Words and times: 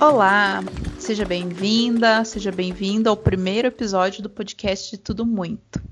Olá, 0.00 0.62
seja 0.96 1.24
bem-vinda, 1.24 2.24
seja 2.24 2.52
bem-vindo 2.52 3.10
ao 3.10 3.16
primeiro 3.16 3.66
episódio 3.66 4.22
do 4.22 4.30
podcast 4.30 4.92
de 4.92 4.96
Tudo 4.96 5.26
Muito. 5.26 5.82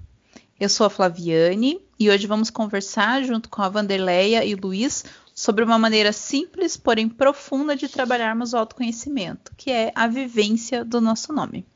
Eu 0.60 0.68
sou 0.68 0.86
a 0.86 0.90
Flaviane 0.90 1.82
e 1.98 2.08
hoje 2.08 2.24
vamos 2.24 2.48
conversar 2.48 3.24
junto 3.24 3.48
com 3.48 3.62
a 3.62 3.68
Vanderleia 3.68 4.44
e 4.44 4.54
o 4.54 4.60
Luiz 4.62 5.04
sobre 5.34 5.64
uma 5.64 5.76
maneira 5.76 6.12
simples, 6.12 6.76
porém 6.76 7.08
profunda 7.08 7.74
de 7.74 7.88
trabalharmos 7.88 8.52
o 8.52 8.56
autoconhecimento, 8.56 9.50
que 9.56 9.72
é 9.72 9.90
a 9.92 10.06
vivência 10.06 10.84
do 10.84 11.00
nosso 11.00 11.32
nome. 11.32 11.66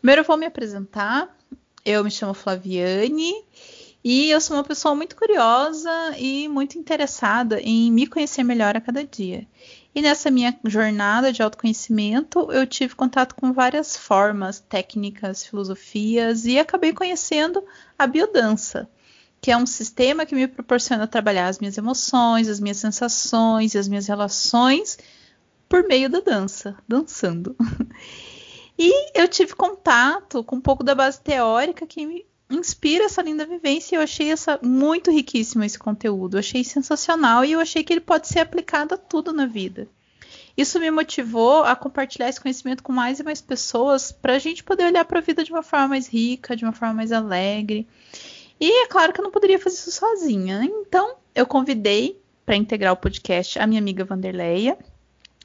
Primeiro 0.00 0.22
eu 0.22 0.26
vou 0.26 0.36
me 0.36 0.46
apresentar. 0.46 1.38
Eu 1.84 2.02
me 2.02 2.10
chamo 2.10 2.34
Flaviane 2.34 3.32
e 4.02 4.28
eu 4.28 4.40
sou 4.40 4.56
uma 4.56 4.64
pessoa 4.64 4.94
muito 4.96 5.14
curiosa 5.14 6.16
e 6.18 6.48
muito 6.48 6.76
interessada 6.76 7.60
em 7.60 7.92
me 7.92 8.08
conhecer 8.08 8.42
melhor 8.42 8.76
a 8.76 8.80
cada 8.80 9.04
dia. 9.04 9.46
E 9.94 10.02
nessa 10.02 10.30
minha 10.30 10.58
jornada 10.64 11.32
de 11.32 11.40
autoconhecimento, 11.40 12.50
eu 12.50 12.66
tive 12.66 12.96
contato 12.96 13.34
com 13.34 13.52
várias 13.52 13.96
formas, 13.96 14.58
técnicas, 14.58 15.46
filosofias 15.46 16.44
e 16.44 16.58
acabei 16.58 16.92
conhecendo 16.92 17.62
a 17.96 18.04
biodança, 18.06 18.90
que 19.40 19.52
é 19.52 19.56
um 19.56 19.66
sistema 19.66 20.26
que 20.26 20.34
me 20.34 20.48
proporciona 20.48 21.06
trabalhar 21.06 21.46
as 21.46 21.60
minhas 21.60 21.78
emoções, 21.78 22.48
as 22.48 22.58
minhas 22.58 22.78
sensações 22.78 23.74
e 23.74 23.78
as 23.78 23.86
minhas 23.86 24.08
relações 24.08 24.98
por 25.68 25.86
meio 25.86 26.10
da 26.10 26.20
dança, 26.20 26.76
dançando. 26.88 27.56
E 28.76 29.12
eu 29.14 29.28
tive 29.28 29.54
contato 29.54 30.42
com 30.42 30.56
um 30.56 30.60
pouco 30.60 30.82
da 30.82 30.96
base 30.96 31.20
teórica 31.20 31.86
que 31.86 32.26
inspira 32.50 33.04
essa 33.04 33.22
linda 33.22 33.46
vivência. 33.46 33.94
E 33.94 33.98
eu 33.98 34.02
achei 34.02 34.30
essa 34.30 34.58
muito 34.62 35.10
riquíssimo 35.10 35.64
esse 35.64 35.78
conteúdo. 35.78 36.34
Eu 36.34 36.40
achei 36.40 36.64
sensacional 36.64 37.44
e 37.44 37.52
eu 37.52 37.60
achei 37.60 37.82
que 37.82 37.92
ele 37.92 38.00
pode 38.00 38.28
ser 38.28 38.40
aplicado 38.40 38.94
a 38.94 38.98
tudo 38.98 39.32
na 39.32 39.46
vida. 39.46 39.88
Isso 40.56 40.78
me 40.78 40.90
motivou 40.90 41.64
a 41.64 41.74
compartilhar 41.74 42.28
esse 42.28 42.40
conhecimento 42.40 42.82
com 42.82 42.92
mais 42.92 43.18
e 43.18 43.24
mais 43.24 43.40
pessoas 43.40 44.12
para 44.12 44.34
a 44.34 44.38
gente 44.38 44.62
poder 44.62 44.84
olhar 44.84 45.04
para 45.04 45.18
a 45.18 45.22
vida 45.22 45.42
de 45.42 45.50
uma 45.50 45.64
forma 45.64 45.88
mais 45.88 46.06
rica, 46.06 46.54
de 46.54 46.64
uma 46.64 46.72
forma 46.72 46.94
mais 46.94 47.10
alegre. 47.10 47.88
E 48.60 48.84
é 48.84 48.86
claro 48.86 49.12
que 49.12 49.20
eu 49.20 49.24
não 49.24 49.32
poderia 49.32 49.58
fazer 49.58 49.76
isso 49.76 49.90
sozinha. 49.90 50.62
Então, 50.62 51.16
eu 51.34 51.44
convidei 51.44 52.20
para 52.46 52.54
integrar 52.54 52.92
o 52.92 52.96
podcast 52.96 53.58
a 53.58 53.66
minha 53.66 53.80
amiga 53.80 54.04
Vanderleia, 54.04 54.78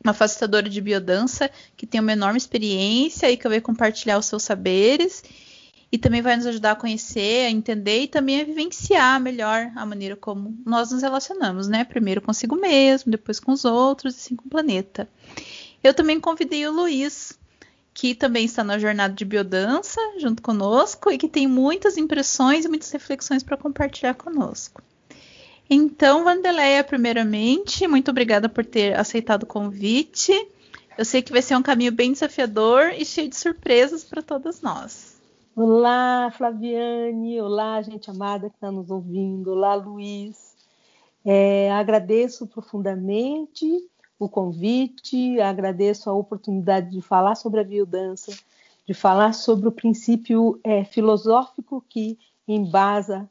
uma 0.04 0.14
facilitadora 0.14 0.70
de 0.70 0.80
biodança 0.80 1.50
que 1.76 1.88
tem 1.88 2.00
uma 2.00 2.14
enorme 2.14 2.38
experiência 2.38 3.32
e 3.32 3.36
que 3.36 3.50
vai 3.50 3.60
compartilhar 3.60 4.20
os 4.20 4.28
seus 4.28 4.44
saberes 4.44 5.24
e 5.92 5.98
também 5.98 6.22
vai 6.22 6.36
nos 6.36 6.46
ajudar 6.46 6.72
a 6.72 6.76
conhecer, 6.76 7.48
a 7.48 7.50
entender 7.50 8.02
e 8.02 8.08
também 8.08 8.42
a 8.42 8.44
vivenciar 8.44 9.20
melhor 9.20 9.72
a 9.76 9.86
maneira 9.86 10.16
como 10.16 10.56
nós 10.66 10.92
nos 10.92 11.02
relacionamos, 11.02 11.68
né? 11.68 11.84
Primeiro 11.84 12.22
consigo 12.22 12.56
mesmo, 12.56 13.12
depois 13.12 13.40
com 13.40 13.52
os 13.52 13.66
outros 13.66 14.14
e 14.14 14.18
assim 14.18 14.36
com 14.36 14.46
o 14.46 14.50
planeta. 14.50 15.10
Eu 15.84 15.94
também 15.94 16.20
convidei 16.20 16.68
o 16.68 16.72
Luiz, 16.72 17.40
que 17.94 18.14
também 18.14 18.46
está 18.46 18.64
na 18.64 18.78
jornada 18.78 19.14
de 19.14 19.26
biodança 19.26 20.00
junto 20.20 20.42
conosco 20.42 21.12
e 21.12 21.18
que 21.18 21.28
tem 21.28 21.48
muitas 21.48 21.98
impressões 21.98 22.66
e 22.66 22.70
muitas 22.70 22.92
reflexões 22.92 23.42
para 23.42 23.58
compartilhar 23.58 24.14
conosco. 24.14 24.82
Então, 25.70 26.24
Vandeleia, 26.24 26.84
primeiramente, 26.84 27.88
muito 27.88 28.10
obrigada 28.10 28.50
por 28.50 28.66
ter 28.66 28.98
aceitado 28.98 29.44
o 29.44 29.48
convite. 29.48 30.34
Eu 30.98 31.06
sei 31.06 31.22
que 31.22 31.32
vai 31.32 31.42
ser 31.42 31.56
um 31.56 31.62
caminho 31.62 31.92
bem 31.92 32.12
desafiador 32.12 32.92
e 32.98 33.06
cheio 33.06 33.30
de 33.30 33.36
surpresas 33.36 34.04
para 34.04 34.22
todas 34.22 34.62
nós. 34.62 35.09
Olá, 35.56 36.32
Flaviane. 36.32 37.42
Olá, 37.42 37.82
gente 37.82 38.10
amada 38.10 38.50
que 38.50 38.56
está 38.56 38.72
nos 38.72 38.90
ouvindo. 38.90 39.52
Olá, 39.52 39.76
Luiz. 39.76 40.56
É, 41.26 41.72
agradeço 41.72 42.48
profundamente 42.48 43.66
o 44.18 44.30
convite, 44.30 45.40
agradeço 45.40 46.10
a 46.10 46.14
oportunidade 46.14 46.92
de 46.92 47.02
falar 47.02 47.36
sobre 47.36 47.60
a 47.60 47.64
biodança, 47.64 48.38
de 48.86 48.94
falar 48.94 49.34
sobre 49.34 49.68
o 49.68 49.72
princípio 49.72 50.60
é, 50.64 50.84
filosófico 50.84 51.84
que 51.90 52.18
embasa 52.48 53.30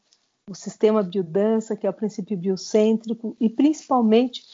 o 0.50 0.54
sistema 0.54 1.02
biodança, 1.02 1.76
que 1.76 1.86
é 1.86 1.90
o 1.90 1.94
princípio 1.94 2.36
biocêntrico, 2.36 3.36
e 3.38 3.48
principalmente 3.48 4.44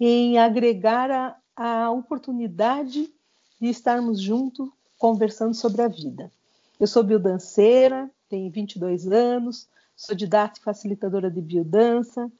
em 0.00 0.38
agregar 0.38 1.10
a, 1.10 1.36
a 1.56 1.90
oportunidade 1.90 3.12
de 3.60 3.68
estarmos 3.68 4.20
juntos 4.20 4.68
conversando 4.98 5.54
sobre 5.54 5.82
a 5.82 5.88
vida. 5.88 6.30
Eu 6.78 6.86
sou 6.86 7.02
biodanceira, 7.02 8.10
tenho 8.28 8.50
22 8.50 9.06
anos, 9.08 9.68
sou 9.96 10.16
didata 10.16 10.58
e 10.58 10.62
facilitadora 10.62 11.30
de 11.30 11.40
biodança. 11.40 12.30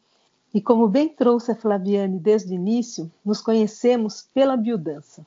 E 0.55 0.61
como 0.61 0.89
bem 0.89 1.09
trouxe 1.09 1.53
a 1.53 1.55
Flaviane 1.55 2.19
desde 2.19 2.53
o 2.53 2.55
início, 2.55 3.11
nos 3.25 3.41
conhecemos 3.41 4.29
pela 4.35 4.57
biodança. 4.57 5.27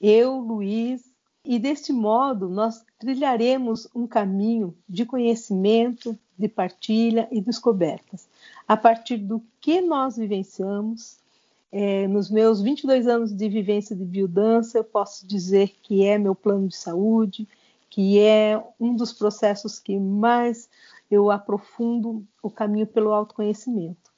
Eu, 0.00 0.38
Luiz, 0.38 1.02
e 1.44 1.58
deste 1.58 1.92
modo 1.92 2.48
nós 2.48 2.84
trilharemos 2.98 3.88
um 3.94 4.06
caminho 4.06 4.74
de 4.88 5.04
conhecimento, 5.04 6.16
de 6.38 6.48
partilha 6.48 7.26
e 7.30 7.40
descobertas, 7.40 8.28
a 8.66 8.76
partir 8.76 9.16
do 9.16 9.42
que 9.60 9.80
nós 9.80 10.16
vivenciamos. 10.16 11.18
É, 11.70 12.08
nos 12.08 12.30
meus 12.30 12.62
22 12.62 13.06
anos 13.06 13.30
de 13.30 13.48
vivência 13.48 13.94
de 13.94 14.04
biodança, 14.04 14.78
eu 14.78 14.84
posso 14.84 15.26
dizer 15.26 15.74
que 15.82 16.02
é 16.02 16.16
meu 16.16 16.34
plano 16.34 16.66
de 16.66 16.76
saúde, 16.76 17.46
que 17.90 18.18
é 18.18 18.62
um 18.78 18.94
dos 18.94 19.12
processos 19.12 19.78
que 19.78 19.98
mais 19.98 20.68
eu 21.10 21.30
aprofundo 21.30 22.26
o 22.42 22.50
caminho 22.50 22.86
pelo 22.86 23.12
autoconhecimento. 23.12 24.12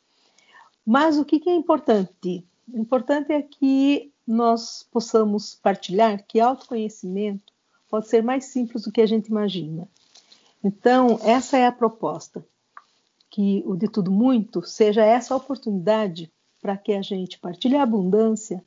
Mas 0.84 1.18
o 1.18 1.24
que 1.24 1.48
é 1.48 1.54
importante? 1.54 2.44
O 2.72 2.78
importante 2.78 3.32
é 3.32 3.42
que 3.42 4.12
nós 4.26 4.86
possamos 4.90 5.54
partilhar 5.54 6.24
que 6.26 6.40
autoconhecimento 6.40 7.52
pode 7.88 8.08
ser 8.08 8.22
mais 8.22 8.46
simples 8.46 8.84
do 8.84 8.92
que 8.92 9.00
a 9.00 9.06
gente 9.06 9.28
imagina. 9.28 9.88
Então, 10.62 11.18
essa 11.22 11.56
é 11.56 11.66
a 11.66 11.72
proposta, 11.72 12.44
que 13.30 13.62
o 13.66 13.76
de 13.76 13.88
tudo 13.88 14.10
muito 14.10 14.62
seja 14.62 15.04
essa 15.04 15.34
oportunidade 15.34 16.30
para 16.60 16.76
que 16.76 16.92
a 16.92 17.02
gente 17.02 17.38
partilhe 17.38 17.76
a 17.76 17.82
abundância, 17.82 18.62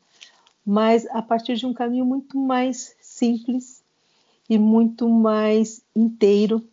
mas 0.66 1.06
a 1.08 1.22
partir 1.22 1.56
de 1.56 1.66
um 1.66 1.74
caminho 1.74 2.06
muito 2.06 2.38
mais 2.38 2.96
simples 3.00 3.83
e 4.54 4.60
muito 4.60 5.10
mais 5.10 5.82
inteiro. 5.96 6.64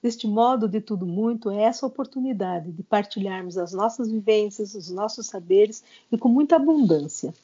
Deste 0.00 0.28
modo, 0.28 0.68
de 0.68 0.80
tudo 0.80 1.04
muito, 1.04 1.50
é 1.50 1.62
essa 1.62 1.84
oportunidade 1.84 2.70
de 2.70 2.82
partilharmos 2.84 3.58
as 3.58 3.72
nossas 3.72 4.08
vivências, 4.08 4.76
os 4.76 4.88
nossos 4.88 5.26
saberes 5.26 5.82
e 6.12 6.16
com 6.16 6.28
muita 6.28 6.56
abundância. 6.56 7.34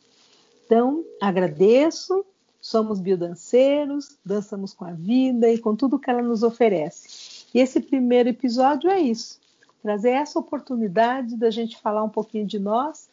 Então, 0.65 1.05
agradeço, 1.21 2.25
somos 2.61 3.01
biodanceiros, 3.01 4.17
dançamos 4.25 4.73
com 4.73 4.85
a 4.85 4.93
vida 4.93 5.51
e 5.53 5.59
com 5.59 5.75
tudo 5.75 5.99
que 5.99 6.09
ela 6.09 6.23
nos 6.23 6.45
oferece. 6.45 7.45
E 7.53 7.59
esse 7.59 7.81
primeiro 7.81 8.29
episódio 8.29 8.89
é 8.89 9.01
isso, 9.01 9.41
trazer 9.83 10.11
essa 10.11 10.39
oportunidade 10.39 11.37
da 11.37 11.51
gente 11.51 11.77
falar 11.79 12.05
um 12.05 12.11
pouquinho 12.11 12.47
de 12.47 12.61
nós 12.61 13.09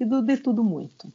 e 0.00 0.04
do 0.06 0.22
de 0.22 0.38
tudo 0.38 0.64
muito. 0.64 1.12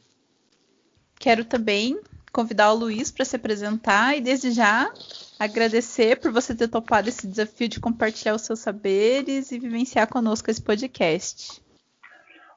Quero 1.18 1.44
também 1.44 1.98
convidar 2.32 2.72
o 2.72 2.76
Luiz 2.76 3.10
para 3.10 3.24
se 3.24 3.36
apresentar 3.36 4.16
e 4.16 4.20
desde 4.20 4.50
já 4.50 4.90
agradecer 5.38 6.20
por 6.20 6.30
você 6.30 6.54
ter 6.54 6.68
topado 6.68 7.08
esse 7.08 7.26
desafio 7.26 7.68
de 7.68 7.80
compartilhar 7.80 8.34
os 8.34 8.42
seus 8.42 8.60
saberes 8.60 9.50
e 9.52 9.58
vivenciar 9.58 10.08
conosco 10.08 10.50
esse 10.50 10.62
podcast. 10.62 11.62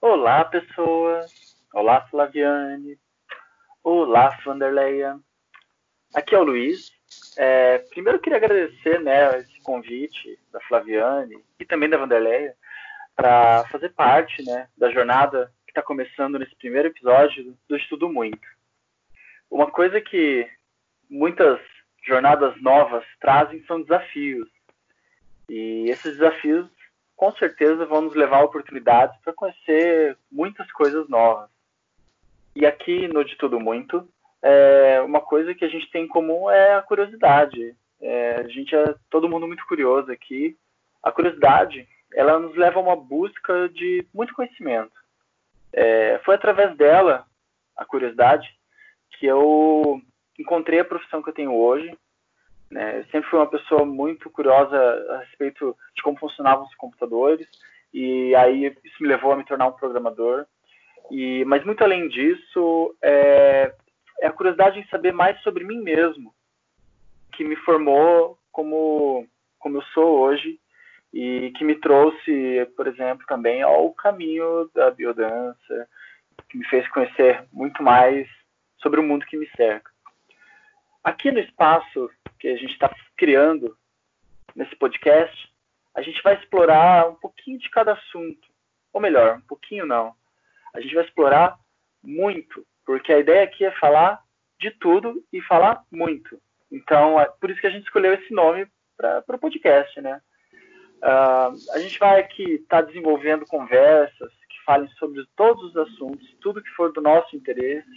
Olá, 0.02 0.44
pessoas. 0.46 1.32
Olá, 1.74 2.02
Flaviane. 2.08 3.00
Olá, 3.84 4.38
Vanderleia. 4.46 5.18
Aqui 6.14 6.36
é 6.36 6.40
o 6.40 6.44
Luiz. 6.44 6.92
É, 7.38 7.80
primeiro 7.90 8.18
eu 8.18 8.22
queria 8.22 8.38
agradecer 8.38 9.00
né, 9.00 9.40
esse 9.40 9.62
convite 9.62 10.40
da 10.52 10.60
Flaviane 10.62 11.44
e 11.60 11.66
também 11.66 11.90
da 11.90 11.98
Vanderleia 11.98 12.56
para 13.16 13.66
fazer 13.72 13.90
parte 13.90 14.44
né, 14.44 14.68
da 14.78 14.92
jornada 14.92 15.52
que 15.66 15.72
está 15.72 15.82
começando 15.82 16.38
nesse 16.38 16.56
primeiro 16.56 16.90
episódio 16.90 17.58
do 17.68 17.76
Estudo 17.76 18.10
Muito. 18.10 18.53
Uma 19.54 19.70
coisa 19.70 20.02
que 20.02 20.50
muitas 21.08 21.60
jornadas 22.08 22.60
novas 22.60 23.06
trazem 23.22 23.64
são 23.68 23.84
desafios. 23.84 24.50
E 25.48 25.86
esses 25.92 26.18
desafios, 26.18 26.68
com 27.16 27.32
certeza, 27.34 27.86
vão 27.86 28.02
nos 28.02 28.16
levar 28.16 28.38
a 28.38 28.46
oportunidades 28.46 29.16
para 29.22 29.32
conhecer 29.32 30.18
muitas 30.32 30.72
coisas 30.72 31.08
novas. 31.08 31.52
E 32.56 32.66
aqui 32.66 33.08
no 33.08 33.24
De 33.24 33.38
Tudo 33.38 33.60
Muito, 33.60 34.10
é, 34.42 35.00
uma 35.02 35.22
coisa 35.22 35.54
que 35.54 35.64
a 35.64 35.70
gente 35.70 35.88
tem 35.92 36.06
em 36.06 36.08
comum 36.08 36.50
é 36.50 36.74
a 36.74 36.82
curiosidade. 36.82 37.76
É, 38.02 38.38
a 38.38 38.48
gente 38.48 38.76
é 38.76 38.96
todo 39.08 39.30
mundo 39.30 39.46
muito 39.46 39.64
curioso 39.68 40.12
aqui. 40.12 40.58
A 41.04 41.12
curiosidade, 41.12 41.88
ela 42.12 42.40
nos 42.40 42.56
leva 42.56 42.80
a 42.80 42.82
uma 42.82 42.96
busca 42.96 43.70
de 43.70 44.04
muito 44.12 44.34
conhecimento. 44.34 45.00
É, 45.72 46.20
foi 46.26 46.34
através 46.34 46.76
dela, 46.76 47.28
a 47.78 47.86
curiosidade, 47.86 48.52
que 49.24 49.28
eu 49.28 50.02
encontrei 50.38 50.82
a 50.82 50.86
profissão 50.86 51.24
que 51.24 51.30
eu 51.30 51.34
tenho 51.34 51.56
hoje. 51.56 51.98
Né? 52.70 53.00
Eu 53.00 53.06
sempre 53.06 53.30
fui 53.30 53.40
uma 53.40 53.48
pessoa 53.48 53.86
muito 53.86 54.30
curiosa 54.30 54.78
a 55.12 55.20
respeito 55.20 55.78
de 55.96 56.04
como 56.04 56.20
funcionavam 56.20 56.66
os 56.66 56.76
computadores 56.76 57.48
e 57.94 58.36
aí 58.36 58.76
isso 58.84 58.98
me 59.00 59.08
levou 59.08 59.32
a 59.32 59.38
me 59.38 59.46
tornar 59.46 59.68
um 59.68 59.72
programador. 59.72 60.46
E, 61.10 61.46
mas 61.46 61.64
muito 61.64 61.82
além 61.82 62.10
disso, 62.10 62.94
é, 63.02 63.74
é 64.20 64.28
a 64.28 64.32
curiosidade 64.34 64.78
em 64.78 64.88
saber 64.88 65.14
mais 65.14 65.42
sobre 65.42 65.64
mim 65.64 65.80
mesmo, 65.82 66.36
que 67.32 67.46
me 67.46 67.56
formou 67.56 68.38
como, 68.52 69.26
como 69.58 69.78
eu 69.78 69.82
sou 69.94 70.20
hoje 70.20 70.60
e 71.14 71.54
que 71.56 71.64
me 71.64 71.76
trouxe, 71.76 72.70
por 72.76 72.88
exemplo, 72.88 73.26
também 73.26 73.62
ao 73.62 73.94
caminho 73.94 74.70
da 74.76 74.92
biodança, 74.92 75.88
que 76.50 76.58
me 76.58 76.66
fez 76.66 76.86
conhecer 76.90 77.46
muito 77.54 77.82
mais 77.82 78.28
sobre 78.84 79.00
o 79.00 79.04
mundo 79.04 79.26
que 79.26 79.38
me 79.38 79.50
cerca. 79.56 79.90
Aqui 81.04 81.32
no 81.32 81.40
espaço 81.40 82.10
que 82.40 82.50
a 82.50 82.58
gente 82.58 82.74
está 82.74 82.94
criando 83.18 83.76
nesse 84.56 84.76
podcast, 84.76 85.52
a 85.96 86.02
gente 86.02 86.22
vai 86.22 86.36
explorar 86.36 87.10
um 87.10 87.16
pouquinho 87.16 87.58
de 87.58 87.70
cada 87.70 87.94
assunto, 87.94 88.48
ou 88.92 89.02
melhor, 89.02 89.38
um 89.38 89.48
pouquinho 89.48 89.86
não. 89.86 90.14
A 90.74 90.82
gente 90.82 90.94
vai 90.94 91.04
explorar 91.04 91.58
muito, 92.04 92.66
porque 92.86 93.12
a 93.12 93.20
ideia 93.20 93.44
aqui 93.44 93.64
é 93.64 93.72
falar 93.72 94.22
de 94.60 94.72
tudo 94.72 95.24
e 95.32 95.42
falar 95.42 95.84
muito. 95.92 96.40
Então, 96.72 97.20
é 97.20 97.26
por 97.26 97.50
isso 97.50 97.62
que 97.62 97.68
a 97.68 97.70
gente 97.70 97.84
escolheu 97.84 98.14
esse 98.14 98.34
nome 98.34 98.68
para 98.98 99.24
o 99.28 99.40
podcast, 99.40 100.00
né? 100.02 100.22
Uh, 101.04 101.74
a 101.74 101.80
gente 101.80 102.00
vai 102.00 102.20
aqui 102.20 102.44
estar 102.54 102.82
tá 102.82 102.88
desenvolvendo 102.88 103.46
conversas 103.46 104.32
que 104.50 104.64
falem 104.66 104.88
sobre 104.98 105.22
todos 105.36 105.64
os 105.66 105.78
assuntos, 105.78 106.36
tudo 106.42 106.64
que 106.64 106.70
for 106.70 106.94
do 106.94 107.02
nosso 107.02 107.36
interesse, 107.36 107.90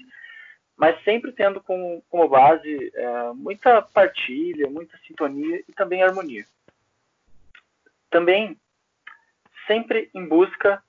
mas 0.77 1.03
sempre 1.05 1.33
tendo 1.33 1.61
como, 1.61 2.03
como 2.11 2.29
base 2.29 2.93
é, 2.95 3.33
muita 3.33 3.81
partilha, 3.81 4.69
muita 4.69 4.99
sintonia 5.07 5.65
e 5.67 5.73
também 5.73 6.03
harmonia. 6.03 6.45
Também 8.11 8.59
sempre 9.67 10.11
em 10.15 10.27
busca 10.27 10.83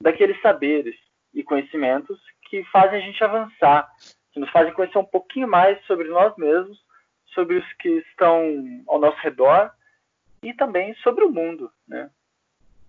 daqueles 0.00 0.40
saberes 0.40 0.96
e 1.34 1.42
conhecimentos 1.42 2.20
que 2.48 2.62
fazem 2.64 3.02
a 3.02 3.06
gente 3.06 3.22
avançar, 3.24 3.90
que 4.30 4.38
nos 4.38 4.50
fazem 4.50 4.72
conhecer 4.72 4.98
um 4.98 5.04
pouquinho 5.04 5.48
mais 5.48 5.82
sobre 5.86 6.08
nós 6.08 6.36
mesmos, 6.36 6.80
sobre 7.34 7.56
os 7.56 7.72
que 7.74 7.88
estão 8.10 8.84
ao 8.86 9.00
nosso 9.00 9.18
redor 9.18 9.72
e 10.42 10.52
também 10.54 10.94
sobre 10.96 11.24
o 11.24 11.30
mundo, 11.30 11.70
né? 11.86 12.10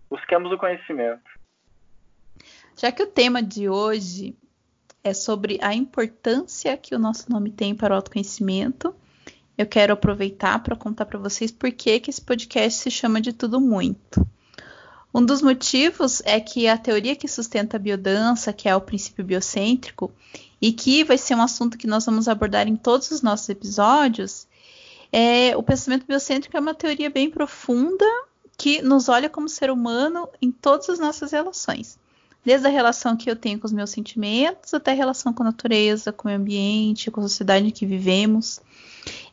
Busquemos 0.10 0.52
o 0.52 0.58
conhecimento. 0.58 1.24
Já 2.78 2.92
que 2.92 3.04
o 3.04 3.08
tema 3.08 3.42
de 3.42 3.70
hoje 3.70 4.36
é 5.04 5.14
sobre 5.14 5.60
a 5.62 5.74
importância 5.74 6.78
que 6.78 6.96
o 6.96 7.00
nosso 7.00 7.30
nome 7.30 7.52
tem 7.52 7.76
para 7.76 7.94
o 7.94 7.96
autoconhecimento, 7.98 8.96
eu 9.58 9.66
quero 9.66 9.94
aproveitar 9.94 10.64
para 10.64 10.76
contar 10.76 11.06
para 11.06 11.20
vocês 11.20 11.52
por 11.52 11.72
que, 11.72 12.00
que 12.00 12.10
esse 12.10 12.22
podcast 12.22 12.80
se 12.80 12.90
chama 12.90 13.22
de 13.22 13.34
Tudo 13.34 13.60
Muito. 13.60 14.26
Um 15.14 15.24
dos 15.24 15.44
motivos 15.44 16.22
é 16.26 16.40
que 16.40 16.68
a 16.68 16.76
teoria 16.76 17.16
que 17.16 17.28
sustenta 17.28 17.78
a 17.78 17.80
biodança, 17.80 18.52
que 18.52 18.68
é 18.68 18.76
o 18.76 18.82
princípio 18.82 19.24
biocêntrico, 19.24 20.12
e 20.60 20.72
que 20.72 21.04
vai 21.04 21.20
ser 21.20 21.36
um 21.36 21.42
assunto 21.42 21.78
que 21.78 21.86
nós 21.86 22.06
vamos 22.06 22.28
abordar 22.28 22.68
em 22.68 22.76
todos 22.76 23.12
os 23.12 23.22
nossos 23.22 23.48
episódios, 23.50 24.48
é, 25.12 25.56
o 25.56 25.62
pensamento 25.62 26.08
biocêntrico 26.08 26.58
é 26.58 26.60
uma 26.60 26.74
teoria 26.74 27.12
bem 27.12 27.30
profunda 27.30 28.06
que 28.58 28.82
nos 28.82 29.08
olha 29.08 29.30
como 29.30 29.48
ser 29.48 29.70
humano 29.70 30.28
em 30.42 30.52
todas 30.52 30.90
as 30.90 30.98
nossas 30.98 31.32
relações. 31.32 32.00
Desde 32.46 32.68
a 32.68 32.70
relação 32.70 33.16
que 33.16 33.30
eu 33.30 33.36
tenho 33.36 33.60
com 33.60 33.66
os 33.66 33.72
meus 33.72 33.90
sentimentos, 33.90 34.74
até 34.74 34.92
a 34.92 34.96
relação 34.96 35.34
com 35.34 35.44
a 35.44 35.48
natureza, 35.48 36.12
com 36.12 36.28
o 36.28 36.32
ambiente, 36.32 37.10
com 37.10 37.22
a 37.22 37.24
sociedade 37.24 37.68
em 37.68 37.72
que 37.72 37.86
vivemos. 37.86 38.60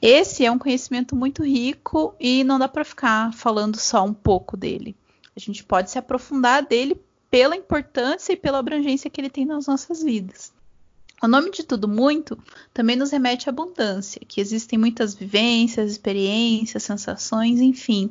Esse 0.01 0.45
é 0.45 0.51
um 0.51 0.59
conhecimento 0.59 1.17
muito 1.17 1.43
rico 1.43 2.15
e 2.21 2.45
não 2.45 2.59
dá 2.59 2.69
para 2.69 2.85
ficar 2.85 3.33
falando 3.35 3.79
só 3.79 4.05
um 4.05 4.15
pouco 4.15 4.57
dele. 4.57 4.97
A 5.37 5.41
gente 5.41 5.65
pode 5.65 5.91
se 5.91 5.99
aprofundar 5.99 6.65
dele 6.65 7.01
pela 7.31 7.57
importância 7.57 8.33
e 8.33 8.37
pela 8.37 8.59
abrangência 8.59 9.09
que 9.09 9.21
ele 9.21 9.31
tem 9.31 9.45
nas 9.45 9.67
nossas 9.67 10.03
vidas. 10.03 10.53
O 11.23 11.29
nome 11.29 11.51
de 11.51 11.63
tudo 11.63 11.87
muito 11.87 12.39
também 12.73 12.97
nos 12.97 13.11
remete 13.11 13.49
à 13.49 13.53
abundância, 13.53 14.23
que 14.27 14.41
existem 14.41 14.79
muitas 14.79 15.15
vivências, 15.15 15.93
experiências, 15.93 16.83
sensações, 16.83 17.61
enfim. 17.61 18.11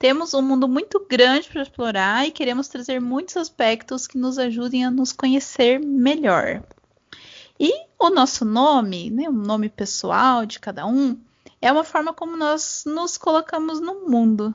Temos 0.00 0.32
um 0.32 0.40
mundo 0.40 0.66
muito 0.66 0.98
grande 1.06 1.46
para 1.50 1.60
explorar 1.60 2.26
e 2.26 2.30
queremos 2.30 2.68
trazer 2.68 2.98
muitos 3.02 3.36
aspectos 3.36 4.06
que 4.06 4.16
nos 4.16 4.38
ajudem 4.38 4.82
a 4.82 4.90
nos 4.90 5.12
conhecer 5.12 5.78
melhor. 5.78 6.62
E 7.58 7.70
o 7.98 8.08
nosso 8.08 8.42
nome, 8.42 9.10
né, 9.10 9.28
o 9.28 9.32
nome 9.32 9.68
pessoal 9.68 10.46
de 10.46 10.58
cada 10.58 10.86
um, 10.86 11.20
é 11.60 11.70
uma 11.70 11.84
forma 11.84 12.14
como 12.14 12.34
nós 12.34 12.84
nos 12.86 13.18
colocamos 13.18 13.78
no 13.78 14.08
mundo, 14.08 14.54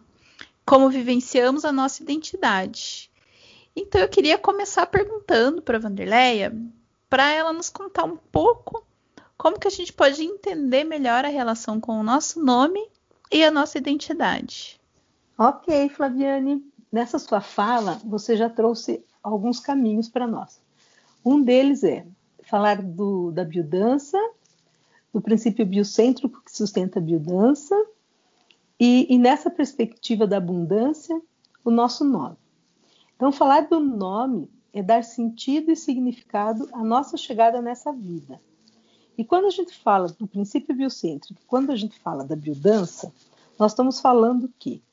como 0.65 0.89
vivenciamos 0.89 1.63
a 1.63 1.71
nossa 1.71 2.01
identidade. 2.01 3.11
Então 3.75 4.01
eu 4.01 4.09
queria 4.09 4.39
começar 4.39 4.87
perguntando 4.87 5.61
para 5.61 5.77
a 5.77 5.81
Vanderleia 5.81 6.57
para 7.07 7.31
ela 7.31 7.53
nos 7.53 7.69
contar 7.69 8.05
um 8.05 8.17
pouco 8.17 8.83
como 9.37 9.59
que 9.59 9.67
a 9.67 9.71
gente 9.71 9.93
pode 9.93 10.23
entender 10.23 10.83
melhor 10.83 11.23
a 11.23 11.29
relação 11.29 11.79
com 11.79 11.99
o 11.99 12.03
nosso 12.03 12.43
nome 12.43 12.83
e 13.31 13.43
a 13.43 13.51
nossa 13.51 13.77
identidade. 13.77 14.74
Ok, 15.37 15.89
Flaviane. 15.89 16.63
Nessa 16.89 17.19
sua 17.19 17.41
fala, 17.41 17.99
você 18.05 18.37
já 18.37 18.49
trouxe 18.49 19.03
alguns 19.21 19.59
caminhos 19.59 20.07
para 20.07 20.25
nós. 20.25 20.61
Um 21.25 21.41
deles 21.41 21.83
é 21.83 22.07
falar 22.43 22.81
do, 22.81 23.31
da 23.31 23.43
biodança, 23.43 24.17
do 25.13 25.19
princípio 25.19 25.65
biocêntrico 25.65 26.41
que 26.41 26.55
sustenta 26.55 26.99
a 26.99 27.01
biodança, 27.01 27.75
e, 28.79 29.13
e 29.13 29.17
nessa 29.17 29.49
perspectiva 29.49 30.25
da 30.25 30.37
abundância, 30.37 31.21
o 31.65 31.71
nosso 31.71 32.05
nome. 32.05 32.37
Então, 33.15 33.31
falar 33.31 33.67
do 33.67 33.79
nome 33.79 34.49
é 34.73 34.81
dar 34.81 35.03
sentido 35.03 35.71
e 35.71 35.75
significado 35.75 36.69
à 36.71 36.83
nossa 36.83 37.17
chegada 37.17 37.61
nessa 37.61 37.91
vida. 37.91 38.39
E 39.17 39.23
quando 39.23 39.45
a 39.45 39.49
gente 39.49 39.77
fala 39.77 40.07
do 40.07 40.27
princípio 40.27 40.75
biocêntrico, 40.75 41.41
quando 41.47 41.71
a 41.71 41.75
gente 41.75 41.97
fala 41.99 42.23
da 42.23 42.35
biodança, 42.35 43.11
nós 43.57 43.71
estamos 43.71 43.99
falando 43.99 44.49
que 44.59 44.83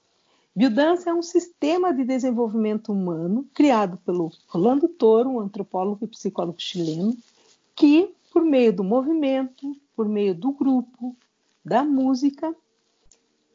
biodança 0.55 1.11
é 1.11 1.15
um 1.15 1.23
sistema 1.23 1.93
de 1.93 2.05
desenvolvimento 2.05 2.93
humano 2.93 3.49
criado 3.55 3.97
pelo 3.99 4.31
Rolando 4.47 4.89
Toro, 4.89 5.31
um 5.31 5.41
antropólogo 5.41 6.05
e 6.05 6.09
psicólogo 6.09 6.61
chileno, 6.61 7.17
que, 7.75 8.15
por 8.33 8.45
meio 8.45 8.73
do 8.73 8.85
movimento, 8.85 9.77
por 9.97 10.09
meio 10.09 10.35
do 10.35 10.53
grupo, 10.53 11.17
da 11.65 11.83
música, 11.83 12.55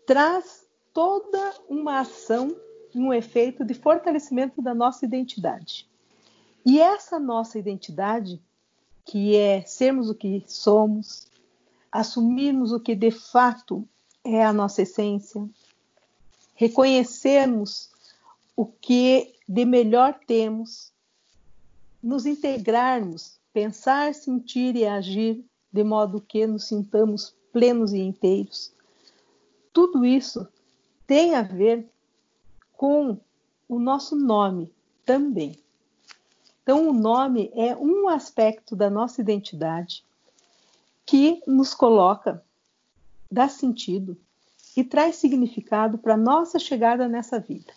traz 0.05 0.65
toda 0.93 1.53
uma 1.69 1.99
ação 1.99 2.55
e 2.93 2.99
um 2.99 3.13
efeito 3.13 3.63
de 3.63 3.73
fortalecimento 3.73 4.61
da 4.61 4.73
nossa 4.73 5.05
identidade. 5.05 5.87
E 6.65 6.79
essa 6.79 7.19
nossa 7.19 7.59
identidade, 7.59 8.41
que 9.05 9.35
é 9.35 9.61
sermos 9.61 10.09
o 10.09 10.15
que 10.15 10.43
somos, 10.47 11.27
assumirmos 11.91 12.71
o 12.71 12.79
que 12.79 12.95
de 12.95 13.11
fato 13.11 13.87
é 14.23 14.43
a 14.43 14.51
nossa 14.51 14.81
essência, 14.81 15.47
reconhecermos 16.57 17.91
o 18.55 18.65
que 18.65 19.35
de 19.47 19.63
melhor 19.63 20.19
temos, 20.25 20.91
nos 22.01 22.25
integrarmos, 22.25 23.39
pensar, 23.53 24.13
sentir 24.13 24.75
e 24.75 24.85
agir 24.85 25.45
de 25.71 25.83
modo 25.83 26.19
que 26.19 26.45
nos 26.47 26.65
sintamos 26.65 27.35
plenos 27.53 27.93
e 27.93 27.99
inteiros. 27.99 28.73
Tudo 29.71 30.03
isso 30.03 30.47
tem 31.05 31.35
a 31.35 31.43
ver 31.43 31.87
com 32.73 33.19
o 33.69 33.79
nosso 33.79 34.15
nome 34.15 34.73
também. 35.05 35.57
Então, 36.63 36.89
o 36.89 36.93
nome 36.93 37.51
é 37.53 37.75
um 37.75 38.09
aspecto 38.09 38.75
da 38.75 38.89
nossa 38.89 39.21
identidade 39.21 40.03
que 41.05 41.41
nos 41.45 41.73
coloca, 41.73 42.43
dá 43.31 43.47
sentido 43.47 44.17
e 44.77 44.83
traz 44.83 45.15
significado 45.15 45.97
para 45.97 46.15
nossa 46.15 46.59
chegada 46.59 47.07
nessa 47.07 47.39
vida. 47.39 47.73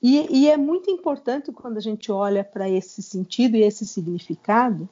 E, 0.00 0.26
e, 0.30 0.48
é 0.48 0.56
muito 0.56 0.88
importante 0.88 1.50
quando 1.50 1.78
a 1.78 1.80
gente 1.80 2.12
olha 2.12 2.44
para 2.44 2.70
esse 2.70 3.02
sentido 3.02 3.56
e 3.56 3.62
esse 3.62 3.84
significado, 3.84 4.88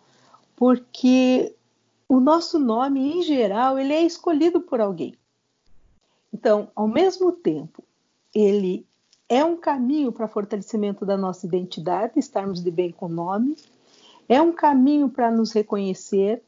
porque 0.57 1.55
o 2.09 2.19
nosso 2.19 2.59
nome, 2.59 3.13
em 3.13 3.23
geral, 3.23 3.79
ele 3.79 3.93
é 3.93 4.03
escolhido 4.03 4.61
por 4.61 4.81
alguém. 4.81 5.15
Então, 6.33 6.69
ao 6.75 6.89
mesmo 6.89 7.31
tempo, 7.31 7.85
ele 8.35 8.85
é 9.29 9.45
um 9.45 9.57
caminho 9.57 10.11
para 10.11 10.27
fortalecimento 10.27 11.07
da 11.07 11.17
nossa 11.17 11.47
identidade, 11.47 12.19
estarmos 12.19 12.61
de 12.61 12.71
bem 12.73 12.91
com 12.91 13.07
o 13.07 13.09
nome, 13.09 13.57
é 14.29 14.43
um 14.43 14.51
caminho 14.51 15.09
para 15.09 15.31
nos 15.31 15.53
reconhecer 15.53 16.43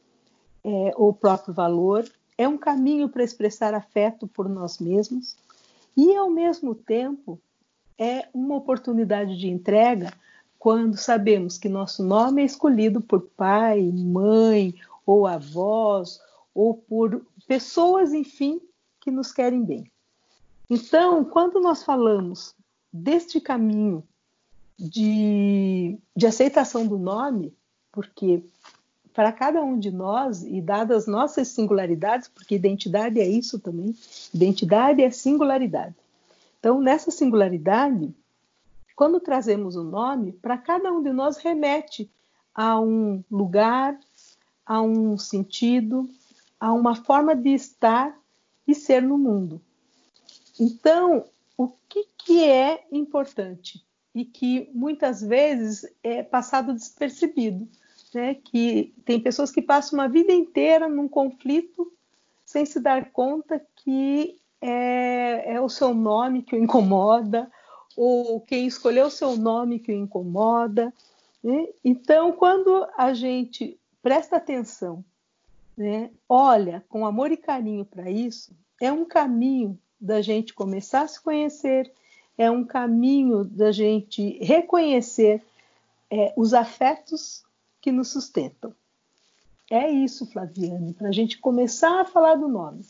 é, 0.63 0.91
o 0.97 1.13
próprio 1.13 1.53
valor, 1.53 2.03
é 2.37 2.47
um 2.47 2.57
caminho 2.57 3.09
para 3.09 3.23
expressar 3.23 3.73
afeto 3.73 4.27
por 4.27 4.49
nós 4.49 4.79
mesmos 4.79 5.35
e, 5.95 6.15
ao 6.15 6.29
mesmo 6.29 6.75
tempo, 6.75 7.39
é 7.97 8.27
uma 8.33 8.55
oportunidade 8.55 9.37
de 9.37 9.47
entrega 9.47 10.13
quando 10.59 10.97
sabemos 10.97 11.57
que 11.57 11.69
nosso 11.69 12.03
nome 12.03 12.41
é 12.41 12.45
escolhido 12.45 12.99
por 12.99 13.21
pai, 13.21 13.81
mãe 13.93 14.75
ou 15.05 15.27
avós 15.27 16.19
ou 16.53 16.73
por 16.73 17.25
pessoas, 17.47 18.13
enfim, 18.13 18.59
que 18.99 19.11
nos 19.11 19.31
querem 19.31 19.63
bem. 19.63 19.91
Então, 20.69 21.23
quando 21.23 21.61
nós 21.61 21.83
falamos 21.83 22.55
deste 22.91 23.39
caminho 23.39 24.03
de, 24.77 25.97
de 26.15 26.25
aceitação 26.25 26.87
do 26.87 26.97
nome, 26.97 27.53
porque 27.91 28.43
para 29.15 29.31
cada 29.31 29.63
um 29.63 29.79
de 29.79 29.89
nós, 29.91 30.43
e 30.43 30.59
dadas 30.59 31.03
as 31.03 31.07
nossas 31.07 31.47
singularidades, 31.47 32.27
porque 32.27 32.53
identidade 32.53 33.21
é 33.21 33.25
isso 33.25 33.57
também, 33.57 33.95
identidade 34.33 35.01
é 35.01 35.09
singularidade. 35.09 35.95
Então, 36.59 36.81
nessa 36.81 37.09
singularidade, 37.11 38.13
quando 38.93 39.21
trazemos 39.21 39.77
o 39.77 39.81
um 39.81 39.85
nome, 39.85 40.33
para 40.33 40.57
cada 40.57 40.91
um 40.91 41.01
de 41.01 41.13
nós 41.13 41.37
remete 41.37 42.11
a 42.53 42.77
um 42.77 43.23
lugar, 43.31 43.97
a 44.65 44.81
um 44.81 45.17
sentido, 45.17 46.09
a 46.59 46.73
uma 46.73 46.95
forma 46.95 47.33
de 47.33 47.53
estar 47.53 48.13
e 48.67 48.75
ser 48.75 49.01
no 49.01 49.17
mundo. 49.17 49.61
Então, 50.59 51.25
o 51.57 51.69
que, 51.87 52.05
que 52.17 52.43
é 52.43 52.85
importante 52.91 53.81
e 54.13 54.25
que 54.25 54.69
muitas 54.73 55.21
vezes 55.21 55.85
é 56.03 56.21
passado 56.21 56.73
despercebido, 56.73 57.65
né? 58.15 58.33
Que 58.33 58.93
tem 59.03 59.19
pessoas 59.19 59.51
que 59.51 59.61
passam 59.61 59.99
uma 59.99 60.07
vida 60.07 60.31
inteira 60.31 60.87
num 60.87 61.07
conflito 61.07 61.91
sem 62.45 62.65
se 62.65 62.79
dar 62.79 63.11
conta 63.11 63.61
que 63.75 64.37
é, 64.61 65.55
é 65.55 65.61
o 65.61 65.67
seu 65.67 65.93
nome 65.93 66.41
que 66.41 66.55
o 66.55 66.63
incomoda 66.63 67.51
ou 67.95 68.39
quem 68.39 68.65
escolheu 68.65 69.07
o 69.07 69.11
seu 69.11 69.35
nome 69.35 69.79
que 69.79 69.91
o 69.91 69.95
incomoda. 69.95 70.93
Né? 71.43 71.67
Então, 71.83 72.31
quando 72.31 72.87
a 72.97 73.13
gente 73.13 73.77
presta 74.01 74.37
atenção, 74.37 75.03
né, 75.77 76.09
olha 76.29 76.85
com 76.87 77.05
amor 77.05 77.31
e 77.31 77.37
carinho 77.37 77.83
para 77.83 78.09
isso, 78.09 78.53
é 78.79 78.91
um 78.91 79.03
caminho 79.03 79.77
da 79.99 80.21
gente 80.21 80.53
começar 80.53 81.01
a 81.01 81.07
se 81.07 81.21
conhecer, 81.21 81.91
é 82.37 82.49
um 82.49 82.63
caminho 82.63 83.43
da 83.43 83.71
gente 83.73 84.37
reconhecer 84.41 85.41
é, 86.09 86.33
os 86.37 86.53
afetos 86.53 87.44
que 87.85 87.91
nos 87.91 88.07
sustentam. 88.07 88.73
É 89.69 89.91
isso, 89.91 90.25
Flaviane, 90.25 90.91
para 90.91 91.09
a 91.09 91.11
gente 91.11 91.37
começar 91.37 92.01
a 92.01 92.05
falar 92.05 92.33
do 92.33 92.47
nome. 92.47 92.83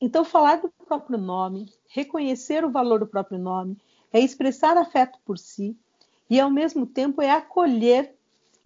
Então, 0.00 0.24
falar 0.24 0.62
do 0.62 0.70
próprio 0.86 1.18
nome, 1.18 1.70
reconhecer 1.88 2.64
o 2.64 2.70
valor 2.70 3.00
do 3.00 3.06
próprio 3.06 3.38
nome, 3.38 3.76
é 4.10 4.18
expressar 4.18 4.78
afeto 4.78 5.18
por 5.26 5.36
si 5.36 5.76
e, 6.30 6.40
ao 6.40 6.50
mesmo 6.50 6.86
tempo, 6.86 7.20
é 7.20 7.32
acolher 7.32 8.16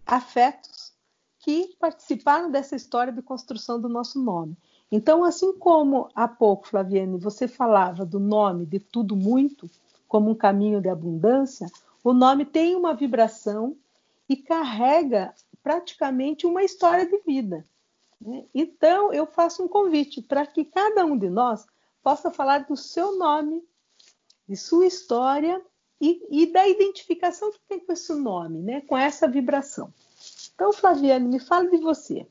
afetos 0.07 0.93
que 1.41 1.75
participaram 1.81 2.49
dessa 2.49 2.77
história 2.77 3.13
de 3.13 3.21
construção 3.21 3.81
do 3.81 3.89
nosso 3.89 4.23
nome. 4.23 4.57
Então, 4.93 5.25
assim 5.25 5.59
como 5.59 6.09
há 6.15 6.29
pouco, 6.29 6.69
Flaviane, 6.69 7.19
você 7.19 7.49
falava 7.49 8.07
do 8.07 8.21
nome 8.21 8.65
de 8.65 8.79
tudo 8.79 9.17
muito 9.17 9.69
como 10.07 10.31
um 10.31 10.37
caminho 10.37 10.81
de 10.81 10.89
abundância, 10.89 11.67
o 12.05 12.13
nome 12.13 12.45
tem 12.45 12.77
uma 12.77 12.95
vibração 12.95 13.77
e 14.29 14.37
carrega 14.37 15.35
praticamente 15.63 16.47
uma 16.47 16.63
história 16.63 17.07
de 17.07 17.19
vida. 17.27 17.65
Né? 18.21 18.45
Então, 18.55 19.13
eu 19.13 19.27
faço 19.27 19.63
um 19.63 19.69
convite 19.69 20.23
para 20.23 20.47
que 20.47 20.65
cada 20.65 21.05
um 21.05 21.17
de 21.19 21.29
nós 21.29 21.67
possa 22.03 22.31
falar 22.31 22.61
do 22.61 22.77
seu 22.77 23.17
nome, 23.19 23.63
de 24.49 24.57
sua 24.57 24.87
história 24.87 25.61
e, 26.01 26.23
e 26.31 26.47
da 26.47 26.69
identificação 26.69 27.51
que 27.51 27.59
tem 27.69 27.81
com 27.81 27.93
esse 27.93 28.15
nome, 28.15 28.61
né? 28.61 28.81
com 28.83 28.97
essa 28.97 29.27
vibração. 29.27 29.93
Então, 30.55 30.73
Flaviane, 30.73 31.29
me 31.29 31.39
fale 31.39 31.71
de 31.71 31.79
você. 31.79 32.27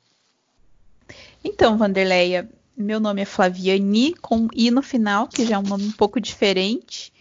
Então, 1.43 1.77
Vanderleia, 1.77 2.49
meu 2.75 2.99
nome 2.99 3.21
é 3.21 3.25
Flaviani, 3.25 4.13
com 4.15 4.47
I 4.53 4.71
no 4.71 4.81
final, 4.81 5.27
que 5.27 5.45
já 5.45 5.55
é 5.55 5.59
um 5.59 5.63
nome 5.63 5.85
um 5.85 5.91
pouco 5.91 6.19
diferente. 6.19 7.13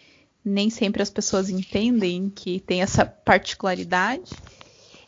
Nem 0.44 0.70
sempre 0.70 1.02
as 1.02 1.10
pessoas 1.10 1.48
entendem 1.48 2.30
que 2.30 2.60
tem 2.60 2.82
essa 2.82 3.04
particularidade. 3.04 4.30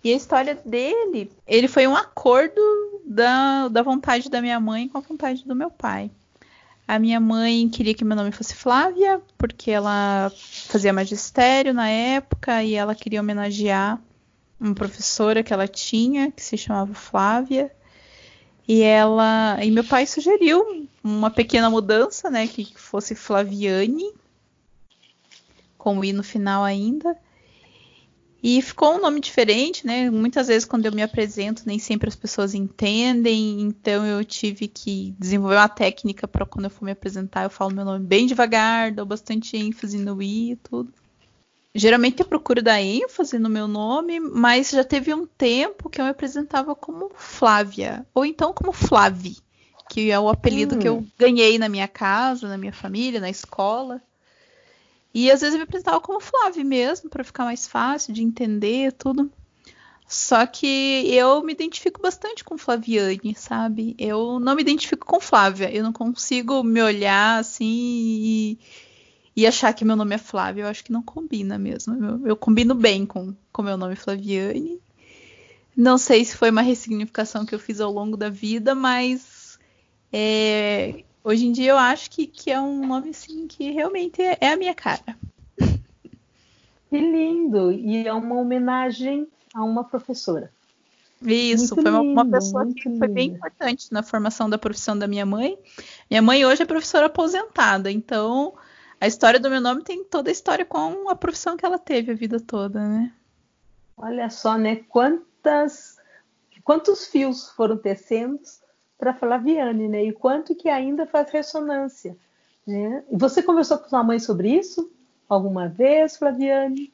E 0.07 0.13
a 0.13 0.17
história 0.17 0.55
dele, 0.65 1.33
ele 1.45 1.67
foi 1.67 1.85
um 1.85 1.97
acordo 1.97 2.61
da, 3.05 3.67
da 3.67 3.83
vontade 3.83 4.31
da 4.31 4.41
minha 4.41 4.61
mãe 4.61 4.87
com 4.87 4.99
a 4.99 5.01
vontade 5.01 5.45
do 5.45 5.53
meu 5.53 5.69
pai. 5.69 6.13
A 6.87 6.97
minha 6.97 7.19
mãe 7.19 7.69
queria 7.69 7.93
que 7.93 8.05
meu 8.05 8.15
nome 8.15 8.31
fosse 8.31 8.55
Flávia, 8.55 9.21
porque 9.37 9.69
ela 9.69 10.31
fazia 10.39 10.93
magistério 10.93 11.75
na 11.75 11.89
época 11.89 12.63
e 12.63 12.75
ela 12.75 12.95
queria 12.95 13.21
homenagear 13.21 14.01
uma 14.61 14.77
professora 14.77 15.43
que 15.43 15.53
ela 15.53 15.67
tinha, 15.67 16.31
que 16.31 16.41
se 16.41 16.57
chamava 16.57 16.95
Flávia. 16.95 17.73
E 18.69 18.83
ela, 18.83 19.59
e 19.61 19.73
meu 19.73 19.83
pai 19.83 20.07
sugeriu 20.07 20.89
uma 21.03 21.33
pequena 21.33 21.69
mudança, 21.69 22.31
né, 22.31 22.47
que 22.47 22.73
fosse 22.77 23.17
Flaviane, 23.17 24.13
com 25.77 25.99
o 25.99 26.05
i 26.05 26.13
no 26.13 26.23
final 26.23 26.63
ainda. 26.63 27.19
E 28.43 28.61
ficou 28.63 28.95
um 28.95 29.01
nome 29.01 29.21
diferente, 29.21 29.87
né? 29.87 30.11
Muitas 30.11 30.49
vezes 30.49 30.65
quando 30.65 30.87
eu 30.87 30.93
me 30.93 31.03
apresento, 31.03 31.63
nem 31.67 31.79
sempre 31.79 32.09
as 32.09 32.17
pessoas 32.17 32.55
entendem, 32.55 33.61
então 33.63 34.07
eu 34.07 34.25
tive 34.25 34.69
que 34.69 35.15
desenvolver 35.19 35.57
uma 35.57 35.69
técnica 35.69 36.29
para 36.29 36.47
quando 36.47 36.67
eu 36.67 36.71
for 36.71 36.85
me 36.85 36.93
apresentar, 36.93 37.45
eu 37.45 37.51
falo 37.51 37.75
meu 37.75 37.85
nome 37.85 38.05
bem 38.05 38.27
devagar, 38.27 38.93
dou 38.93 39.07
bastante 39.07 39.57
ênfase 39.57 39.99
no 39.99 40.23
i 40.23 40.53
e 40.53 40.57
tudo. 40.57 40.93
Geralmente 41.75 42.21
eu 42.21 42.27
procuro 42.27 42.63
dar 42.63 42.81
ênfase 42.81 43.39
no 43.39 43.51
meu 43.51 43.69
nome, 43.69 44.19
mas 44.19 44.71
já 44.71 44.83
teve 44.83 45.13
um 45.13 45.27
tempo 45.27 45.91
que 45.91 46.01
eu 46.01 46.05
me 46.05 46.11
apresentava 46.11 46.75
como 46.75 47.11
Flávia, 47.15 48.07
ou 48.15 48.25
então 48.25 48.53
como 48.53 48.73
Flavi, 48.73 49.37
que 49.91 50.11
é 50.11 50.19
o 50.19 50.29
apelido 50.29 50.77
hum. 50.77 50.79
que 50.79 50.89
eu 50.89 50.99
hum. 50.99 51.07
ganhei 51.19 51.59
na 51.59 51.69
minha 51.69 51.89
casa, 51.89 52.49
na 52.49 52.57
minha 52.57 52.73
família, 52.73 53.21
na 53.21 53.29
escola. 53.29 54.01
E 55.19 55.31
às 55.31 55.41
vezes 55.41 55.55
eu 55.55 55.59
me 55.61 55.65
apresentava 55.65 55.99
como 55.99 56.21
Flávia 56.21 56.63
mesmo, 56.63 57.09
para 57.09 57.25
ficar 57.25 57.47
mais 57.47 57.67
fácil 57.67 58.13
de 58.13 58.23
entender 58.23 58.93
tudo. 58.93 59.33
Só 60.07 60.45
que 60.45 61.11
eu 61.11 61.43
me 61.43 61.55
identifico 61.55 62.03
bastante 62.03 62.45
com 62.45 62.59
Flaviane, 62.59 63.35
sabe? 63.35 63.97
Eu 63.99 64.39
não 64.39 64.55
me 64.55 64.61
identifico 64.61 65.07
com 65.07 65.19
Flávia. 65.19 65.75
Eu 65.75 65.83
não 65.83 65.91
consigo 65.91 66.63
me 66.63 66.83
olhar 66.83 67.41
assim 67.41 67.65
e 67.65 68.59
e 69.35 69.47
achar 69.47 69.73
que 69.73 69.87
meu 69.87 69.97
nome 69.97 70.15
é 70.15 70.19
Flávia, 70.19 70.63
eu 70.63 70.69
acho 70.69 70.85
que 70.85 70.93
não 70.93 71.03
combina 71.03 71.57
mesmo. 71.59 71.95
Eu, 71.95 72.27
eu 72.29 72.37
combino 72.37 72.75
bem 72.75 73.07
com 73.07 73.35
o 73.57 73.63
meu 73.63 73.79
nome 73.79 73.97
Flaviane. 73.97 74.79
Não 75.75 75.97
sei 75.97 76.27
se 76.27 76.37
foi 76.37 76.51
uma 76.51 76.63
ressignificação 76.63 77.47
que 77.47 77.55
eu 77.55 77.59
fiz 77.59 77.81
ao 77.81 77.91
longo 77.91 78.19
da 78.19 78.29
vida, 78.29 78.75
mas 78.75 79.59
é, 80.13 81.05
hoje 81.27 81.45
em 81.45 81.51
dia 81.51 81.73
eu 81.73 81.77
acho 81.77 82.09
que, 82.09 82.25
que 82.25 82.53
é 82.53 82.61
um 82.61 82.87
nome 82.87 83.11
assim 83.11 83.49
que 83.49 83.73
realmente 83.73 84.23
é, 84.23 84.39
é 84.41 84.53
a 84.53 84.57
minha 84.57 84.75
cara. 84.75 85.17
Que 86.89 87.01
lindo! 87.01 87.73
E 87.73 88.07
é 88.07 88.13
uma 88.13 88.37
homenagem 88.37 89.27
a 89.53 89.65
uma 89.65 89.83
professora. 89.83 90.53
Isso, 91.21 91.75
muito 91.75 91.83
foi 91.83 91.91
uma, 91.91 92.01
uma 92.01 92.31
pessoa 92.31 92.65
que 92.65 92.89
lindo. 92.89 92.99
foi 93.01 93.09
bem 93.09 93.31
importante 93.31 93.93
na 93.93 94.05
formação 94.05 94.49
da 94.49 94.57
profissão 94.57 94.97
da 94.97 95.09
minha 95.09 95.27
mãe. 95.27 95.59
Minha 96.09 96.23
mãe 96.23 96.47
hoje 96.47 96.63
é 96.63 96.65
professora 96.65 97.07
aposentada, 97.07 97.91
então 97.91 98.55
a 99.01 99.09
história 99.09 99.41
do 99.41 99.51
meu 99.51 99.61
nome 99.61 99.83
tem 99.83 100.05
toda 100.05 100.31
a 100.31 100.33
história 100.33 100.65
com 100.65 101.11
a 101.11 101.17
profissão 101.17 101.57
que 101.57 101.67
ela 101.67 101.77
teve 101.79 102.13
a 102.13 102.15
vida 102.15 102.39
toda, 102.39 102.79
né? 102.79 103.13
Olha 103.97 104.31
só, 104.31 104.57
né? 104.57 104.77
Quantas, 104.89 105.97
quantos 106.63 107.09
fios 107.09 107.51
foram 107.51 107.77
tecendo 107.77 108.41
para 108.99 109.15
Flaviane, 109.15 109.89
né? 109.89 110.05
E 110.05 110.13
quanto 110.13 110.55
que 110.55 110.69
ainda 110.69 111.07
faz 111.07 111.31
ressonância, 111.31 112.17
né? 112.67 113.05
E 113.11 113.17
você 113.17 113.43
conversou 113.43 113.79
com 113.79 113.89
sua 113.89 114.03
mãe 114.03 114.19
sobre 114.19 114.51
isso 114.51 114.91
alguma 115.29 115.69
vez, 115.69 116.17
Flaviane? 116.17 116.93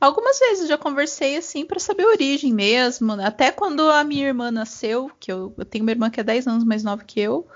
Algumas 0.00 0.38
vezes 0.38 0.68
já 0.68 0.76
conversei 0.76 1.36
assim 1.36 1.64
para 1.64 1.78
saber 1.78 2.04
a 2.04 2.08
origem 2.08 2.52
mesmo. 2.52 3.16
Né? 3.16 3.24
Até 3.26 3.50
quando 3.50 3.90
a 3.90 4.04
minha 4.04 4.26
irmã 4.26 4.50
nasceu, 4.50 5.10
que 5.18 5.32
eu, 5.32 5.54
eu 5.56 5.64
tenho 5.64 5.84
uma 5.84 5.92
irmã 5.92 6.10
que 6.10 6.20
é 6.20 6.22
10 6.22 6.46
anos 6.46 6.64
mais 6.64 6.84
nova 6.84 7.02
que 7.04 7.20
eu, 7.20 7.46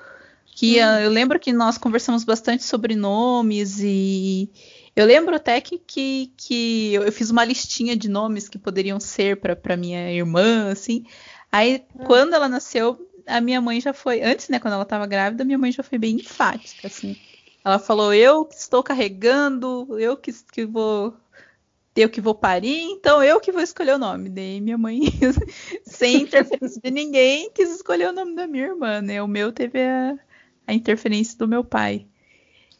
que 0.46 0.82
hum. 0.82 0.98
eu 1.00 1.10
lembro 1.10 1.38
que 1.38 1.52
nós 1.52 1.76
conversamos 1.76 2.24
bastante 2.24 2.64
sobre 2.64 2.96
nomes 2.96 3.80
e 3.80 4.50
eu 4.98 5.06
lembro 5.06 5.36
até 5.36 5.60
que, 5.60 5.78
que, 5.78 6.32
que 6.36 6.94
eu 6.94 7.12
fiz 7.12 7.30
uma 7.30 7.44
listinha 7.44 7.96
de 7.96 8.08
nomes 8.08 8.48
que 8.48 8.58
poderiam 8.58 8.98
ser 8.98 9.36
para 9.40 9.76
minha 9.76 10.10
irmã, 10.10 10.72
assim. 10.72 11.04
Aí, 11.50 11.84
hum. 11.94 12.04
quando 12.04 12.34
ela 12.34 12.48
nasceu, 12.48 13.08
a 13.26 13.40
minha 13.40 13.60
mãe 13.60 13.80
já 13.80 13.92
foi, 13.92 14.22
antes, 14.22 14.48
né, 14.48 14.58
quando 14.58 14.74
ela 14.74 14.82
estava 14.82 15.06
grávida, 15.06 15.44
minha 15.44 15.58
mãe 15.58 15.72
já 15.72 15.82
foi 15.82 15.98
bem 15.98 16.16
enfática, 16.16 16.86
assim. 16.86 17.16
Ela 17.64 17.78
falou: 17.78 18.14
"Eu 18.14 18.44
que 18.44 18.54
estou 18.54 18.82
carregando, 18.82 19.98
eu 19.98 20.16
que, 20.16 20.32
que 20.32 20.64
vou 20.64 21.14
eu 22.00 22.08
que 22.08 22.20
vou 22.20 22.34
parir, 22.34 22.80
então 22.82 23.22
eu 23.22 23.40
que 23.40 23.50
vou 23.50 23.60
escolher 23.60 23.94
o 23.94 23.98
nome. 23.98 24.28
Daí 24.28 24.60
minha 24.60 24.78
mãe, 24.78 25.00
sem 25.84 26.22
interferência 26.22 26.80
de 26.80 26.90
ninguém, 26.90 27.50
quis 27.52 27.70
escolher 27.70 28.08
o 28.08 28.12
nome 28.12 28.34
da 28.36 28.46
minha 28.46 28.66
irmã, 28.66 29.00
né? 29.02 29.22
O 29.22 29.26
meu 29.26 29.52
teve 29.52 29.80
a, 29.80 30.16
a 30.66 30.72
interferência 30.72 31.36
do 31.36 31.48
meu 31.48 31.64
pai. 31.64 32.06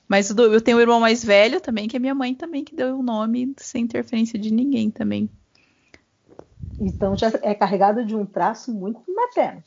Mas 0.07 0.31
eu 0.31 0.61
tenho 0.61 0.79
um 0.79 0.81
irmão 0.81 1.01
mais 1.01 1.23
velho 1.23 1.61
também, 1.61 1.87
que 1.87 1.97
é 1.97 1.99
minha 2.01 2.15
mãe 2.15 2.35
também, 2.35 2.65
que 2.65 2.75
deu 2.75 2.99
o 2.99 3.03
nome 3.03 3.53
sem 3.59 3.83
interferência 3.83 4.39
de 4.39 4.51
ninguém 4.53 4.91
também. 4.91 5.29
Então 6.81 7.17
já 7.17 7.33
é 7.43 7.55
carregado 7.55 8.05
de 8.05 8.15
um 8.15 8.25
traço 8.25 8.73
muito 8.73 9.03
materno, 9.13 9.63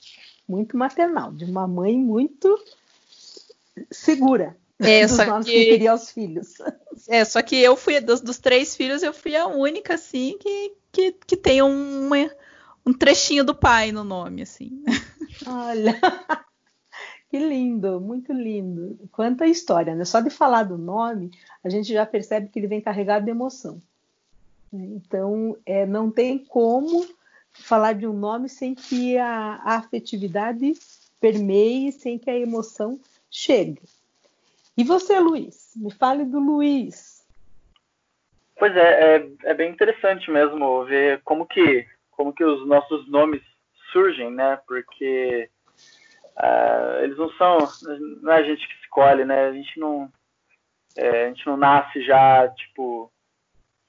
muito 0.48 0.78
maternal, 0.78 1.32
de 1.34 1.46
uma 1.46 1.68
mãe 1.68 1.98
muito 1.98 2.58
segura 3.90 4.56
é, 4.80 5.06
dos 5.06 5.18
nomes 5.18 5.46
que, 5.46 5.54
que 5.54 5.66
queria 5.72 5.92
aos 5.92 6.12
filhos. 6.12 6.56
É, 7.08 7.24
só 7.24 7.42
que 7.42 7.56
eu 7.56 7.76
fui, 7.76 8.00
dos, 8.00 8.22
dos, 8.22 8.38
três 8.38 8.76
filhos, 8.76 9.04
eu 9.04 9.14
fui 9.14 9.36
a 9.36 9.48
única, 9.48 9.96
assim, 9.96 10.38
que, 10.40 10.74
que, 10.92 11.12
que 11.26 11.38
tem 11.38 11.62
uma, 11.62 12.18
um 12.86 12.94
trechinho 12.94 13.44
do 13.44 13.56
pai 13.56 13.92
no 13.92 14.04
nome, 14.04 14.42
assim. 14.42 14.84
Olha, 15.46 16.00
que 17.30 17.38
lindo, 17.38 18.00
muito 18.02 18.34
lindo. 18.34 18.98
Quanta 19.12 19.46
história, 19.46 19.96
né? 19.96 20.06
Só 20.06 20.20
de 20.20 20.30
falar 20.30 20.64
do 20.64 20.78
nome, 20.78 21.32
a 21.64 21.70
gente 21.70 21.92
já 21.92 22.06
percebe 22.06 22.50
que 22.50 22.60
ele 22.60 22.68
vem 22.68 22.82
carregado 22.82 23.26
de 23.26 23.32
emoção. 23.32 23.82
Então, 24.74 25.58
é, 25.66 25.86
não 25.86 26.10
tem 26.10 26.38
como 26.38 27.06
falar 27.52 27.94
de 27.94 28.08
um 28.08 28.14
nome 28.14 28.48
sem 28.48 28.74
que 28.74 29.18
a, 29.18 29.60
a 29.64 29.76
afetividade 29.76 30.74
permeie, 31.20 31.92
sem 31.92 32.18
que 32.18 32.30
a 32.30 32.38
emoção 32.38 33.00
chegue. 33.30 33.82
E 34.78 34.84
você, 34.84 35.20
Luiz? 35.20 35.74
Me 35.76 35.92
fale 35.92 36.26
do 36.26 36.40
Luiz. 36.40 37.22
Pois 38.58 38.76
é, 38.76 39.18
é, 39.18 39.30
é, 39.44 39.54
bem 39.54 39.72
interessante 39.72 40.30
mesmo 40.32 40.86
ver 40.86 41.22
como 41.24 41.46
que, 41.46 41.86
como 42.12 42.34
que 42.34 42.44
os 42.44 42.66
nossos 42.68 43.10
nomes 43.10 43.42
surgem, 43.92 44.32
né? 44.32 44.60
Porque 44.68 45.50
uh, 46.38 47.04
eles 47.04 47.18
não 47.18 47.30
são, 47.34 47.58
não 48.22 48.32
é 48.32 48.38
a 48.38 48.44
gente 48.44 48.68
que 48.68 48.74
escolhe, 48.84 49.26
né? 49.26 49.48
A 49.48 49.52
gente 49.52 49.80
não, 49.80 50.12
é, 50.96 51.26
a 51.26 51.28
gente 51.30 51.46
não 51.46 51.58
nasce 51.58 52.04
já 52.04 52.48
tipo 52.50 53.12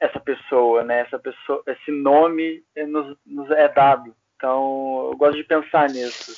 essa 0.03 0.19
pessoa, 0.19 0.83
né? 0.83 1.01
Essa 1.01 1.19
pessoa, 1.19 1.63
esse 1.67 1.93
nome 1.93 2.65
nos, 2.89 3.17
nos 3.25 3.51
é 3.53 3.69
dado. 3.69 4.15
Então, 4.37 5.11
eu 5.13 5.17
gosto 5.17 5.37
de 5.37 5.45
pensar 5.45 5.89
nisso. 5.89 6.33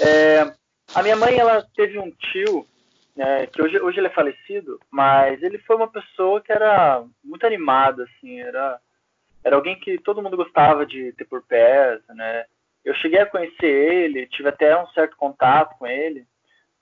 É, 0.00 0.42
a 0.94 1.02
minha 1.02 1.16
mãe, 1.16 1.36
ela 1.36 1.66
teve 1.74 1.98
um 1.98 2.08
tio, 2.12 2.64
né, 3.16 3.46
que 3.46 3.60
hoje, 3.60 3.80
hoje 3.80 3.98
ele 3.98 4.06
é 4.06 4.10
falecido, 4.10 4.78
mas 4.90 5.42
ele 5.42 5.58
foi 5.58 5.74
uma 5.74 5.90
pessoa 5.90 6.40
que 6.40 6.52
era 6.52 7.04
muito 7.22 7.44
animada, 7.44 8.04
assim, 8.04 8.40
era, 8.40 8.80
era 9.42 9.56
alguém 9.56 9.78
que 9.78 9.98
todo 9.98 10.22
mundo 10.22 10.36
gostava 10.36 10.86
de 10.86 11.12
ter 11.14 11.24
por 11.24 11.42
perto, 11.42 12.14
né? 12.14 12.44
Eu 12.84 12.94
cheguei 12.94 13.18
a 13.18 13.26
conhecer 13.26 13.66
ele, 13.66 14.26
tive 14.26 14.48
até 14.48 14.80
um 14.80 14.86
certo 14.88 15.16
contato 15.16 15.76
com 15.78 15.86
ele. 15.86 16.24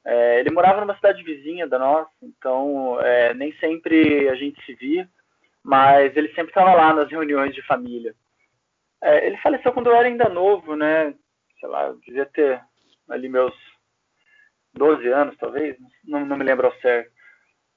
É, 0.05 0.41
ele 0.41 0.51
morava 0.51 0.81
numa 0.81 0.97
cidade 0.97 1.23
vizinha 1.23 1.67
da 1.67 1.79
nossa, 1.79 2.11
então 2.23 3.01
é, 3.01 3.33
nem 3.33 3.53
sempre 3.55 4.29
a 4.29 4.35
gente 4.35 4.63
se 4.67 4.75
via, 4.75 5.09
mas 5.63 6.17
ele 6.17 6.29
sempre 6.29 6.49
estava 6.49 6.75
lá 6.75 6.93
nas 6.93 7.11
reuniões 7.11 7.55
de 7.55 7.63
família. 7.63 8.15
É, 9.03 9.27
ele 9.27 9.37
faleceu 9.39 9.73
quando 9.73 9.89
eu 9.89 9.95
era 9.95 10.09
ainda 10.09 10.29
novo, 10.29 10.77
né? 10.77 11.15
Sei 11.61 11.69
lá, 11.69 11.87
eu 11.87 11.97
devia 11.99 12.27
ter 12.27 12.63
ali 13.09 13.29
meus 13.29 13.55
12 14.75 15.07
anos, 15.09 15.37
talvez, 15.37 15.77
não, 16.05 16.25
não 16.25 16.37
me 16.37 16.45
lembro 16.45 16.67
ao 16.67 16.75
certo. 16.81 17.11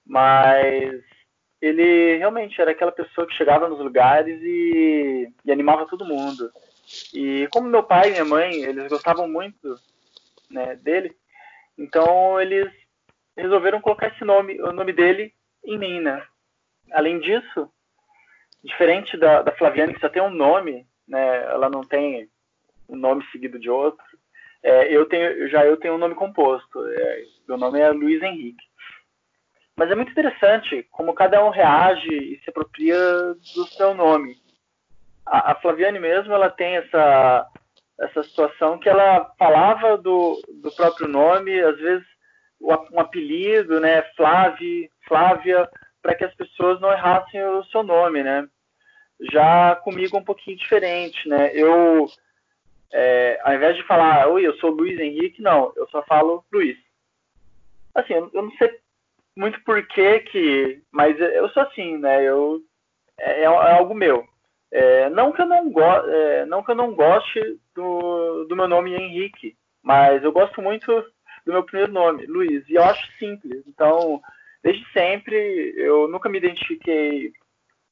Mas 0.06 1.04
ele 1.62 2.18
realmente 2.18 2.60
era 2.62 2.72
aquela 2.72 2.92
pessoa 2.92 3.28
que 3.28 3.34
chegava 3.34 3.68
nos 3.68 3.80
lugares 3.80 4.40
e, 4.42 5.32
e, 5.44 5.52
animava 5.52 5.88
todo 5.88 6.06
mundo. 6.06 6.52
E 7.14 7.48
como 7.52 7.68
meu 7.68 7.84
pai 7.84 8.10
e 8.10 8.12
minha 8.12 8.26
mãe, 8.26 8.64
eles 8.64 8.88
gostavam 8.88 9.28
muito 9.28 9.76
né, 10.50 10.76
dele, 10.76 11.16
então 11.78 12.40
eles 12.40 12.72
resolveram 13.36 13.82
colocar 13.82 14.08
esse 14.08 14.24
nome, 14.24 14.62
o 14.62 14.72
nome 14.72 14.94
dele 14.94 15.34
em 15.64 15.78
mim, 15.78 16.00
né? 16.00 16.26
Além 16.92 17.20
disso, 17.20 17.70
diferente 18.64 19.18
da, 19.18 19.42
da 19.42 19.52
Flaviane, 19.52 19.94
que 19.94 20.00
só 20.00 20.10
tem 20.10 20.22
um 20.22 20.30
nome, 20.30 20.88
né? 21.08 21.44
Ela 21.46 21.70
não 21.70 21.82
tem 21.82 22.30
um 22.90 22.96
nome 22.96 23.26
seguido 23.32 23.60
de 23.60 23.70
outro. 23.70 24.04
É, 24.64 24.92
eu 24.92 25.06
tenho, 25.06 25.48
já 25.50 25.66
eu 25.66 25.78
tenho 25.78 25.96
um 25.96 26.00
nome 26.00 26.16
composto. 26.16 26.86
É, 26.88 27.24
meu 27.48 27.58
nome 27.58 27.80
é 27.80 27.92
Luiz 27.92 28.22
Henrique. 28.22 28.64
Mas 29.76 29.92
é 29.92 29.96
muito 29.96 30.12
interessante 30.12 30.88
como 30.92 31.14
cada 31.14 31.44
um 31.44 31.50
reage 31.50 32.08
e 32.08 32.40
se 32.44 32.50
apropria 32.50 32.98
do 33.54 33.66
seu 33.68 33.94
nome. 33.94 34.38
A, 35.26 35.52
a 35.52 35.56
Flaviane 35.56 36.00
mesmo, 36.00 36.34
ela 36.34 36.50
tem 36.50 36.78
essa 36.78 37.50
essa 37.98 38.24
situação 38.24 38.78
que 38.78 38.90
ela 38.90 39.34
falava 39.40 39.98
do, 39.98 40.42
do 40.62 40.72
próprio 40.72 41.08
nome, 41.08 41.58
às 41.62 41.78
vezes 41.78 42.06
um 42.62 43.00
apelido, 43.00 43.80
né, 43.80 44.02
Flávia, 44.16 45.70
para 46.06 46.14
que 46.14 46.24
as 46.24 46.36
pessoas 46.36 46.80
não 46.80 46.92
errassem 46.92 47.44
o 47.44 47.64
seu 47.66 47.82
nome, 47.82 48.22
né? 48.22 48.48
Já 49.32 49.76
comigo 49.78 50.16
um 50.16 50.24
pouquinho 50.24 50.56
diferente, 50.56 51.28
né? 51.28 51.50
Eu, 51.52 52.06
é, 52.94 53.40
ao 53.44 53.56
invés 53.56 53.76
de 53.76 53.82
falar, 53.88 54.28
oi, 54.28 54.46
eu 54.46 54.56
sou 54.58 54.70
Luiz 54.70 55.00
Henrique, 55.00 55.42
não, 55.42 55.74
eu 55.76 55.88
só 55.88 56.04
falo 56.04 56.46
Luiz. 56.54 56.78
Assim, 57.96 58.14
eu, 58.14 58.30
não 58.32 58.52
sei 58.52 58.70
muito 59.36 59.60
porquê 59.64 60.20
que, 60.20 60.80
mas 60.92 61.20
eu 61.20 61.50
sou 61.50 61.64
assim, 61.64 61.98
né? 61.98 62.24
Eu 62.24 62.62
é, 63.18 63.42
é 63.42 63.46
algo 63.46 63.96
meu. 63.96 64.28
É, 64.72 65.10
não 65.10 65.32
que 65.32 65.42
eu 65.42 65.48
não 65.48 65.72
go 65.72 65.82
é, 65.82 66.46
não 66.46 66.62
que 66.62 66.70
eu 66.70 66.76
não 66.76 66.94
goste 66.94 67.60
do, 67.74 68.46
do 68.46 68.56
meu 68.56 68.68
nome 68.68 68.94
Henrique, 68.94 69.58
mas 69.82 70.24
eu 70.24 70.32
gosto 70.32 70.62
muito 70.62 71.04
do 71.48 71.52
meu 71.52 71.64
primeiro 71.64 71.92
nome, 71.92 72.28
Luiz, 72.28 72.64
e 72.70 72.76
eu 72.76 72.84
acho 72.84 73.12
simples. 73.18 73.64
Então, 73.66 74.22
desde 74.66 74.84
sempre, 74.92 75.76
eu 75.78 76.08
nunca 76.08 76.28
me 76.28 76.40
identifiquei 76.40 77.32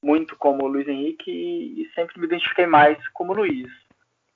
muito 0.03 0.36
como 0.36 0.65
Luiz 0.65 0.88
Henrique 0.88 1.31
e, 1.31 1.88
sempre 1.93 2.19
me 2.19 2.25
identifiquei 2.25 2.65
mais 2.65 2.97
como 3.09 3.31
Luiz. 3.31 3.71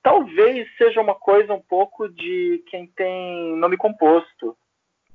Talvez 0.04 0.68
seja 0.76 1.00
uma 1.00 1.16
coisa 1.16 1.52
um 1.52 1.60
pouco 1.60 2.08
de 2.08 2.62
quem 2.68 2.86
tem 2.86 3.56
nome 3.56 3.76
composto. 3.76 4.56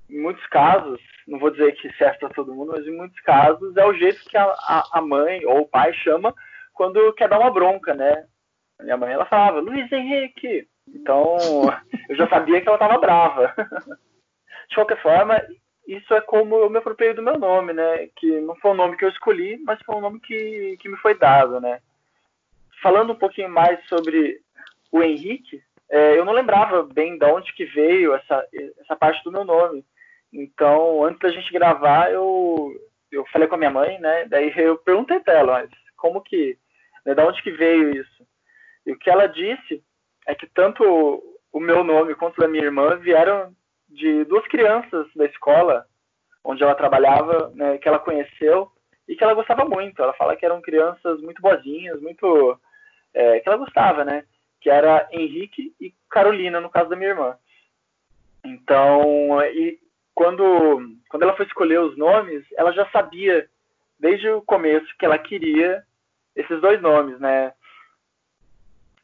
Em 0.10 0.20
muitos 0.20 0.46
casos, 0.48 1.00
não 1.26 1.40
vou 1.40 1.50
dizer 1.50 1.72
que 1.76 1.94
serve 1.94 2.20
para 2.20 2.30
todo 2.30 2.54
mundo, 2.54 2.74
mas 2.74 2.86
em 2.86 2.92
muitos 2.92 3.20
casos 3.22 3.76
é 3.78 3.86
o 3.86 3.94
jeito 3.94 4.26
que 4.26 4.36
a, 4.36 4.84
a, 4.92 5.02
mãe 5.02 5.46
ou 5.46 5.62
o 5.62 5.68
pai 5.68 5.94
chama 5.94 6.36
quando 6.74 7.14
quer 7.14 7.30
dar 7.30 7.40
uma 7.40 7.50
bronca, 7.50 7.94
né? 7.94 8.28
Minha 8.82 8.98
mãe 8.98 9.14
ela 9.14 9.26
falava, 9.26 9.62
Luiz 9.62 9.90
Henrique. 9.90 10.68
Então, 10.90 11.38
eu 12.10 12.18
já 12.18 12.28
sabia 12.28 12.60
que 12.60 12.68
ela 12.68 12.76
estava 12.76 12.98
brava. 13.00 13.56
De 14.68 14.76
qualquer 14.76 15.02
forma, 15.02 15.42
isso 15.88 16.14
é 16.14 16.22
como 16.22 16.56
eu 16.56 16.70
me 16.70 16.78
apropriei 16.78 17.14
do 17.14 17.22
meu 17.22 17.38
nome, 17.38 17.74
né? 17.74 18.08
Que 18.16 18.40
não 18.42 18.56
foi 18.58 18.72
um 18.72 18.76
nome 18.76 18.98
que 18.98 19.04
eu 19.04 19.10
escolhi, 19.10 19.62
mas 19.66 19.82
foi 19.86 19.96
um 19.96 20.02
nome 20.02 20.20
que, 20.20 20.78
que 20.80 20.90
me 20.90 20.98
foi 20.98 21.18
dado, 21.18 21.60
né? 21.60 21.82
Falando 22.82 23.14
um 23.14 23.18
pouquinho 23.18 23.50
mais 23.50 23.84
sobre 23.88 24.40
o 24.92 25.02
Henrique, 25.02 25.62
é, 25.90 26.18
eu 26.18 26.26
não 26.26 26.34
lembrava 26.34 26.84
bem 26.84 27.18
de 27.18 27.26
onde 27.26 27.54
que 27.54 27.66
veio 27.66 28.14
essa, 28.14 28.48
essa 28.80 28.96
parte 28.96 29.24
do 29.24 29.32
meu 29.32 29.44
nome. 29.44 29.86
Então, 30.32 31.04
antes 31.04 31.20
da 31.20 31.30
gente 31.30 31.52
gravar, 31.52 32.12
eu, 32.12 32.74
eu 33.12 33.26
falei 33.32 33.48
com 33.48 33.56
a 33.56 33.58
minha 33.58 33.72
mãe, 33.72 34.00
né? 34.00 34.26
Daí 34.26 34.52
eu 34.58 34.78
perguntei 34.78 35.20
pra 35.20 35.34
ela, 35.34 35.54
mas 35.54 35.70
como 35.98 36.22
que, 36.22 36.58
né, 37.06 37.14
da 37.14 37.26
onde 37.26 37.42
que 37.44 37.52
veio 37.52 37.96
isso? 37.96 38.26
E 38.86 38.92
o 38.92 38.98
que 38.98 39.10
ela 39.10 39.28
disse 39.28 39.84
é 40.26 40.34
que 40.34 40.48
tanto 40.48 40.84
o 41.52 41.60
meu 41.60 41.84
nome 41.84 42.16
quanto 42.16 42.40
da 42.42 42.48
minha 42.48 42.64
irmã 42.64 42.96
vieram 42.96 43.54
de 43.94 44.26
duas 44.26 44.46
crianças 44.48 45.08
da 45.16 45.26
escola 45.26 45.86
onde 46.44 46.62
ela 46.62 46.76
trabalhava, 46.76 47.52
né, 47.56 47.78
que 47.78 47.88
ela 47.88 48.00
conheceu 48.00 48.72
e 49.08 49.16
que 49.16 49.24
ela 49.24 49.34
gostava 49.34 49.66
muito. 49.66 50.02
Ela 50.02 50.14
fala 50.14 50.36
que 50.36 50.46
eram 50.46 50.62
crianças 50.62 51.22
muito 51.22 51.42
boazinhas, 51.42 52.02
muito 52.02 52.60
é, 53.14 53.40
que 53.40 53.48
ela 53.48 53.58
gostava, 53.58 54.04
né? 54.04 54.26
Que 54.60 54.70
era 54.70 55.08
Henrique 55.12 55.74
e 55.80 55.94
Carolina, 56.10 56.60
no 56.60 56.70
caso 56.70 56.90
da 56.90 56.96
minha 56.96 57.10
irmã. 57.10 57.38
Então, 58.44 59.42
e 59.42 59.80
quando 60.14 60.82
quando 61.10 61.24
ela 61.24 61.36
foi 61.36 61.46
escolher 61.46 61.80
os 61.80 61.98
nomes, 61.98 62.46
ela 62.58 62.72
já 62.72 62.90
sabia 62.90 63.48
desde 64.00 64.30
o 64.30 64.42
começo 64.42 64.88
que 64.98 65.06
ela 65.06 65.18
queria 65.18 65.84
esses 66.36 66.60
dois 66.60 66.82
nomes, 66.82 67.20
né? 67.20 67.54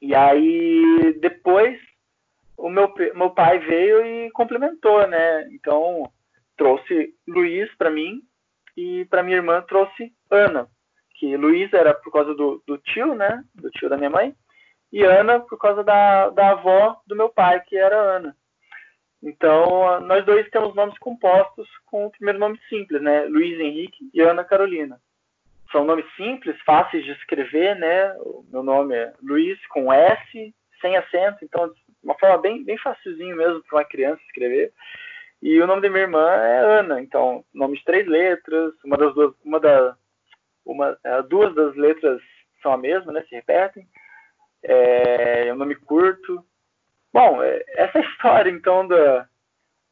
E 0.02 0.16
aí 0.16 1.14
depois 1.20 1.80
o 2.60 2.70
meu, 2.70 2.94
meu 3.16 3.30
pai 3.32 3.58
veio 3.60 4.06
e 4.06 4.32
complementou, 4.32 5.08
né? 5.08 5.48
Então, 5.54 6.04
trouxe 6.58 7.14
Luiz 7.28 7.74
para 7.78 7.90
mim 7.90 8.22
e 8.76 9.06
para 9.06 9.24
minha 9.24 9.38
irmã 9.38 9.62
trouxe 9.62 10.14
Ana, 10.30 10.68
que 11.16 11.38
Luiz 11.38 11.72
era 11.74 11.94
por 11.94 12.12
causa 12.12 12.36
do, 12.36 12.62
do, 12.68 12.78
tio, 12.78 13.16
né? 13.16 13.44
Do 13.56 13.70
tio 13.72 13.90
da 13.90 13.98
minha 13.98 14.10
mãe, 14.10 14.36
e 14.92 15.04
Ana 15.04 15.40
por 15.40 15.58
causa 15.58 15.84
da, 15.84 16.30
da 16.30 16.52
avó 16.52 17.00
do 17.08 17.16
meu 17.16 17.30
pai, 17.30 17.62
que 17.62 17.78
era 17.78 17.96
Ana. 17.96 18.36
Então, 19.24 20.00
nós 20.02 20.26
dois 20.26 20.50
temos 20.50 20.76
nomes 20.76 20.98
compostos 21.00 21.68
com 21.86 22.06
o 22.06 22.12
primeiro 22.12 22.40
nome 22.40 22.60
simples, 22.70 23.02
né? 23.02 23.24
Luiz 23.26 23.60
Henrique 23.60 24.10
e 24.14 24.22
Ana 24.22 24.44
Carolina. 24.44 25.00
São 25.72 25.86
nomes 25.86 26.06
simples, 26.16 26.60
fáceis 26.62 27.06
de 27.06 27.12
escrever, 27.12 27.76
né? 27.76 28.14
O 28.20 28.44
meu 28.52 28.64
nome 28.64 28.96
é 28.96 29.14
Luiz 29.22 29.60
com 29.68 29.92
S, 29.94 30.56
sem 30.82 30.98
acento, 30.98 31.44
então 31.44 31.72
uma 32.04 32.18
forma 32.18 32.38
bem, 32.38 32.64
bem 32.64 32.78
facilzinho 32.78 33.36
mesmo 33.36 33.64
para 33.64 33.78
uma 33.80 33.86
criança 33.86 34.22
escrever. 34.24 34.72
E 35.42 35.62
o 35.62 35.68
nome 35.68 35.82
da 35.82 35.90
minha 35.90 36.02
irmã 36.02 36.30
é 36.30 36.80
Ana, 36.80 37.02
então 37.02 37.46
nome 37.54 37.78
de 37.78 37.86
três 37.86 38.06
letras, 38.08 38.74
uma 38.84 38.98
das 38.98 39.14
duas, 39.14 39.34
uma 39.44 39.60
da, 39.60 39.96
uma, 40.66 40.98
é, 41.04 41.22
duas 41.24 41.54
das 41.56 41.76
letras 41.76 42.22
são 42.62 42.74
a 42.74 42.78
mesma, 42.78 43.12
né? 43.12 43.24
Se 43.28 43.36
repetem. 43.36 43.88
É, 44.64 45.48
é 45.48 45.54
um 45.54 45.58
nome 45.58 45.76
curto. 45.76 46.44
Bom, 47.14 47.42
é, 47.42 47.64
essa 47.70 48.00
é 48.00 48.02
a 48.02 48.06
história 48.12 48.52
então 48.52 48.88
da, 48.88 49.28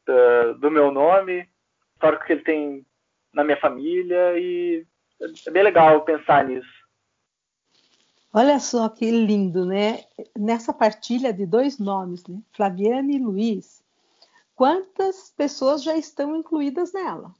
da, 0.06 0.54
do 0.54 0.70
meu 0.70 0.92
nome, 0.92 1.48
histórico 1.94 2.26
que 2.26 2.34
ele 2.34 2.44
tem 2.44 2.86
na 3.34 3.44
minha 3.44 3.58
família 3.58 4.38
e 4.38 4.86
é 5.48 5.52
bem 5.52 5.64
legal 5.64 6.02
pensar 6.02 6.44
nisso. 6.44 6.77
Olha 8.40 8.60
só 8.60 8.88
que 8.88 9.10
lindo, 9.10 9.66
né? 9.66 10.04
Nessa 10.38 10.72
partilha 10.72 11.34
de 11.34 11.44
dois 11.44 11.80
nomes, 11.80 12.24
né? 12.28 12.38
Flaviane 12.52 13.16
e 13.16 13.20
Luiz, 13.20 13.82
quantas 14.56 15.34
pessoas 15.36 15.82
já 15.82 15.98
estão 15.98 16.36
incluídas 16.36 16.94
nela? 16.94 17.34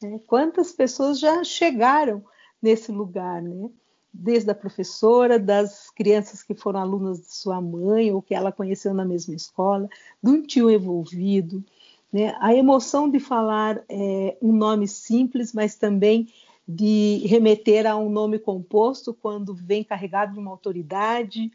Né? 0.00 0.20
Quantas 0.28 0.70
pessoas 0.70 1.18
já 1.18 1.42
chegaram 1.42 2.24
nesse 2.62 2.92
lugar, 2.92 3.42
né? 3.42 3.68
Desde 4.12 4.48
a 4.48 4.54
professora, 4.54 5.40
das 5.40 5.90
crianças 5.90 6.40
que 6.40 6.54
foram 6.54 6.78
alunas 6.78 7.18
de 7.20 7.34
sua 7.34 7.60
mãe 7.60 8.12
ou 8.12 8.22
que 8.22 8.32
ela 8.32 8.52
conheceu 8.52 8.94
na 8.94 9.04
mesma 9.04 9.34
escola, 9.34 9.88
de 10.22 10.30
um 10.30 10.40
tio 10.40 10.70
envolvido, 10.70 11.64
né? 12.12 12.32
A 12.38 12.54
emoção 12.54 13.10
de 13.10 13.18
falar 13.18 13.82
é, 13.88 14.38
um 14.40 14.52
nome 14.52 14.86
simples, 14.86 15.52
mas 15.52 15.74
também 15.74 16.28
de 16.66 17.22
remeter 17.26 17.86
a 17.86 17.96
um 17.96 18.08
nome 18.08 18.38
composto 18.38 19.12
quando 19.12 19.54
vem 19.54 19.84
carregado 19.84 20.32
de 20.32 20.38
uma 20.38 20.50
autoridade, 20.50 21.50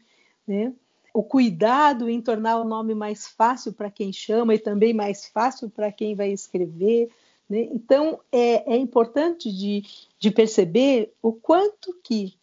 né? 0.46 0.72
o 1.12 1.22
cuidado 1.22 2.08
em 2.08 2.20
tornar 2.20 2.58
o 2.58 2.64
nome 2.64 2.94
mais 2.94 3.26
fácil 3.26 3.72
para 3.72 3.90
quem 3.90 4.12
chama 4.12 4.54
e 4.54 4.58
também 4.58 4.94
mais 4.94 5.26
fácil 5.26 5.68
para 5.68 5.90
quem 5.90 6.14
vai 6.14 6.30
escrever. 6.30 7.10
Né? 7.48 7.68
Então, 7.72 8.20
é, 8.30 8.74
é 8.74 8.76
importante 8.76 9.50
de, 9.52 9.84
de 10.18 10.30
perceber 10.30 11.12
o 11.20 11.32
quanto 11.32 11.98
que, 12.02 12.34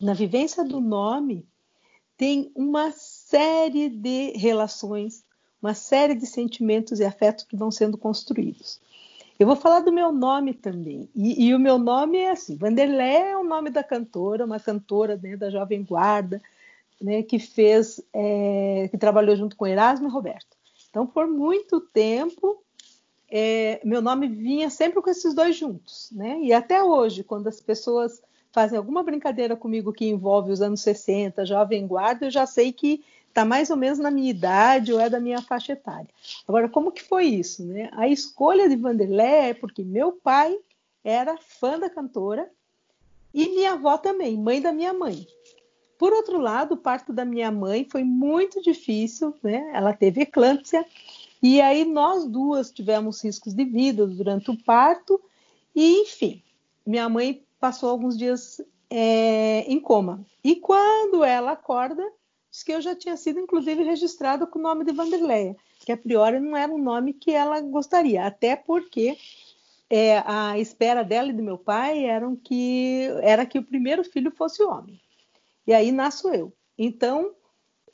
na 0.00 0.14
vivência 0.14 0.64
do 0.64 0.80
nome, 0.80 1.46
tem 2.16 2.50
uma 2.54 2.90
série 2.92 3.88
de 3.88 4.32
relações, 4.36 5.24
uma 5.60 5.74
série 5.74 6.14
de 6.14 6.26
sentimentos 6.26 7.00
e 7.00 7.04
afetos 7.04 7.44
que 7.44 7.56
vão 7.56 7.70
sendo 7.70 7.98
construídos. 7.98 8.80
Eu 9.38 9.46
vou 9.46 9.56
falar 9.56 9.80
do 9.80 9.92
meu 9.92 10.12
nome 10.12 10.54
também. 10.54 11.08
E, 11.14 11.46
e 11.46 11.54
o 11.54 11.58
meu 11.58 11.78
nome 11.78 12.18
é 12.18 12.30
assim: 12.30 12.56
Vanderlé 12.56 13.30
é 13.30 13.36
o 13.36 13.44
nome 13.44 13.70
da 13.70 13.82
cantora, 13.82 14.44
uma 14.44 14.60
cantora 14.60 15.16
né, 15.16 15.36
da 15.36 15.50
Jovem 15.50 15.82
Guarda, 15.82 16.40
né, 17.00 17.22
que 17.22 17.38
fez, 17.38 18.00
é, 18.12 18.88
que 18.90 18.98
trabalhou 18.98 19.34
junto 19.36 19.56
com 19.56 19.66
Erasmo 19.66 20.08
e 20.08 20.10
Roberto. 20.10 20.56
Então, 20.88 21.06
por 21.06 21.26
muito 21.26 21.80
tempo, 21.80 22.62
é, 23.28 23.80
meu 23.84 24.00
nome 24.00 24.28
vinha 24.28 24.70
sempre 24.70 25.02
com 25.02 25.10
esses 25.10 25.34
dois 25.34 25.56
juntos, 25.56 26.08
né? 26.12 26.38
E 26.40 26.52
até 26.52 26.82
hoje, 26.82 27.24
quando 27.24 27.48
as 27.48 27.60
pessoas 27.60 28.22
fazem 28.52 28.78
alguma 28.78 29.02
brincadeira 29.02 29.56
comigo 29.56 29.92
que 29.92 30.06
envolve 30.06 30.52
os 30.52 30.62
anos 30.62 30.80
60, 30.82 31.44
Jovem 31.44 31.84
Guarda, 31.88 32.26
eu 32.26 32.30
já 32.30 32.46
sei 32.46 32.72
que 32.72 33.04
está 33.34 33.44
mais 33.44 33.68
ou 33.68 33.76
menos 33.76 33.98
na 33.98 34.12
minha 34.12 34.30
idade 34.30 34.92
ou 34.92 35.00
é 35.00 35.10
da 35.10 35.18
minha 35.18 35.42
faixa 35.42 35.72
etária. 35.72 36.08
Agora, 36.46 36.68
como 36.68 36.92
que 36.92 37.02
foi 37.02 37.26
isso? 37.26 37.64
Né? 37.64 37.90
A 37.92 38.06
escolha 38.06 38.68
de 38.68 38.76
Vanderlé 38.76 39.50
é 39.50 39.54
porque 39.54 39.82
meu 39.82 40.12
pai 40.12 40.56
era 41.02 41.36
fã 41.36 41.76
da 41.76 41.90
cantora 41.90 42.48
e 43.34 43.48
minha 43.48 43.72
avó 43.72 43.98
também, 43.98 44.38
mãe 44.38 44.62
da 44.62 44.72
minha 44.72 44.94
mãe. 44.94 45.26
Por 45.98 46.12
outro 46.12 46.38
lado, 46.38 46.74
o 46.74 46.76
parto 46.76 47.12
da 47.12 47.24
minha 47.24 47.50
mãe 47.50 47.84
foi 47.90 48.04
muito 48.04 48.62
difícil, 48.62 49.34
né? 49.42 49.72
Ela 49.74 49.92
teve 49.92 50.22
eclâmpsia 50.22 50.86
e 51.42 51.60
aí 51.60 51.84
nós 51.84 52.24
duas 52.26 52.70
tivemos 52.70 53.22
riscos 53.22 53.52
de 53.52 53.64
vida 53.64 54.06
durante 54.06 54.50
o 54.50 54.56
parto 54.56 55.20
e, 55.74 56.02
enfim, 56.02 56.40
minha 56.86 57.08
mãe 57.08 57.42
passou 57.58 57.90
alguns 57.90 58.16
dias 58.16 58.60
é, 58.88 59.64
em 59.66 59.80
coma. 59.80 60.24
E 60.42 60.54
quando 60.54 61.24
ela 61.24 61.52
acorda, 61.52 62.04
diz 62.54 62.62
que 62.62 62.70
eu 62.70 62.80
já 62.80 62.94
tinha 62.94 63.16
sido, 63.16 63.40
inclusive, 63.40 63.82
registrado 63.82 64.46
com 64.46 64.60
o 64.60 64.62
nome 64.62 64.84
de 64.84 64.92
Vanderleia, 64.92 65.56
que 65.80 65.90
a 65.90 65.96
priori 65.96 66.38
não 66.38 66.56
era 66.56 66.72
um 66.72 66.78
nome 66.78 67.12
que 67.12 67.32
ela 67.32 67.60
gostaria, 67.60 68.24
até 68.24 68.54
porque 68.54 69.18
é, 69.90 70.18
a 70.24 70.56
espera 70.56 71.02
dela 71.02 71.30
e 71.30 71.32
do 71.32 71.42
meu 71.42 71.58
pai 71.58 72.04
eram 72.04 72.36
que 72.36 73.08
era 73.22 73.44
que 73.44 73.58
o 73.58 73.64
primeiro 73.64 74.04
filho 74.04 74.30
fosse 74.30 74.62
homem. 74.62 75.00
E 75.66 75.74
aí 75.74 75.90
nasço 75.90 76.28
eu. 76.28 76.52
Então, 76.78 77.34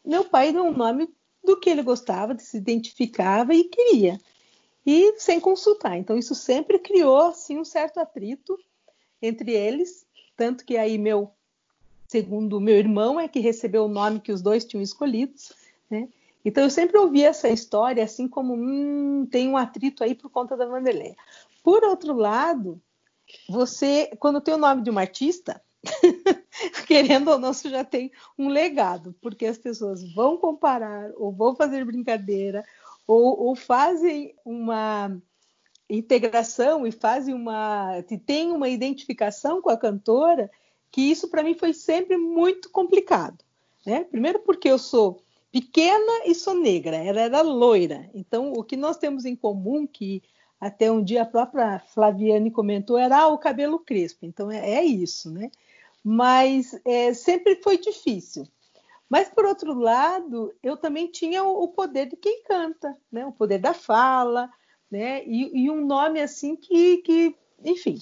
meu 0.04 0.26
pai 0.26 0.52
deu 0.52 0.64
um 0.64 0.76
nome 0.76 1.08
do 1.42 1.58
que 1.58 1.70
ele 1.70 1.82
gostava, 1.82 2.38
se 2.38 2.58
identificava 2.58 3.54
e 3.54 3.64
queria. 3.64 4.20
E 4.84 5.18
sem 5.18 5.40
consultar. 5.40 5.96
Então, 5.96 6.18
isso 6.18 6.34
sempre 6.34 6.78
criou 6.78 7.28
assim, 7.28 7.58
um 7.58 7.64
certo 7.64 7.98
atrito 7.98 8.58
entre 9.22 9.52
eles, 9.52 10.04
tanto 10.36 10.66
que 10.66 10.76
aí 10.76 10.98
meu 10.98 11.32
segundo 12.10 12.60
meu 12.60 12.76
irmão, 12.76 13.20
é 13.20 13.28
que 13.28 13.38
recebeu 13.38 13.84
o 13.84 13.88
nome 13.88 14.18
que 14.18 14.32
os 14.32 14.42
dois 14.42 14.64
tinham 14.64 14.82
escolhido. 14.82 15.34
Né? 15.88 16.08
Então 16.44 16.64
eu 16.64 16.70
sempre 16.70 16.98
ouvi 16.98 17.22
essa 17.22 17.48
história 17.48 18.02
assim 18.02 18.26
como 18.26 18.54
hum, 18.54 19.28
tem 19.30 19.48
um 19.48 19.56
atrito 19.56 20.02
aí 20.02 20.12
por 20.12 20.28
conta 20.28 20.56
da 20.56 20.66
Vanderleia. 20.66 21.14
Por 21.62 21.84
outro 21.84 22.16
lado, 22.16 22.82
você, 23.48 24.10
quando 24.18 24.40
tem 24.40 24.52
o 24.52 24.58
nome 24.58 24.82
de 24.82 24.90
uma 24.90 25.02
artista, 25.02 25.62
querendo 26.88 27.30
ou 27.30 27.38
não, 27.38 27.52
você 27.52 27.70
já 27.70 27.84
tem 27.84 28.10
um 28.36 28.48
legado, 28.48 29.14
porque 29.22 29.46
as 29.46 29.56
pessoas 29.56 30.02
vão 30.12 30.36
comparar, 30.36 31.12
ou 31.16 31.30
vão 31.30 31.54
fazer 31.54 31.84
brincadeira, 31.84 32.64
ou, 33.06 33.40
ou 33.40 33.54
fazem 33.54 34.34
uma 34.44 35.16
integração 35.88 36.84
e 36.84 36.90
fazem 36.90 37.34
uma. 37.34 38.02
tem 38.26 38.50
uma 38.50 38.68
identificação 38.68 39.62
com 39.62 39.70
a 39.70 39.76
cantora 39.76 40.50
que 40.90 41.00
isso 41.00 41.28
para 41.28 41.42
mim 41.42 41.54
foi 41.54 41.72
sempre 41.72 42.16
muito 42.16 42.70
complicado. 42.70 43.44
Né? 43.86 44.04
Primeiro 44.04 44.40
porque 44.40 44.68
eu 44.68 44.78
sou 44.78 45.22
pequena 45.50 46.26
e 46.26 46.34
sou 46.34 46.54
negra, 46.54 46.96
ela 46.96 47.20
era 47.20 47.42
loira. 47.42 48.08
Então, 48.14 48.52
o 48.52 48.62
que 48.62 48.76
nós 48.76 48.96
temos 48.96 49.24
em 49.24 49.34
comum, 49.34 49.86
que 49.86 50.22
até 50.60 50.90
um 50.90 51.02
dia 51.02 51.22
a 51.22 51.26
própria 51.26 51.78
Flaviane 51.78 52.50
comentou, 52.50 52.98
era 52.98 53.22
ah, 53.22 53.28
o 53.28 53.38
cabelo 53.38 53.78
crespo. 53.78 54.26
Então, 54.26 54.50
é, 54.50 54.74
é 54.74 54.84
isso, 54.84 55.30
né? 55.30 55.50
Mas 56.04 56.78
é, 56.84 57.12
sempre 57.14 57.56
foi 57.62 57.78
difícil. 57.78 58.46
Mas, 59.08 59.28
por 59.28 59.44
outro 59.44 59.74
lado, 59.74 60.54
eu 60.62 60.76
também 60.76 61.08
tinha 61.08 61.42
o, 61.42 61.66
poder 61.66 62.06
de 62.06 62.16
quem 62.16 62.44
canta, 62.44 62.96
né? 63.10 63.26
o 63.26 63.32
poder 63.32 63.58
da 63.58 63.74
fala, 63.74 64.48
né? 64.88 65.24
e, 65.26 65.64
e 65.64 65.70
um 65.70 65.84
nome 65.84 66.20
assim 66.20 66.54
que, 66.54 66.98
que, 66.98 67.34
enfim, 67.64 67.98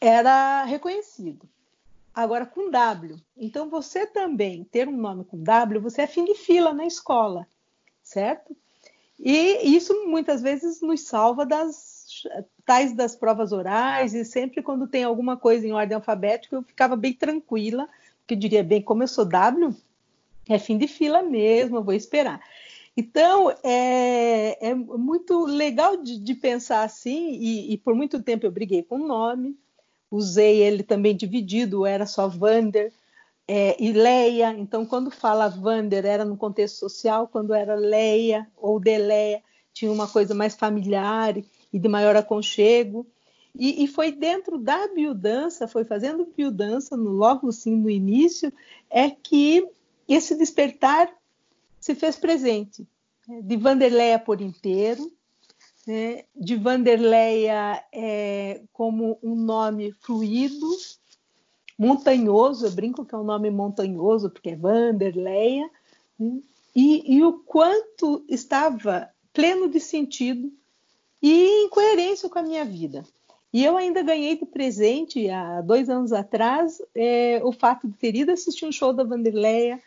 era 0.00 0.62
reconhecido. 0.64 1.48
Agora 2.14 2.46
com 2.46 2.70
W. 2.70 3.16
Então 3.36 3.68
você 3.68 4.06
também 4.06 4.64
ter 4.64 4.88
um 4.88 4.96
nome 4.96 5.24
com 5.24 5.42
W, 5.42 5.80
você 5.80 6.02
é 6.02 6.06
fim 6.06 6.24
de 6.24 6.34
fila 6.34 6.72
na 6.72 6.86
escola, 6.86 7.46
certo? 8.02 8.56
E 9.18 9.76
isso 9.76 10.06
muitas 10.06 10.42
vezes 10.42 10.80
nos 10.80 11.02
salva 11.02 11.44
das 11.44 12.22
tais 12.64 12.94
das 12.94 13.14
provas 13.16 13.52
orais 13.52 14.14
e 14.14 14.24
sempre 14.24 14.62
quando 14.62 14.86
tem 14.86 15.04
alguma 15.04 15.36
coisa 15.36 15.66
em 15.66 15.72
ordem 15.72 15.94
alfabética 15.94 16.56
eu 16.56 16.62
ficava 16.62 16.96
bem 16.96 17.12
tranquila, 17.12 17.88
porque 18.20 18.34
eu 18.34 18.38
diria 18.38 18.62
bem, 18.62 18.80
como 18.80 19.02
eu 19.02 19.08
sou 19.08 19.24
W, 19.24 19.74
é 20.48 20.58
fim 20.58 20.78
de 20.78 20.86
fila 20.86 21.22
mesmo, 21.22 21.76
eu 21.76 21.84
vou 21.84 21.94
esperar. 21.94 22.40
Então, 22.96 23.50
é, 23.62 24.68
é 24.68 24.74
muito 24.74 25.44
legal 25.44 25.96
de, 25.96 26.18
de 26.18 26.34
pensar 26.34 26.84
assim, 26.84 27.32
e, 27.32 27.72
e, 27.72 27.78
por 27.78 27.94
muito 27.94 28.22
tempo 28.22 28.46
eu 28.46 28.52
briguei 28.52 28.82
com 28.82 28.96
o 28.96 29.06
nome, 29.06 29.58
usei 30.14 30.62
ele 30.62 30.82
também 30.82 31.16
dividido, 31.16 31.84
era 31.84 32.06
só 32.06 32.28
Vander 32.28 32.92
é, 33.48 33.76
e 33.82 33.92
Leia. 33.92 34.54
Então, 34.56 34.86
quando 34.86 35.10
fala 35.10 35.48
Vander, 35.48 36.06
era 36.06 36.24
no 36.24 36.36
contexto 36.36 36.78
social, 36.78 37.28
quando 37.28 37.52
era 37.52 37.74
Leia 37.74 38.46
ou 38.56 38.78
Deleia, 38.78 39.42
tinha 39.72 39.90
uma 39.90 40.06
coisa 40.06 40.34
mais 40.34 40.54
familiar 40.54 41.36
e 41.72 41.78
de 41.78 41.88
maior 41.88 42.16
aconchego. 42.16 43.06
E, 43.56 43.84
e 43.84 43.88
foi 43.88 44.10
dentro 44.10 44.58
da 44.58 44.88
biodança, 44.88 45.68
foi 45.68 45.84
fazendo 45.84 46.28
biodança, 46.36 46.96
no, 46.96 47.10
logo 47.10 47.48
assim 47.48 47.76
no 47.76 47.90
início, 47.90 48.52
é 48.90 49.10
que 49.10 49.68
esse 50.08 50.36
despertar 50.36 51.12
se 51.80 51.94
fez 51.94 52.16
presente. 52.16 52.86
Né, 53.28 53.40
de 53.42 53.56
Vanderleia 53.56 54.18
por 54.18 54.40
inteiro, 54.40 55.12
né, 55.86 56.24
de 56.34 56.56
Vanderleia 56.56 57.82
é, 57.92 58.60
como 58.72 59.18
um 59.22 59.34
nome 59.34 59.92
fluido, 60.00 60.66
montanhoso, 61.78 62.66
eu 62.66 62.70
brinco 62.70 63.04
que 63.04 63.14
é 63.14 63.18
um 63.18 63.24
nome 63.24 63.50
montanhoso, 63.50 64.30
porque 64.30 64.50
é 64.50 64.56
Vanderleia, 64.56 65.68
né, 66.18 66.40
e, 66.74 67.16
e 67.16 67.22
o 67.22 67.34
quanto 67.40 68.24
estava 68.28 69.10
pleno 69.32 69.68
de 69.68 69.80
sentido 69.80 70.52
e 71.22 71.64
em 71.64 71.68
coerência 71.68 72.28
com 72.28 72.38
a 72.38 72.42
minha 72.42 72.64
vida. 72.64 73.04
E 73.52 73.64
eu 73.64 73.76
ainda 73.76 74.02
ganhei 74.02 74.36
de 74.36 74.44
presente, 74.44 75.30
há 75.30 75.60
dois 75.60 75.88
anos 75.88 76.12
atrás, 76.12 76.82
é, 76.94 77.40
o 77.44 77.52
fato 77.52 77.86
de 77.86 77.94
ter 77.94 78.16
ido 78.16 78.32
assistir 78.32 78.66
um 78.66 78.72
show 78.72 78.92
da 78.92 79.04
Vanderleia, 79.04 79.80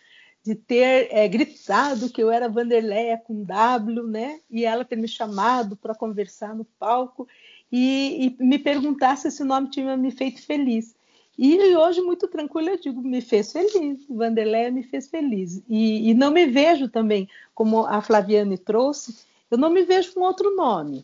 de 0.48 0.56
ter 0.56 1.10
é, 1.12 1.28
gritado 1.28 2.10
que 2.10 2.24
eu 2.24 2.32
era 2.32 2.48
Vanderleia 2.48 3.18
com 3.18 3.44
W, 3.44 4.08
né? 4.08 4.40
E 4.50 4.64
ela 4.64 4.86
ter 4.86 4.96
me 4.96 5.08
chamado 5.08 5.76
para 5.76 5.94
conversar 5.94 6.56
no 6.56 6.64
palco 6.64 7.28
e, 7.70 8.34
e, 8.40 8.44
me 8.44 8.58
perguntar 8.58 9.18
se 9.18 9.28
esse 9.28 9.44
nome 9.44 9.70
tinha 9.70 9.98
me 9.98 10.10
feito 10.10 10.42
feliz. 10.42 10.96
E 11.38 11.76
hoje, 11.76 12.02
muito 12.02 12.30
tranquilo, 12.30 12.70
eu 12.70 12.80
digo, 12.80 13.02
me 13.02 13.20
fez 13.20 13.52
feliz, 13.52 14.00
Vanderleia 14.10 14.72
me 14.72 14.84
fez 14.84 15.10
feliz. 15.10 15.62
E, 15.68 16.10
e 16.10 16.14
não 16.14 16.32
me 16.32 16.46
vejo 16.46 16.88
também, 16.88 17.28
como 17.54 17.86
a 17.86 18.02
Flaviane 18.02 18.58
trouxe, 18.58 19.18
eu 19.52 19.58
não 19.58 19.70
me 19.70 19.84
vejo 19.84 20.14
com 20.14 20.22
outro 20.22 20.56
nome. 20.56 21.04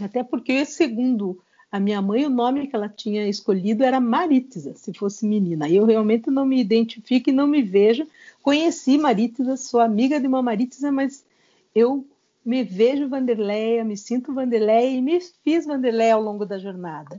Até 0.00 0.24
porque, 0.24 0.64
segundo 0.64 1.40
a 1.72 1.80
minha 1.80 2.02
mãe, 2.02 2.26
o 2.26 2.30
nome 2.30 2.66
que 2.66 2.76
ela 2.76 2.88
tinha 2.88 3.26
escolhido 3.26 3.82
era 3.82 3.98
Maritza, 3.98 4.74
se 4.76 4.92
fosse 4.92 5.24
menina. 5.26 5.66
Eu 5.70 5.86
realmente 5.86 6.30
não 6.30 6.44
me 6.44 6.60
identifico 6.60 7.30
e 7.30 7.32
não 7.32 7.46
me 7.46 7.62
vejo. 7.62 8.06
Conheci 8.42 8.98
Maritza, 8.98 9.56
sou 9.56 9.80
amiga 9.80 10.20
de 10.20 10.26
uma 10.26 10.42
Maritza, 10.42 10.92
mas 10.92 11.24
eu 11.74 12.06
me 12.44 12.62
vejo 12.62 13.08
Vanderleia, 13.08 13.84
me 13.84 13.96
sinto 13.96 14.34
Vanderleia 14.34 14.90
e 14.90 15.00
me 15.00 15.18
fiz 15.42 15.64
Vanderleia 15.64 16.14
ao 16.14 16.22
longo 16.22 16.44
da 16.44 16.58
jornada. 16.58 17.18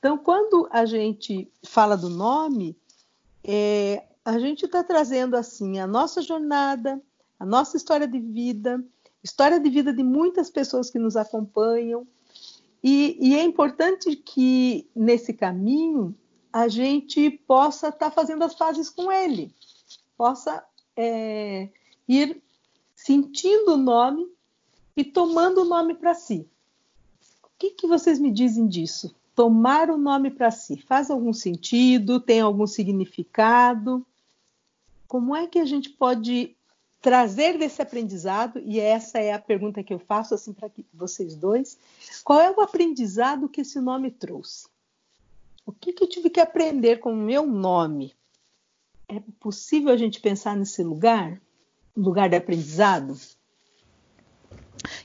Então, 0.00 0.18
quando 0.18 0.68
a 0.72 0.84
gente 0.84 1.48
fala 1.62 1.96
do 1.96 2.08
nome, 2.08 2.76
é, 3.44 4.02
a 4.24 4.36
gente 4.36 4.64
está 4.64 4.82
trazendo 4.82 5.36
assim 5.36 5.78
a 5.78 5.86
nossa 5.86 6.20
jornada, 6.22 7.00
a 7.38 7.46
nossa 7.46 7.76
história 7.76 8.08
de 8.08 8.18
vida, 8.18 8.82
história 9.22 9.60
de 9.60 9.70
vida 9.70 9.92
de 9.92 10.02
muitas 10.02 10.50
pessoas 10.50 10.90
que 10.90 10.98
nos 10.98 11.16
acompanham, 11.16 12.04
e, 12.82 13.16
e 13.20 13.34
é 13.36 13.44
importante 13.44 14.16
que 14.16 14.90
nesse 14.94 15.32
caminho 15.32 16.14
a 16.52 16.66
gente 16.66 17.30
possa 17.30 17.88
estar 17.88 18.10
tá 18.10 18.10
fazendo 18.10 18.42
as 18.42 18.54
fases 18.54 18.90
com 18.90 19.10
ele, 19.10 19.54
possa 20.16 20.64
é, 20.96 21.68
ir 22.08 22.42
sentindo 22.94 23.74
o 23.74 23.78
nome 23.78 24.26
e 24.96 25.04
tomando 25.04 25.62
o 25.62 25.64
nome 25.64 25.94
para 25.94 26.14
si. 26.14 26.46
O 27.42 27.48
que, 27.58 27.70
que 27.70 27.86
vocês 27.86 28.18
me 28.18 28.30
dizem 28.30 28.66
disso? 28.66 29.14
Tomar 29.34 29.88
o 29.88 29.96
nome 29.96 30.30
para 30.30 30.50
si 30.50 30.76
faz 30.76 31.10
algum 31.10 31.32
sentido? 31.32 32.20
Tem 32.20 32.40
algum 32.40 32.66
significado? 32.66 34.04
Como 35.06 35.34
é 35.34 35.46
que 35.46 35.58
a 35.58 35.64
gente 35.64 35.88
pode 35.88 36.56
trazer 37.02 37.58
desse 37.58 37.82
aprendizado, 37.82 38.60
e 38.64 38.78
essa 38.78 39.18
é 39.18 39.32
a 39.32 39.38
pergunta 39.38 39.82
que 39.82 39.92
eu 39.92 39.98
faço 39.98 40.34
assim 40.34 40.52
para 40.52 40.70
vocês 40.94 41.34
dois, 41.34 41.76
qual 42.24 42.40
é 42.40 42.50
o 42.50 42.60
aprendizado 42.60 43.48
que 43.48 43.60
esse 43.60 43.80
nome 43.80 44.10
trouxe? 44.10 44.68
O 45.64 45.72
que, 45.72 45.92
que 45.92 46.04
eu 46.04 46.08
tive 46.08 46.30
que 46.30 46.40
aprender 46.40 46.98
com 46.98 47.12
o 47.12 47.16
meu 47.16 47.46
nome? 47.46 48.14
É 49.08 49.20
possível 49.38 49.92
a 49.92 49.96
gente 49.96 50.20
pensar 50.20 50.56
nesse 50.56 50.82
lugar, 50.82 51.40
lugar 51.96 52.28
de 52.28 52.36
aprendizado? 52.36 53.16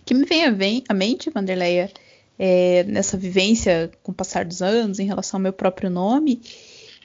que 0.05 0.13
me 0.13 0.25
vem 0.25 0.83
à 0.87 0.93
mente, 0.93 1.29
Vanderleia, 1.29 1.91
é, 2.39 2.83
nessa 2.83 3.17
vivência 3.17 3.91
com 4.01 4.11
o 4.11 4.15
passar 4.15 4.45
dos 4.45 4.61
anos 4.61 4.99
em 4.99 5.05
relação 5.05 5.37
ao 5.37 5.41
meu 5.41 5.53
próprio 5.53 5.89
nome, 5.89 6.37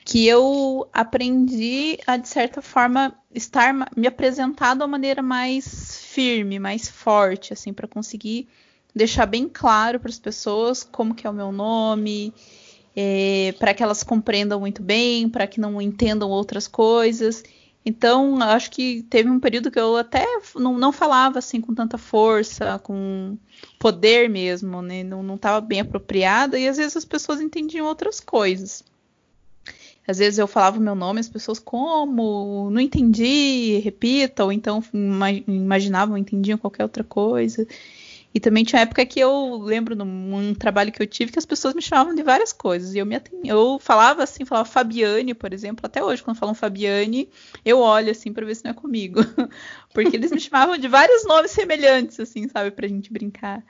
que 0.04 0.26
eu 0.26 0.88
aprendi 0.92 1.98
a, 2.06 2.16
de 2.16 2.28
certa 2.28 2.60
forma, 2.60 3.14
estar 3.34 3.74
me 3.96 4.06
apresentar 4.06 4.74
de 4.74 4.82
uma 4.82 4.88
maneira 4.88 5.22
mais 5.22 5.96
firme, 6.04 6.58
mais 6.58 6.88
forte, 6.88 7.52
assim, 7.52 7.72
para 7.72 7.88
conseguir 7.88 8.48
deixar 8.94 9.26
bem 9.26 9.48
claro 9.48 9.98
para 9.98 10.10
as 10.10 10.18
pessoas 10.18 10.82
como 10.82 11.14
que 11.14 11.26
é 11.26 11.30
o 11.30 11.34
meu 11.34 11.50
nome, 11.52 12.32
é, 12.94 13.54
para 13.58 13.74
que 13.74 13.82
elas 13.82 14.02
compreendam 14.02 14.60
muito 14.60 14.82
bem, 14.82 15.28
para 15.28 15.46
que 15.46 15.60
não 15.60 15.80
entendam 15.80 16.30
outras 16.30 16.68
coisas. 16.68 17.42
Então, 17.84 18.40
acho 18.40 18.70
que 18.70 19.02
teve 19.10 19.28
um 19.28 19.40
período 19.40 19.70
que 19.70 19.80
eu 19.80 19.96
até 19.96 20.24
não, 20.54 20.78
não 20.78 20.92
falava 20.92 21.40
assim 21.40 21.60
com 21.60 21.74
tanta 21.74 21.98
força, 21.98 22.78
com 22.78 23.36
poder 23.78 24.28
mesmo, 24.28 24.80
né? 24.80 25.02
Não 25.02 25.34
estava 25.34 25.60
bem 25.60 25.80
apropriada, 25.80 26.58
e 26.58 26.68
às 26.68 26.76
vezes 26.76 26.96
as 26.96 27.04
pessoas 27.04 27.40
entendiam 27.40 27.86
outras 27.86 28.20
coisas. 28.20 28.84
Às 30.06 30.18
vezes 30.18 30.38
eu 30.38 30.46
falava 30.46 30.78
o 30.78 30.82
meu 30.82 30.94
nome, 30.94 31.20
as 31.20 31.28
pessoas, 31.28 31.58
como? 31.58 32.70
Não 32.70 32.80
entendi, 32.80 33.78
repita, 33.78 34.44
ou 34.44 34.52
então 34.52 34.82
imaginavam, 35.48 36.16
entendiam 36.16 36.58
qualquer 36.58 36.82
outra 36.84 37.04
coisa. 37.04 37.66
E 38.34 38.40
também 38.40 38.64
tinha 38.64 38.82
época 38.82 39.04
que 39.04 39.20
eu 39.20 39.58
lembro 39.58 39.94
num 39.94 40.54
trabalho 40.54 40.90
que 40.90 41.02
eu 41.02 41.06
tive 41.06 41.32
que 41.32 41.38
as 41.38 41.44
pessoas 41.44 41.74
me 41.74 41.82
chamavam 41.82 42.14
de 42.14 42.22
várias 42.22 42.52
coisas. 42.52 42.94
E 42.94 42.98
eu 42.98 43.04
me 43.04 43.20
eu 43.44 43.78
falava 43.78 44.22
assim, 44.22 44.44
falava 44.44 44.68
Fabiane, 44.68 45.34
por 45.34 45.52
exemplo, 45.52 45.84
até 45.84 46.02
hoje, 46.02 46.22
quando 46.22 46.38
falam 46.38 46.54
Fabiane, 46.54 47.28
eu 47.64 47.78
olho 47.78 48.10
assim 48.10 48.32
para 48.32 48.46
ver 48.46 48.54
se 48.54 48.64
não 48.64 48.70
é 48.70 48.74
comigo. 48.74 49.20
Porque 49.92 50.16
eles 50.16 50.32
me 50.32 50.40
chamavam 50.40 50.78
de 50.78 50.88
vários 50.88 51.26
nomes 51.26 51.50
semelhantes, 51.50 52.18
assim, 52.18 52.48
sabe, 52.48 52.70
pra 52.70 52.88
gente 52.88 53.12
brincar. 53.12 53.62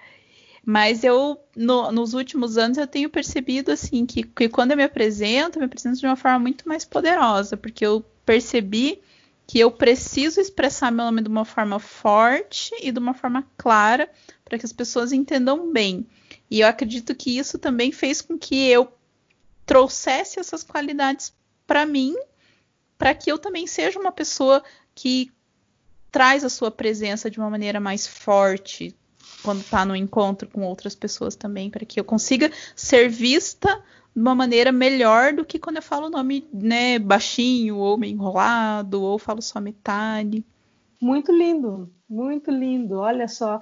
Mas 0.65 1.03
eu, 1.03 1.41
no, 1.57 1.91
nos 1.91 2.15
últimos 2.15 2.57
anos, 2.57 2.79
eu 2.79 2.87
tenho 2.87 3.11
percebido, 3.11 3.73
assim, 3.73 4.07
que, 4.07 4.23
que 4.23 4.49
quando 4.49 4.71
eu 4.71 4.77
me 4.77 4.85
apresento, 4.85 5.59
eu 5.59 5.61
me 5.61 5.67
apresento 5.67 5.99
de 5.99 6.07
uma 6.07 6.15
forma 6.15 6.39
muito 6.39 6.69
mais 6.69 6.85
poderosa, 6.85 7.57
porque 7.57 7.85
eu 7.85 8.05
percebi 8.25 9.01
que 9.45 9.59
eu 9.59 9.73
preciso 9.73 10.41
expressar 10.41 10.93
meu 10.93 11.05
nome 11.05 11.21
de 11.21 11.29
uma 11.29 11.45
forma 11.45 11.81
forte 11.81 12.73
e 12.81 12.93
de 12.93 12.99
uma 12.99 13.13
forma 13.13 13.45
clara 13.59 14.09
para 14.53 14.59
que 14.59 14.67
as 14.67 14.73
pessoas 14.73 15.13
entendam 15.13 15.73
bem. 15.73 16.07
E 16.51 16.61
eu 16.61 16.69
acredito 16.69 17.15
que 17.15 17.39
isso 17.39 17.59
também 17.59 17.91
fez 17.91 18.21
com 18.21 18.37
que 18.37 18.69
eu 18.69 18.93
trouxesse 19.65 20.39
essas 20.39 20.63
qualidades 20.63 21.33
para 21.67 21.87
mim, 21.87 22.15
para 22.99 23.15
que 23.15 23.33
eu 23.33 23.39
também 23.39 23.67
seja 23.67 23.99
uma 23.99 24.13
pessoa 24.13 24.63
que 24.95 25.33
traz 26.11 26.45
a 26.45 26.51
sua 26.51 26.71
presença 26.71 27.31
de 27.31 27.39
uma 27.39 27.49
maneira 27.49 27.81
mais 27.81 28.07
forte, 28.07 28.95
quando 29.43 29.63
está 29.63 29.87
no 29.87 29.97
encontro 29.97 30.47
com 30.51 30.61
outras 30.67 30.95
pessoas 30.95 31.35
também, 31.35 31.71
para 31.71 31.87
que 31.87 31.99
eu 31.99 32.05
consiga 32.05 32.53
ser 32.77 33.09
vista 33.09 33.83
de 34.15 34.21
uma 34.21 34.35
maneira 34.35 34.71
melhor 34.71 35.33
do 35.33 35.47
que 35.47 35.59
quando 35.59 35.77
eu 35.77 35.83
falo 35.83 36.09
o 36.09 36.11
nome 36.11 36.47
né, 36.53 36.99
baixinho, 36.99 37.79
ou 37.79 37.97
meio 37.97 38.13
enrolado, 38.13 39.01
ou 39.01 39.19
falo 39.19 39.41
só 39.41 39.59
metade. 39.63 40.45
Muito 41.01 41.33
lindo, 41.33 41.91
muito 42.07 42.51
lindo. 42.51 42.99
Olha 42.99 43.27
só 43.27 43.59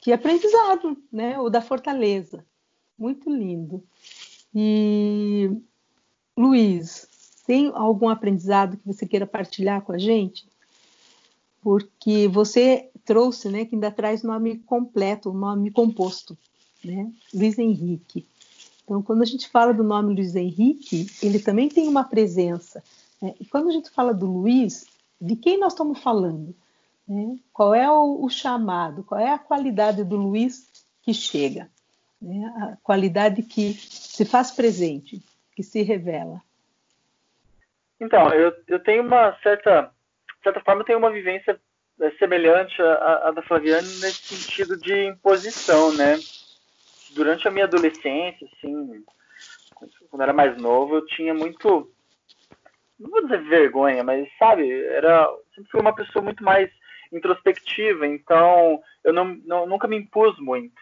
que 0.00 0.12
aprendizado, 0.12 0.96
né? 1.12 1.38
O 1.38 1.48
da 1.48 1.60
fortaleza. 1.60 2.44
Muito 2.98 3.30
lindo. 3.30 3.82
E 4.54 5.50
Luiz, 6.36 7.08
tem 7.46 7.70
algum 7.74 8.08
aprendizado 8.08 8.76
que 8.76 8.86
você 8.86 9.06
queira 9.06 9.26
partilhar 9.26 9.82
com 9.82 9.92
a 9.92 9.98
gente? 9.98 10.46
Porque 11.60 12.28
você 12.28 12.90
trouxe, 13.04 13.48
né, 13.48 13.64
que 13.64 13.74
ainda 13.74 13.90
traz 13.90 14.22
nome 14.22 14.58
completo, 14.58 15.32
nome 15.32 15.70
composto, 15.70 16.36
né? 16.84 17.10
Luiz 17.32 17.58
Henrique. 17.58 18.26
Então, 18.84 19.02
quando 19.02 19.22
a 19.22 19.24
gente 19.24 19.48
fala 19.48 19.72
do 19.72 19.82
nome 19.82 20.14
Luiz 20.14 20.34
Henrique, 20.36 21.06
ele 21.22 21.38
também 21.38 21.68
tem 21.68 21.88
uma 21.88 22.04
presença. 22.04 22.82
Né? 23.20 23.34
E 23.40 23.44
quando 23.44 23.68
a 23.68 23.72
gente 23.72 23.90
fala 23.90 24.14
do 24.14 24.26
Luiz, 24.26 24.86
de 25.20 25.36
quem 25.36 25.58
nós 25.58 25.72
estamos 25.72 25.98
falando? 25.98 26.54
Né? 27.08 27.38
Qual 27.52 27.74
é 27.74 27.90
o, 27.90 28.24
o, 28.24 28.28
chamado? 28.28 29.02
Qual 29.02 29.20
é 29.20 29.32
a 29.32 29.38
qualidade 29.38 30.04
do 30.04 30.16
Luiz 30.16 30.70
que 31.02 31.14
chega? 31.14 31.70
Né? 32.20 32.44
A 32.60 32.76
qualidade 32.82 33.42
que 33.42 33.72
se 33.72 34.24
faz 34.24 34.50
presente, 34.50 35.22
que 35.56 35.62
se 35.62 35.82
revela. 35.82 36.42
Então, 37.98 38.32
eu, 38.32 38.52
eu 38.66 38.78
tenho 38.80 39.02
uma 39.02 39.36
certa, 39.42 39.90
de 40.36 40.42
certa 40.42 40.60
forma, 40.60 40.82
eu 40.82 40.84
tenho 40.84 40.98
uma 40.98 41.10
vivência 41.10 41.58
é 42.00 42.12
semelhante 42.12 42.80
à, 42.80 43.32
da 43.32 43.42
Flaviane 43.42 43.88
nesse 44.00 44.36
sentido 44.36 44.76
de 44.76 45.06
imposição, 45.06 45.92
né? 45.96 46.16
Durante 47.12 47.48
a 47.48 47.50
minha 47.50 47.64
adolescência, 47.64 48.46
assim, 48.52 49.04
quando 50.08 50.22
era 50.22 50.32
mais 50.32 50.56
novo, 50.58 50.94
eu 50.94 51.06
tinha 51.06 51.34
muito, 51.34 51.90
não 53.00 53.10
vou 53.10 53.22
dizer 53.22 53.42
vergonha, 53.48 54.04
mas 54.04 54.28
sabe, 54.38 54.70
era 54.84 55.28
sempre 55.52 55.70
fui 55.72 55.80
uma 55.80 55.94
pessoa 55.94 56.24
muito 56.24 56.44
mais 56.44 56.70
introspectiva, 57.12 58.06
então 58.06 58.80
eu 59.04 59.12
não, 59.12 59.36
não 59.44 59.66
nunca 59.66 59.88
me 59.88 59.96
impus 59.96 60.38
muito. 60.38 60.80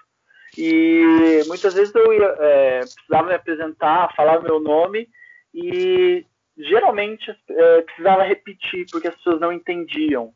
E 0.57 1.43
muitas 1.47 1.75
vezes 1.75 1.95
eu 1.95 2.13
ia, 2.13 2.37
é, 2.39 2.81
precisava 2.81 3.29
me 3.29 3.35
apresentar, 3.35 4.15
falar 4.15 4.41
meu 4.41 4.59
nome 4.59 5.09
e 5.53 6.25
geralmente 6.57 7.31
é, 7.49 7.83
precisava 7.83 8.23
repetir 8.23 8.87
porque 8.91 9.09
as 9.09 9.15
pessoas 9.17 9.41
não 9.41 9.53
entendiam. 9.53 10.33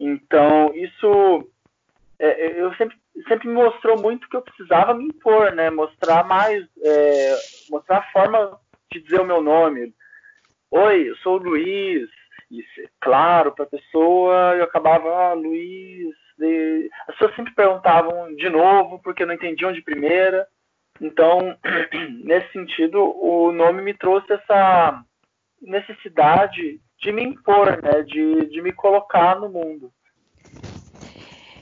Então, 0.00 0.72
isso 0.74 1.50
é, 2.18 2.60
eu 2.60 2.72
sempre, 2.74 2.96
sempre 3.28 3.48
me 3.48 3.54
mostrou 3.54 4.00
muito 4.00 4.28
que 4.28 4.36
eu 4.36 4.42
precisava 4.42 4.94
me 4.94 5.06
impor, 5.06 5.52
né? 5.52 5.70
Mostrar 5.70 6.24
mais, 6.24 6.64
é, 6.82 7.36
mostrar 7.70 7.98
a 7.98 8.12
forma 8.12 8.58
de 8.90 9.00
dizer 9.00 9.20
o 9.20 9.26
meu 9.26 9.42
nome. 9.42 9.92
Oi, 10.70 11.10
eu 11.10 11.16
sou 11.16 11.34
o 11.34 11.42
Luiz. 11.42 12.08
Isso, 12.52 12.86
claro, 13.00 13.52
para 13.52 13.64
a 13.64 13.68
pessoa, 13.68 14.54
eu 14.56 14.64
acabava, 14.64 15.08
ah, 15.08 15.32
Luiz. 15.32 16.14
De... 16.38 16.90
As 17.08 17.14
pessoas 17.14 17.34
sempre 17.34 17.54
perguntavam 17.54 18.34
de 18.36 18.50
novo, 18.50 19.00
porque 19.02 19.24
não 19.24 19.32
entendiam 19.32 19.72
de 19.72 19.80
primeira. 19.80 20.46
Então, 21.00 21.56
nesse 22.22 22.52
sentido, 22.52 22.98
o 23.00 23.50
nome 23.52 23.80
me 23.80 23.94
trouxe 23.94 24.30
essa 24.34 25.02
necessidade 25.62 26.78
de 26.98 27.10
me 27.10 27.24
impor, 27.24 27.80
né? 27.82 28.02
De, 28.02 28.46
de 28.50 28.60
me 28.60 28.72
colocar 28.72 29.40
no 29.40 29.48
mundo. 29.48 29.90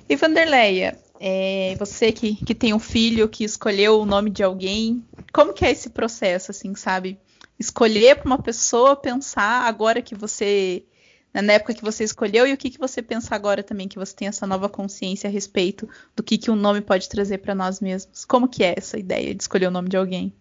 E 0.09 0.17
Vanderleia, 0.17 0.99
é, 1.21 1.77
você 1.79 2.11
que, 2.11 2.35
que 2.45 2.55
tem 2.55 2.75
um 2.75 2.81
filho 2.81 3.29
que 3.29 3.45
escolheu 3.45 4.01
o 4.01 4.07
nome 4.07 4.29
de 4.29 4.43
alguém, 4.43 5.05
como 5.33 5.55
que 5.55 5.65
é 5.65 5.71
esse 5.71 5.91
processo, 5.91 6.51
assim, 6.51 6.75
sabe? 6.75 7.17
Escolher 7.61 8.17
para 8.17 8.27
uma 8.27 8.43
pessoa 8.43 8.97
pensar 8.97 9.67
agora 9.69 10.01
que 10.01 10.15
você 10.15 10.87
né, 11.33 11.43
na 11.43 11.53
época 11.53 11.75
que 11.75 11.83
você 11.83 12.05
escolheu 12.05 12.47
e 12.47 12.53
o 12.53 12.57
que, 12.57 12.71
que 12.71 12.79
você 12.79 13.01
pensa 13.03 13.35
agora 13.35 13.63
também 13.63 13.87
que 13.87 13.99
você 13.99 14.15
tem 14.15 14.29
essa 14.29 14.47
nova 14.47 14.69
consciência 14.69 15.29
a 15.29 15.33
respeito 15.33 15.89
do 16.17 16.23
que, 16.23 16.39
que 16.39 16.51
um 16.51 16.57
nome 16.57 16.81
pode 16.81 17.09
trazer 17.09 17.39
para 17.39 17.55
nós 17.55 17.81
mesmos. 17.81 18.25
Como 18.25 18.49
que 18.49 18.65
é 18.65 18.75
essa 18.77 18.99
ideia 18.99 19.35
de 19.35 19.43
escolher 19.43 19.67
o 19.67 19.71
nome 19.71 19.89
de 19.89 19.97
alguém? 19.97 20.35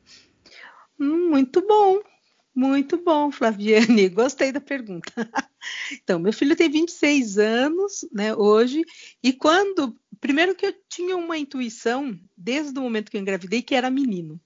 Hum, 1.00 1.30
muito 1.30 1.62
bom, 1.66 2.00
muito 2.56 2.98
bom, 2.98 3.32
Flaviane. 3.32 4.10
Gostei 4.10 4.52
da 4.52 4.60
pergunta. 4.60 5.12
então, 5.94 6.20
meu 6.20 6.34
filho 6.34 6.56
tem 6.56 6.70
26 6.70 7.38
anos, 7.38 8.06
né, 8.12 8.36
hoje, 8.36 8.84
e 9.24 9.34
quando. 9.34 9.96
Primeiro 10.20 10.54
que 10.54 10.66
eu 10.66 10.74
tinha 10.90 11.16
uma 11.16 11.38
intuição, 11.38 12.20
desde 12.36 12.78
o 12.78 12.82
momento 12.82 13.10
que 13.10 13.16
eu 13.16 13.22
engravidei, 13.22 13.62
que 13.62 13.74
era 13.74 13.90
menino. 13.90 14.38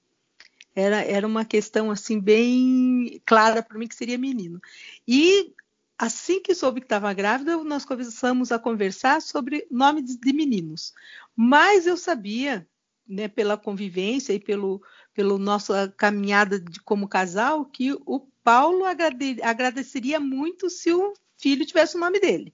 Era, 0.75 1.01
era 1.03 1.27
uma 1.27 1.45
questão 1.45 1.91
assim 1.91 2.19
bem 2.19 3.21
clara 3.25 3.61
para 3.61 3.77
mim 3.77 3.87
que 3.87 3.95
seria 3.95 4.17
menino. 4.17 4.59
E 5.07 5.53
assim 5.97 6.41
que 6.41 6.55
soube 6.55 6.81
que 6.81 6.85
estava 6.85 7.13
grávida, 7.13 7.57
nós 7.63 7.85
começamos 7.85 8.51
a 8.51 8.59
conversar 8.59 9.21
sobre 9.21 9.67
nomes 9.69 10.17
de 10.17 10.33
meninos. 10.33 10.93
Mas 11.35 11.85
eu 11.85 11.95
sabia, 11.95 12.67
né, 13.07 13.27
pela 13.27 13.57
convivência 13.57 14.33
e 14.33 14.39
pelo, 14.39 14.81
pelo 15.13 15.37
nossa 15.37 15.93
caminhada 15.95 16.59
de, 16.59 16.79
como 16.81 17.07
casal, 17.07 17.65
que 17.65 17.93
o 18.05 18.19
Paulo 18.43 18.83
agrade, 18.83 19.37
agradeceria 19.41 20.19
muito 20.19 20.69
se 20.69 20.91
o 20.91 21.13
filho 21.37 21.65
tivesse 21.65 21.95
o 21.95 21.99
nome 21.99 22.19
dele, 22.19 22.53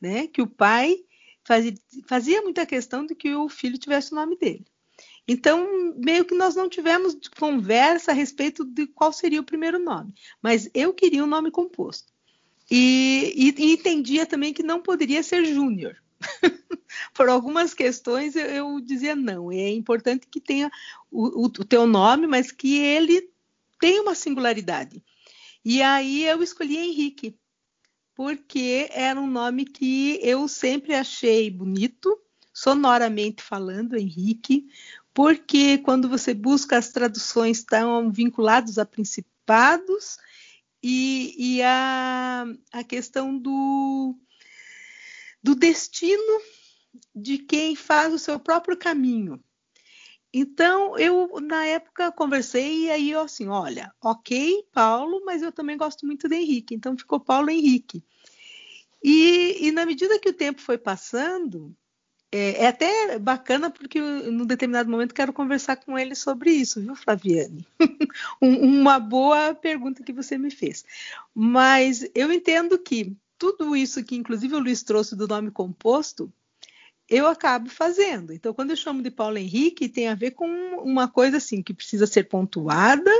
né? 0.00 0.26
Que 0.26 0.42
o 0.42 0.46
pai 0.46 0.96
fazia, 1.44 1.74
fazia 2.08 2.42
muita 2.42 2.66
questão 2.66 3.06
de 3.06 3.14
que 3.14 3.34
o 3.34 3.48
filho 3.48 3.78
tivesse 3.78 4.12
o 4.12 4.16
nome 4.16 4.36
dele. 4.36 4.64
Então, 5.26 5.94
meio 5.96 6.24
que 6.24 6.34
nós 6.34 6.54
não 6.56 6.68
tivemos 6.68 7.16
conversa 7.38 8.10
a 8.10 8.14
respeito 8.14 8.64
de 8.64 8.86
qual 8.86 9.12
seria 9.12 9.40
o 9.40 9.44
primeiro 9.44 9.78
nome, 9.78 10.12
mas 10.42 10.68
eu 10.74 10.92
queria 10.92 11.22
um 11.22 11.28
nome 11.28 11.50
composto. 11.50 12.12
E, 12.70 13.32
e, 13.36 13.62
e 13.62 13.72
entendia 13.72 14.24
também 14.24 14.52
que 14.52 14.62
não 14.62 14.80
poderia 14.80 15.22
ser 15.22 15.44
Júnior. 15.44 15.96
Por 17.14 17.28
algumas 17.28 17.74
questões 17.74 18.36
eu, 18.36 18.46
eu, 18.46 18.80
dizia 18.80 19.16
não. 19.16 19.50
É 19.50 19.70
importante 19.70 20.26
que 20.26 20.40
tenha 20.40 20.70
o, 21.10 21.42
o, 21.42 21.44
o 21.46 21.64
teu 21.64 21.86
nome, 21.86 22.26
mas 22.26 22.52
que 22.52 22.78
ele 22.78 23.28
tenha 23.80 24.02
uma 24.02 24.14
singularidade. 24.14 25.02
E 25.64 25.82
aí 25.82 26.24
eu 26.24 26.42
escolhi 26.42 26.78
Henrique, 26.78 27.36
porque 28.14 28.88
era 28.92 29.20
um 29.20 29.26
nome 29.26 29.64
que 29.64 30.18
eu 30.22 30.46
sempre 30.46 30.94
achei 30.94 31.50
bonito, 31.50 32.18
sonoramente 32.52 33.42
falando, 33.42 33.96
Henrique, 33.96 34.66
porque 35.20 35.76
quando 35.76 36.08
você 36.08 36.32
busca 36.32 36.78
as 36.78 36.88
traduções 36.88 37.58
estão 37.58 38.10
vinculados 38.10 38.78
a 38.78 38.86
principados 38.86 40.16
e, 40.82 41.34
e 41.36 41.62
a, 41.62 42.46
a 42.72 42.82
questão 42.82 43.36
do, 43.36 44.16
do 45.42 45.54
destino 45.54 46.40
de 47.14 47.36
quem 47.36 47.76
faz 47.76 48.14
o 48.14 48.18
seu 48.18 48.40
próprio 48.40 48.78
caminho. 48.78 49.38
Então, 50.32 50.96
eu, 50.96 51.38
na 51.38 51.66
época, 51.66 52.10
conversei 52.12 52.84
e 52.84 52.90
aí 52.90 53.10
eu 53.10 53.20
assim, 53.20 53.46
olha, 53.48 53.92
ok, 54.00 54.66
Paulo, 54.72 55.22
mas 55.26 55.42
eu 55.42 55.52
também 55.52 55.76
gosto 55.76 56.06
muito 56.06 56.30
de 56.30 56.36
Henrique, 56.36 56.74
então 56.74 56.96
ficou 56.96 57.20
Paulo 57.20 57.50
Henrique. 57.50 58.02
E, 59.04 59.66
e 59.66 59.70
na 59.70 59.84
medida 59.84 60.18
que 60.18 60.30
o 60.30 60.34
tempo 60.34 60.62
foi 60.62 60.78
passando, 60.78 61.76
é, 62.32 62.62
é, 62.62 62.66
até 62.68 63.18
bacana 63.18 63.70
porque 63.70 64.00
num 64.00 64.46
determinado 64.46 64.88
momento 64.88 65.14
quero 65.14 65.32
conversar 65.32 65.76
com 65.76 65.98
ele 65.98 66.14
sobre 66.14 66.50
isso, 66.50 66.80
viu, 66.80 66.94
Flaviane? 66.94 67.66
uma 68.40 69.00
boa 69.00 69.52
pergunta 69.54 70.04
que 70.04 70.12
você 70.12 70.38
me 70.38 70.50
fez. 70.50 70.84
Mas 71.34 72.08
eu 72.14 72.32
entendo 72.32 72.78
que 72.78 73.16
tudo 73.36 73.74
isso 73.74 74.04
que 74.04 74.14
inclusive 74.14 74.54
o 74.54 74.60
Luiz 74.60 74.82
trouxe 74.82 75.16
do 75.16 75.26
nome 75.26 75.50
composto, 75.50 76.32
eu 77.08 77.26
acabo 77.26 77.68
fazendo. 77.68 78.32
Então, 78.32 78.54
quando 78.54 78.70
eu 78.70 78.76
chamo 78.76 79.02
de 79.02 79.10
Paulo 79.10 79.36
Henrique, 79.36 79.88
tem 79.88 80.06
a 80.06 80.14
ver 80.14 80.30
com 80.30 80.46
uma 80.84 81.08
coisa 81.08 81.38
assim 81.38 81.60
que 81.60 81.74
precisa 81.74 82.06
ser 82.06 82.24
pontuada, 82.24 83.10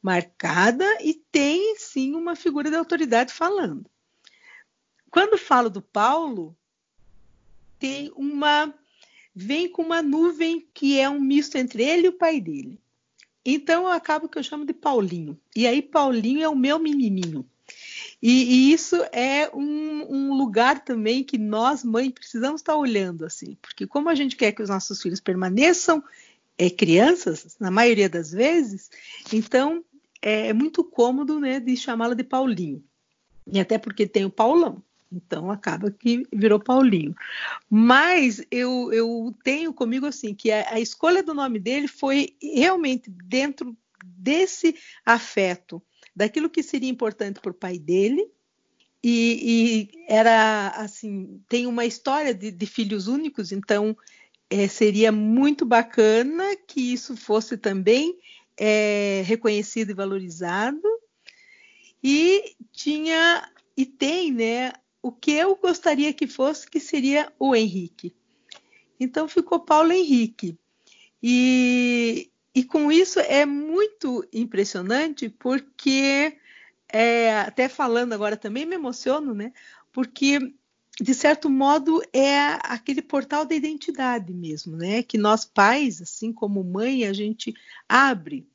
marcada 0.00 0.86
e 1.02 1.14
tem 1.14 1.74
sim 1.76 2.14
uma 2.14 2.36
figura 2.36 2.70
de 2.70 2.76
autoridade 2.76 3.32
falando. 3.32 3.90
Quando 5.10 5.36
falo 5.36 5.68
do 5.68 5.82
Paulo, 5.82 6.56
tem 7.80 8.12
uma 8.14 8.72
vem 9.34 9.68
com 9.68 9.82
uma 9.82 10.02
nuvem 10.02 10.68
que 10.74 10.98
é 10.98 11.08
um 11.08 11.20
misto 11.20 11.56
entre 11.56 11.82
ele 11.82 12.06
e 12.06 12.10
o 12.10 12.18
pai 12.18 12.40
dele. 12.40 12.80
Então 13.44 13.84
eu 13.84 13.92
acabo 13.92 14.28
que 14.28 14.38
eu 14.38 14.42
chamo 14.42 14.66
de 14.66 14.74
Paulinho. 14.74 15.40
E 15.56 15.66
aí 15.66 15.80
Paulinho 15.80 16.42
é 16.42 16.48
o 16.48 16.54
meu 16.54 16.78
menininho. 16.78 17.48
E, 18.22 18.70
e 18.70 18.72
isso 18.72 18.96
é 19.12 19.50
um, 19.54 20.14
um, 20.14 20.34
lugar 20.34 20.84
também 20.84 21.24
que 21.24 21.38
nós, 21.38 21.82
mãe, 21.82 22.10
precisamos 22.10 22.60
estar 22.60 22.76
olhando 22.76 23.24
assim, 23.24 23.56
porque 23.62 23.86
como 23.86 24.10
a 24.10 24.14
gente 24.14 24.36
quer 24.36 24.52
que 24.52 24.62
os 24.62 24.68
nossos 24.68 25.00
filhos 25.00 25.20
permaneçam 25.20 26.02
é, 26.58 26.68
crianças, 26.68 27.56
na 27.58 27.70
maioria 27.70 28.10
das 28.10 28.30
vezes, 28.32 28.90
então 29.32 29.82
é, 30.20 30.48
é 30.48 30.52
muito 30.52 30.84
cômodo 30.84 31.40
né, 31.40 31.58
de 31.60 31.74
chamá-la 31.76 32.14
de 32.14 32.24
Paulinho. 32.24 32.84
E 33.50 33.58
até 33.58 33.78
porque 33.78 34.06
tem 34.06 34.26
o 34.26 34.30
Paulão. 34.30 34.82
Então 35.12 35.50
acaba 35.50 35.90
que 35.90 36.22
virou 36.32 36.60
Paulinho. 36.60 37.14
Mas 37.68 38.44
eu, 38.50 38.92
eu 38.92 39.34
tenho 39.42 39.72
comigo 39.74 40.06
assim 40.06 40.34
que 40.34 40.50
a, 40.50 40.74
a 40.74 40.80
escolha 40.80 41.22
do 41.22 41.34
nome 41.34 41.58
dele 41.58 41.88
foi 41.88 42.36
realmente 42.40 43.10
dentro 43.10 43.76
desse 44.04 44.76
afeto, 45.04 45.82
daquilo 46.14 46.48
que 46.48 46.62
seria 46.62 46.88
importante 46.88 47.40
para 47.40 47.50
o 47.50 47.54
pai 47.54 47.78
dele. 47.78 48.30
E, 49.02 49.88
e, 49.92 50.04
era 50.08 50.68
assim, 50.76 51.42
tem 51.48 51.66
uma 51.66 51.86
história 51.86 52.34
de, 52.34 52.50
de 52.50 52.66
filhos 52.66 53.08
únicos, 53.08 53.50
então 53.50 53.96
é, 54.50 54.68
seria 54.68 55.10
muito 55.10 55.64
bacana 55.64 56.44
que 56.68 56.92
isso 56.92 57.16
fosse 57.16 57.56
também 57.56 58.18
é, 58.58 59.22
reconhecido 59.24 59.90
e 59.90 59.94
valorizado. 59.94 60.82
E 62.02 62.54
tinha 62.72 63.50
e 63.76 63.86
tem, 63.86 64.30
né, 64.30 64.72
o 65.02 65.10
que 65.10 65.32
eu 65.32 65.56
gostaria 65.56 66.12
que 66.12 66.26
fosse, 66.26 66.68
que 66.68 66.80
seria 66.80 67.32
o 67.38 67.54
Henrique. 67.54 68.14
Então 68.98 69.26
ficou 69.26 69.60
Paulo 69.60 69.92
Henrique. 69.92 70.58
E, 71.22 72.30
e 72.54 72.64
com 72.64 72.90
isso 72.90 73.18
é 73.20 73.44
muito 73.46 74.26
impressionante, 74.32 75.28
porque, 75.28 76.36
é, 76.88 77.38
até 77.40 77.68
falando 77.68 78.12
agora 78.12 78.36
também 78.36 78.66
me 78.66 78.74
emociono, 78.74 79.34
né? 79.34 79.52
Porque, 79.92 80.38
de 81.00 81.14
certo 81.14 81.48
modo, 81.48 82.02
é 82.12 82.58
aquele 82.62 83.02
portal 83.02 83.44
da 83.44 83.54
identidade 83.54 84.32
mesmo, 84.32 84.76
né? 84.76 85.02
Que 85.02 85.16
nós 85.16 85.44
pais, 85.44 86.02
assim 86.02 86.32
como 86.32 86.62
mãe, 86.62 87.04
a 87.04 87.12
gente 87.12 87.54
abre. 87.88 88.46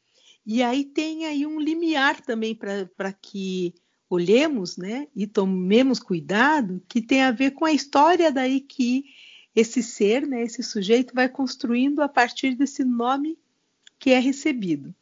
E 0.45 0.61
aí 0.61 0.85
tem 0.85 1.25
aí 1.25 1.45
um 1.45 1.59
limiar 1.59 2.21
também 2.21 2.53
para 2.55 3.13
que 3.13 3.73
olhemos 4.09 4.77
né, 4.77 5.07
e 5.15 5.25
tomemos 5.25 5.99
cuidado, 5.99 6.81
que 6.87 7.01
tem 7.01 7.23
a 7.23 7.31
ver 7.31 7.51
com 7.51 7.65
a 7.65 7.71
história 7.71 8.31
daí 8.31 8.61
que 8.61 9.05
esse 9.55 9.81
ser, 9.81 10.27
né, 10.27 10.43
esse 10.43 10.61
sujeito, 10.61 11.13
vai 11.13 11.29
construindo 11.29 12.01
a 12.01 12.09
partir 12.09 12.55
desse 12.55 12.83
nome 12.83 13.37
que 13.97 14.11
é 14.11 14.19
recebido. 14.19 14.93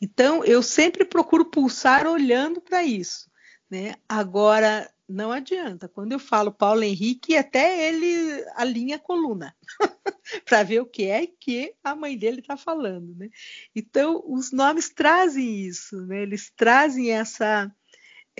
Então, 0.00 0.44
eu 0.44 0.62
sempre 0.62 1.04
procuro 1.04 1.44
pulsar 1.44 2.06
olhando 2.06 2.60
para 2.60 2.82
isso. 2.82 3.28
Né? 3.68 3.94
Agora, 4.08 4.90
não 5.06 5.30
adianta. 5.30 5.88
Quando 5.88 6.12
eu 6.12 6.18
falo 6.18 6.52
Paulo 6.52 6.82
Henrique, 6.82 7.36
até 7.36 7.88
ele 7.88 8.44
alinha 8.54 8.96
a 8.96 9.00
coluna 9.00 9.54
para 10.46 10.62
ver 10.62 10.80
o 10.80 10.86
que 10.86 11.04
é 11.04 11.26
que 11.26 11.74
a 11.82 11.94
mãe 11.94 12.16
dele 12.16 12.40
está 12.40 12.56
falando. 12.56 13.14
Né? 13.16 13.28
Então, 13.74 14.22
os 14.24 14.52
nomes 14.52 14.88
trazem 14.88 15.66
isso, 15.66 16.06
né? 16.06 16.22
eles 16.22 16.50
trazem 16.56 17.10
essa 17.10 17.70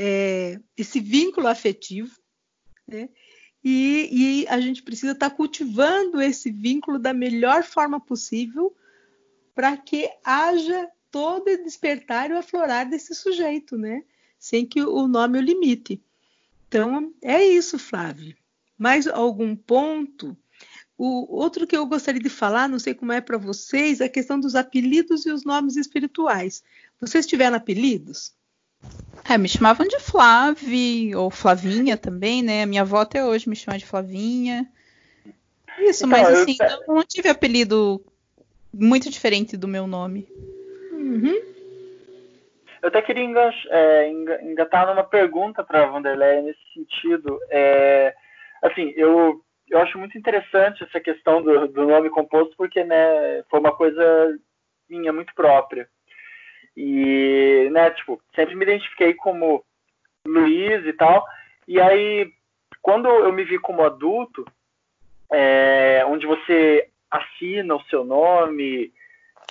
é, 0.03 0.59
esse 0.79 0.99
vínculo 0.99 1.47
afetivo, 1.47 2.19
né? 2.89 3.11
E, 3.63 4.09
e, 4.11 4.49
a 4.49 4.59
gente 4.59 4.83
precisa 4.83 5.13
estar 5.13 5.29
tá 5.29 5.37
cultivando 5.37 6.19
esse 6.23 6.51
vínculo 6.51 6.99
da 6.99 7.13
melhor 7.13 7.63
forma 7.63 8.01
possível 8.01 8.75
para 9.55 9.77
que 9.77 10.09
haja 10.25 10.89
todo 11.11 11.45
despertar 11.45 12.31
e 12.31 12.33
aflorar 12.33 12.89
desse 12.89 13.15
sujeito, 13.15 13.77
né? 13.77 14.03
Sem 14.39 14.65
que 14.65 14.81
o 14.81 15.07
nome 15.07 15.39
o 15.39 15.43
limite. 15.43 16.03
Então, 16.67 17.13
é 17.21 17.45
isso, 17.45 17.79
Flávio. 17.79 18.35
Mais 18.79 19.07
algum 19.07 19.55
ponto? 19.55 20.35
O 20.97 21.37
outro 21.37 21.67
que 21.67 21.77
eu 21.77 21.85
gostaria 21.85 22.23
de 22.23 22.31
falar, 22.31 22.71
não 22.71 22.79
sei 22.79 22.95
como 22.95 23.13
é 23.13 23.21
para 23.21 23.37
vocês, 23.37 24.01
é 24.01 24.07
a 24.07 24.09
questão 24.09 24.41
dos 24.41 24.55
apelidos 24.55 25.27
e 25.27 25.31
os 25.31 25.45
nomes 25.45 25.77
espirituais. 25.77 26.63
Vocês 26.99 27.27
tiveram 27.27 27.59
apelidos? 27.59 28.35
É, 29.29 29.39
me 29.39 29.49
chamavam 29.49 29.87
de 29.87 30.01
Flávia 30.01 31.17
ou 31.19 31.31
Flavinha 31.31 31.97
também, 31.97 32.43
né? 32.43 32.67
Minha 32.67 32.83
avó 32.83 32.99
até 32.99 33.25
hoje 33.25 33.49
me 33.49 33.55
chama 33.55 33.79
de 33.79 33.87
Flavinha. 33.87 34.67
Isso, 35.79 36.05
então, 36.05 36.09
mas 36.09 36.29
assim, 36.29 36.57
eu... 36.61 36.95
não 36.95 37.05
tive 37.05 37.29
apelido 37.29 38.05
muito 38.73 39.09
diferente 39.09 39.57
do 39.57 39.69
meu 39.69 39.87
nome. 39.87 40.27
Uhum. 40.93 41.51
Eu 42.83 42.89
até 42.89 43.03
queria 43.03 43.25
é, 43.69 44.09
engatar 44.09 44.87
numa 44.87 45.05
pergunta 45.05 45.63
para 45.63 45.85
a 45.85 45.87
Vanderlei 45.87 46.43
nesse 46.43 46.61
sentido. 46.75 47.39
É, 47.51 48.15
assim, 48.63 48.93
eu, 48.97 49.41
eu 49.69 49.79
acho 49.79 49.99
muito 49.99 50.17
interessante 50.17 50.83
essa 50.83 50.99
questão 50.99 51.43
do, 51.43 51.69
do 51.69 51.87
nome 51.87 52.11
composto, 52.11 52.55
porque 52.57 52.83
né, 52.83 53.45
foi 53.51 53.61
uma 53.61 53.77
coisa 53.77 54.03
minha 54.89 55.13
muito 55.13 55.35
própria. 55.35 55.89
E, 56.77 57.69
né, 57.73 57.91
tipo, 57.91 58.21
sempre 58.35 58.55
me 58.55 58.65
identifiquei 58.65 59.15
como 59.15 59.65
Luiz 60.27 60.85
e 60.87 60.93
tal. 60.93 61.27
E 61.67 61.81
aí, 61.81 62.33
quando 62.83 63.09
eu 63.09 63.33
me 63.33 63.45
vi 63.45 63.59
como 63.59 63.85
adulto, 63.85 64.45
é, 65.33 66.05
onde 66.07 66.27
você 66.27 66.89
assina 67.11 67.75
o 67.75 67.83
seu 67.85 68.05
nome, 68.05 68.93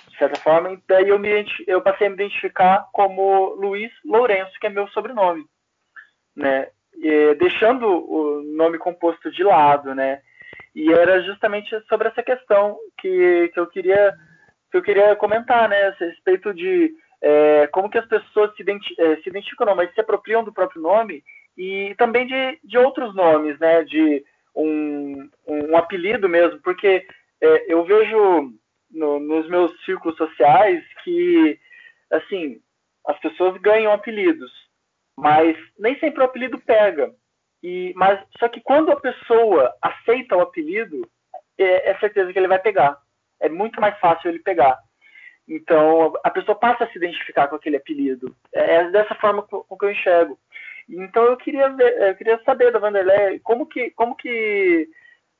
de 0.08 0.18
certa 0.18 0.40
forma, 0.40 0.80
daí 0.86 1.08
eu, 1.08 1.18
me, 1.18 1.46
eu 1.66 1.80
passei 1.80 2.06
a 2.06 2.10
me 2.10 2.16
identificar 2.16 2.88
como 2.92 3.54
Luiz 3.54 3.92
Lourenço, 4.04 4.58
que 4.60 4.66
é 4.66 4.70
meu 4.70 4.88
sobrenome, 4.88 5.46
né? 6.34 6.68
E, 6.94 7.34
deixando 7.34 7.86
o 7.86 8.42
nome 8.42 8.78
composto 8.78 9.30
de 9.30 9.42
lado, 9.42 9.94
né? 9.94 10.20
E 10.74 10.92
era 10.92 11.22
justamente 11.22 11.78
sobre 11.88 12.08
essa 12.08 12.22
questão 12.22 12.78
que, 12.98 13.50
que 13.52 13.60
eu 13.60 13.66
queria 13.66 14.16
que 14.70 14.76
eu 14.76 14.82
queria 14.82 15.16
comentar, 15.16 15.68
né? 15.68 15.88
A 15.88 15.90
respeito 15.90 16.54
de 16.54 16.94
é, 17.22 17.66
como 17.68 17.90
que 17.90 17.98
as 17.98 18.06
pessoas 18.06 18.54
se, 18.54 18.62
identi 18.62 18.94
é, 18.98 19.16
se 19.16 19.28
identificam, 19.28 19.66
não, 19.66 19.76
mas 19.76 19.92
se 19.94 20.00
apropriam 20.00 20.42
do 20.42 20.52
próprio 20.52 20.80
nome 20.80 21.22
e 21.56 21.94
também 21.98 22.26
de, 22.26 22.58
de 22.64 22.78
outros 22.78 23.14
nomes, 23.14 23.58
né? 23.58 23.84
De 23.84 24.24
um, 24.54 25.28
um 25.46 25.76
apelido 25.76 26.28
mesmo, 26.28 26.60
porque 26.60 27.06
é, 27.40 27.72
eu 27.72 27.84
vejo 27.84 28.52
no, 28.90 29.20
nos 29.20 29.48
meus 29.48 29.72
círculos 29.84 30.16
sociais 30.16 30.82
que, 31.04 31.58
assim, 32.10 32.60
as 33.06 33.18
pessoas 33.20 33.60
ganham 33.60 33.92
apelidos, 33.92 34.50
mas 35.16 35.56
nem 35.78 35.98
sempre 35.98 36.20
o 36.22 36.24
apelido 36.24 36.58
pega. 36.58 37.14
E, 37.62 37.92
mas 37.94 38.18
só 38.38 38.48
que 38.48 38.60
quando 38.60 38.90
a 38.90 39.00
pessoa 39.00 39.74
aceita 39.82 40.36
o 40.36 40.40
apelido, 40.40 41.08
é, 41.58 41.90
é 41.90 41.98
certeza 41.98 42.32
que 42.32 42.38
ele 42.38 42.48
vai 42.48 42.58
pegar. 42.58 42.98
É 43.38 43.48
muito 43.48 43.80
mais 43.80 43.98
fácil 43.98 44.30
ele 44.30 44.38
pegar. 44.38 44.78
Então 45.50 46.12
a 46.22 46.30
pessoa 46.30 46.54
passa 46.56 46.84
a 46.84 46.88
se 46.90 46.96
identificar 46.96 47.48
com 47.48 47.56
aquele 47.56 47.76
apelido. 47.76 48.34
É, 48.54 48.76
é 48.76 48.90
dessa 48.92 49.16
forma 49.16 49.42
com 49.42 49.76
que 49.76 49.84
eu 49.84 49.90
enxergo. 49.90 50.38
Então 50.88 51.24
eu 51.24 51.36
queria 51.36 51.68
ver, 51.70 52.08
eu 52.08 52.14
queria 52.14 52.40
saber 52.44 52.70
da 52.70 52.78
Vanderlei 52.78 53.40
como 53.40 53.66
que 53.66 53.90
como 53.90 54.14
que 54.14 54.88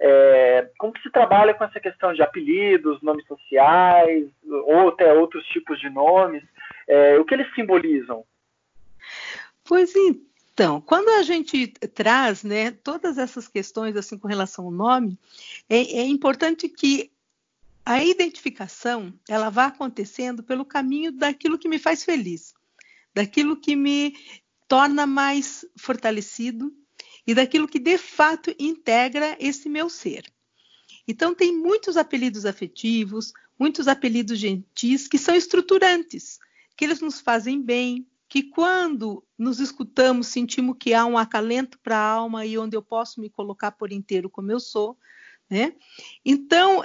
é, 0.01 0.69
como 0.79 0.93
que 0.93 1.03
se 1.03 1.11
trabalha 1.11 1.55
com 1.55 1.63
essa 1.63 1.79
questão 1.79 2.13
de 2.13 2.23
apelidos, 2.23 3.01
nomes 3.03 3.25
sociais, 3.27 4.29
ou 4.49 4.89
até 4.89 5.13
outros 5.13 5.47
tipos 5.47 5.79
de 5.79 5.89
nomes? 5.89 6.43
É, 6.89 7.17
o 7.19 7.25
que 7.25 7.35
eles 7.35 7.53
simbolizam? 7.55 8.25
Pois 9.63 9.95
então, 9.95 10.81
quando 10.81 11.09
a 11.11 11.23
gente 11.23 11.69
traz 11.95 12.43
né, 12.43 12.73
todas 12.73 13.17
essas 13.17 13.47
questões 13.47 13.95
assim 13.95 14.19
com 14.19 14.27
relação 14.27 14.65
ao 14.65 14.71
nome, 14.73 15.17
é, 15.69 15.77
é 15.77 16.05
importante 16.05 16.69
que 16.69 17.13
a 17.85 18.05
identificação 18.05 19.13
ela 19.29 19.51
vá 19.51 19.67
acontecendo 19.67 20.43
pelo 20.43 20.65
caminho 20.65 21.13
daquilo 21.13 21.59
que 21.59 21.69
me 21.69 21.79
faz 21.79 22.05
feliz, 22.05 22.53
daquilo 23.15 23.61
que 23.61 23.75
me 23.75 24.15
torna 24.69 25.07
mais 25.07 25.65
fortalecido, 25.77 26.73
e 27.27 27.35
daquilo 27.35 27.69
que 27.69 27.79
de 27.79 27.99
fato 27.99 28.55
integra 28.59 29.37
esse 29.39 29.69
meu 29.69 29.89
ser. 29.89 30.25
Então, 31.07 31.35
tem 31.35 31.57
muitos 31.57 31.97
apelidos 31.97 32.45
afetivos, 32.45 33.33
muitos 33.59 33.89
apelidos 33.89 34.39
gentis 34.39 35.07
que 35.07 35.19
são 35.19 35.35
estruturantes, 35.35 36.39
que 36.77 36.85
eles 36.85 37.01
nos 37.01 37.21
fazem 37.21 37.63
bem, 37.63 38.07
que 38.29 38.43
quando 38.43 39.25
nos 39.37 39.61
escutamos 39.61 40.29
sentimos 40.29 40.77
que 40.79 40.95
há 40.95 41.05
um 41.05 41.19
acalento 41.19 41.79
para 41.81 41.97
a 41.97 42.11
alma 42.11 42.47
e 42.47 42.57
onde 42.57 42.77
eu 42.77 42.83
posso 42.83 43.21
me 43.21 43.29
colocar 43.29 43.73
por 43.73 43.93
inteiro 43.93 44.31
como 44.31 44.53
eu 44.53 44.61
sou, 44.61 44.97
né? 45.49 45.75
Então, 46.25 46.85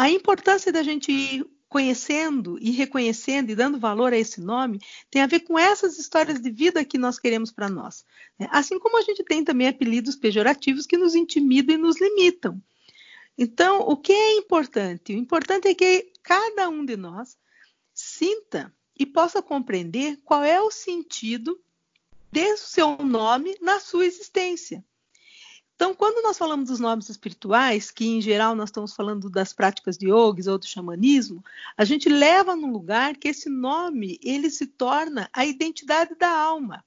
a 0.00 0.08
importância 0.08 0.72
da 0.72 0.82
gente 0.82 1.12
ir 1.12 1.46
conhecendo 1.68 2.58
e 2.58 2.70
reconhecendo 2.70 3.50
e 3.50 3.54
dando 3.54 3.78
valor 3.78 4.14
a 4.14 4.16
esse 4.16 4.40
nome 4.40 4.80
tem 5.10 5.20
a 5.20 5.26
ver 5.26 5.40
com 5.40 5.58
essas 5.58 5.98
histórias 5.98 6.40
de 6.40 6.50
vida 6.50 6.82
que 6.86 6.96
nós 6.96 7.18
queremos 7.18 7.52
para 7.52 7.68
nós. 7.68 8.02
Né? 8.38 8.48
Assim 8.50 8.78
como 8.78 8.96
a 8.96 9.02
gente 9.02 9.22
tem 9.22 9.44
também 9.44 9.68
apelidos 9.68 10.16
pejorativos 10.16 10.86
que 10.86 10.96
nos 10.96 11.14
intimidam 11.14 11.74
e 11.74 11.78
nos 11.78 12.00
limitam. 12.00 12.58
Então, 13.36 13.80
o 13.80 13.94
que 13.94 14.10
é 14.10 14.38
importante? 14.38 15.12
O 15.12 15.18
importante 15.18 15.68
é 15.68 15.74
que 15.74 16.10
cada 16.22 16.70
um 16.70 16.82
de 16.82 16.96
nós 16.96 17.36
sinta 17.92 18.74
e 18.98 19.04
possa 19.04 19.42
compreender 19.42 20.18
qual 20.24 20.42
é 20.42 20.62
o 20.62 20.70
sentido 20.70 21.60
do 22.32 22.56
seu 22.56 22.96
nome 22.96 23.54
na 23.60 23.78
sua 23.78 24.06
existência. 24.06 24.82
Então, 25.80 25.94
quando 25.94 26.22
nós 26.22 26.36
falamos 26.36 26.68
dos 26.68 26.78
nomes 26.78 27.08
espirituais, 27.08 27.90
que 27.90 28.06
em 28.06 28.20
geral 28.20 28.54
nós 28.54 28.68
estamos 28.68 28.92
falando 28.92 29.30
das 29.30 29.54
práticas 29.54 29.96
de 29.96 30.08
yogis 30.08 30.46
ou 30.46 30.58
do 30.58 30.66
xamanismo, 30.66 31.42
a 31.74 31.86
gente 31.86 32.06
leva 32.06 32.54
no 32.54 32.70
lugar 32.70 33.16
que 33.16 33.28
esse 33.28 33.48
nome 33.48 34.20
ele 34.22 34.50
se 34.50 34.66
torna 34.66 35.30
a 35.32 35.46
identidade 35.46 36.14
da 36.16 36.28
alma. 36.28 36.84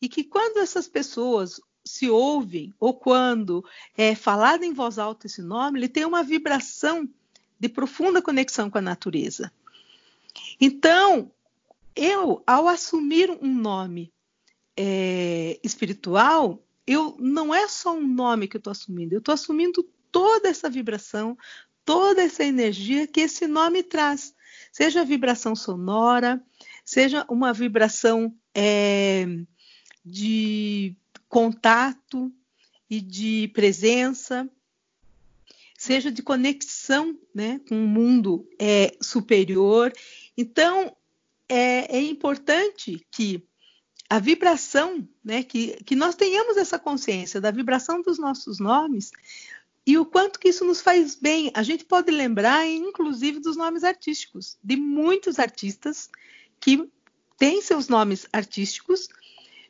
E 0.00 0.08
que 0.08 0.24
quando 0.24 0.56
essas 0.56 0.88
pessoas 0.88 1.60
se 1.84 2.08
ouvem, 2.08 2.72
ou 2.80 2.94
quando 2.94 3.62
é 3.94 4.14
falado 4.14 4.62
em 4.62 4.72
voz 4.72 4.98
alta 4.98 5.26
esse 5.26 5.42
nome, 5.42 5.78
ele 5.78 5.88
tem 5.90 6.06
uma 6.06 6.22
vibração 6.22 7.06
de 7.60 7.68
profunda 7.68 8.22
conexão 8.22 8.70
com 8.70 8.78
a 8.78 8.80
natureza. 8.80 9.52
Então, 10.58 11.30
eu, 11.94 12.42
ao 12.46 12.68
assumir 12.68 13.30
um 13.42 13.54
nome 13.54 14.10
é, 14.74 15.60
espiritual, 15.62 16.64
eu 16.86 17.16
não 17.18 17.54
é 17.54 17.66
só 17.68 17.94
um 17.94 18.06
nome 18.06 18.48
que 18.48 18.56
eu 18.56 18.58
estou 18.58 18.70
assumindo, 18.70 19.14
eu 19.14 19.18
estou 19.18 19.32
assumindo 19.32 19.82
toda 20.10 20.48
essa 20.48 20.68
vibração, 20.68 21.36
toda 21.84 22.22
essa 22.22 22.44
energia 22.44 23.06
que 23.06 23.20
esse 23.20 23.46
nome 23.46 23.82
traz. 23.82 24.34
Seja 24.72 25.00
a 25.00 25.04
vibração 25.04 25.54
sonora, 25.54 26.42
seja 26.84 27.24
uma 27.28 27.52
vibração 27.52 28.34
é, 28.54 29.26
de 30.04 30.96
contato 31.28 32.32
e 32.88 33.00
de 33.00 33.50
presença, 33.54 34.48
seja 35.76 36.10
de 36.10 36.22
conexão 36.22 37.18
né, 37.34 37.60
com 37.68 37.84
o 37.84 37.88
mundo 37.88 38.48
é, 38.58 38.96
superior. 39.00 39.92
Então, 40.36 40.96
é, 41.48 41.96
é 41.96 42.00
importante 42.00 43.06
que 43.10 43.46
a 44.14 44.20
vibração, 44.20 45.08
né, 45.24 45.42
que, 45.42 45.82
que 45.82 45.96
nós 45.96 46.14
tenhamos 46.14 46.56
essa 46.56 46.78
consciência 46.78 47.40
da 47.40 47.50
vibração 47.50 48.00
dos 48.00 48.16
nossos 48.16 48.60
nomes 48.60 49.10
e 49.84 49.98
o 49.98 50.06
quanto 50.06 50.38
que 50.38 50.50
isso 50.50 50.64
nos 50.64 50.80
faz 50.80 51.16
bem. 51.16 51.50
A 51.52 51.64
gente 51.64 51.84
pode 51.84 52.12
lembrar, 52.12 52.64
inclusive, 52.64 53.40
dos 53.40 53.56
nomes 53.56 53.82
artísticos, 53.82 54.56
de 54.62 54.76
muitos 54.76 55.40
artistas 55.40 56.08
que 56.60 56.88
têm 57.36 57.60
seus 57.60 57.88
nomes 57.88 58.24
artísticos, 58.32 59.08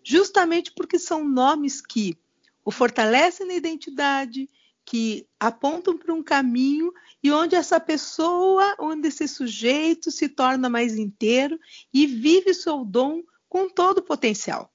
justamente 0.02 0.72
porque 0.72 0.98
são 0.98 1.26
nomes 1.26 1.80
que 1.80 2.14
o 2.62 2.70
fortalecem 2.70 3.46
na 3.46 3.54
identidade, 3.54 4.46
que 4.84 5.26
apontam 5.40 5.96
para 5.96 6.12
um 6.12 6.22
caminho 6.22 6.92
e 7.22 7.32
onde 7.32 7.56
essa 7.56 7.80
pessoa, 7.80 8.76
onde 8.78 9.08
esse 9.08 9.26
sujeito 9.26 10.10
se 10.10 10.28
torna 10.28 10.68
mais 10.68 10.98
inteiro 10.98 11.58
e 11.90 12.06
vive 12.06 12.52
seu 12.52 12.84
dom 12.84 13.22
com 13.54 13.68
todo 13.68 13.98
o 13.98 14.02
potencial. 14.02 14.68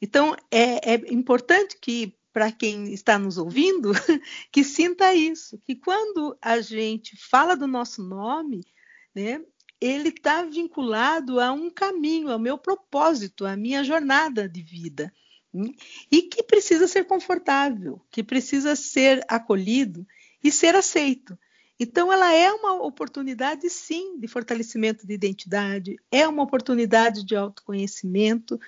Então, 0.00 0.36
é, 0.48 0.92
é 0.92 1.12
importante 1.12 1.76
que, 1.82 2.16
para 2.32 2.52
quem 2.52 2.92
está 2.94 3.18
nos 3.18 3.36
ouvindo, 3.36 3.90
que 4.52 4.62
sinta 4.62 5.12
isso, 5.12 5.58
que 5.66 5.74
quando 5.74 6.38
a 6.40 6.60
gente 6.60 7.16
fala 7.16 7.56
do 7.56 7.66
nosso 7.66 8.04
nome, 8.04 8.64
né, 9.12 9.44
ele 9.80 10.10
está 10.10 10.44
vinculado 10.44 11.40
a 11.40 11.50
um 11.50 11.68
caminho, 11.68 12.30
ao 12.30 12.38
meu 12.38 12.56
propósito, 12.56 13.44
à 13.44 13.56
minha 13.56 13.82
jornada 13.82 14.48
de 14.48 14.62
vida. 14.62 15.12
Hum, 15.52 15.74
e 16.08 16.22
que 16.22 16.44
precisa 16.44 16.86
ser 16.86 17.06
confortável, 17.06 18.00
que 18.08 18.22
precisa 18.22 18.76
ser 18.76 19.20
acolhido 19.26 20.06
e 20.44 20.52
ser 20.52 20.76
aceito. 20.76 21.36
Então, 21.78 22.10
ela 22.12 22.32
é 22.32 22.50
uma 22.52 22.82
oportunidade, 22.82 23.68
sim, 23.68 24.18
de 24.18 24.26
fortalecimento 24.26 25.06
de 25.06 25.12
identidade, 25.12 25.96
é 26.10 26.26
uma 26.26 26.42
oportunidade 26.42 27.24
de 27.24 27.36
autoconhecimento, 27.36 28.58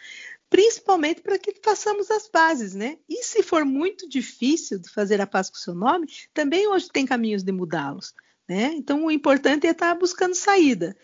principalmente 0.50 1.22
para 1.22 1.38
que 1.38 1.54
façamos 1.62 2.10
as 2.10 2.28
bases, 2.28 2.74
né? 2.74 2.98
E 3.08 3.22
se 3.22 3.42
for 3.42 3.64
muito 3.64 4.08
difícil 4.08 4.78
de 4.78 4.90
fazer 4.90 5.20
a 5.20 5.26
paz 5.26 5.48
com 5.48 5.56
o 5.56 5.60
seu 5.60 5.74
nome, 5.74 6.06
também 6.34 6.66
hoje 6.68 6.88
tem 6.90 7.06
caminhos 7.06 7.42
de 7.42 7.52
mudá-los, 7.52 8.14
né? 8.46 8.72
Então, 8.74 9.04
o 9.04 9.10
importante 9.10 9.66
é 9.66 9.70
estar 9.70 9.94
buscando 9.94 10.34
saída, 10.34 10.96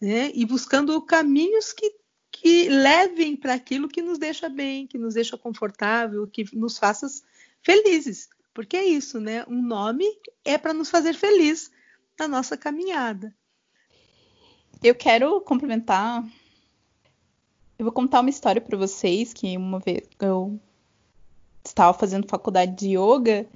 né? 0.00 0.32
E 0.34 0.44
buscando 0.44 1.00
caminhos 1.02 1.72
que, 1.72 1.92
que 2.30 2.68
levem 2.68 3.36
para 3.36 3.54
aquilo 3.54 3.88
que 3.88 4.02
nos 4.02 4.18
deixa 4.18 4.48
bem, 4.48 4.86
que 4.86 4.98
nos 4.98 5.14
deixa 5.14 5.38
confortável, 5.38 6.26
que 6.26 6.44
nos 6.56 6.76
faça 6.76 7.06
felizes. 7.62 8.28
Porque 8.54 8.76
é 8.76 8.84
isso, 8.84 9.20
né? 9.20 9.44
Um 9.48 9.62
nome 9.62 10.04
é 10.44 10.58
para 10.58 10.74
nos 10.74 10.90
fazer 10.90 11.14
feliz 11.14 11.70
na 12.18 12.28
nossa 12.28 12.56
caminhada. 12.56 13.34
Eu 14.82 14.94
quero 14.94 15.40
complementar 15.42 16.24
Eu 17.78 17.84
vou 17.84 17.92
contar 17.92 18.20
uma 18.20 18.30
história 18.30 18.60
para 18.60 18.76
vocês 18.76 19.32
que 19.32 19.56
uma 19.56 19.78
vez 19.78 20.02
eu 20.20 20.60
estava 21.64 21.96
fazendo 21.96 22.28
faculdade 22.28 22.74
de 22.74 22.96
yoga 22.96 23.46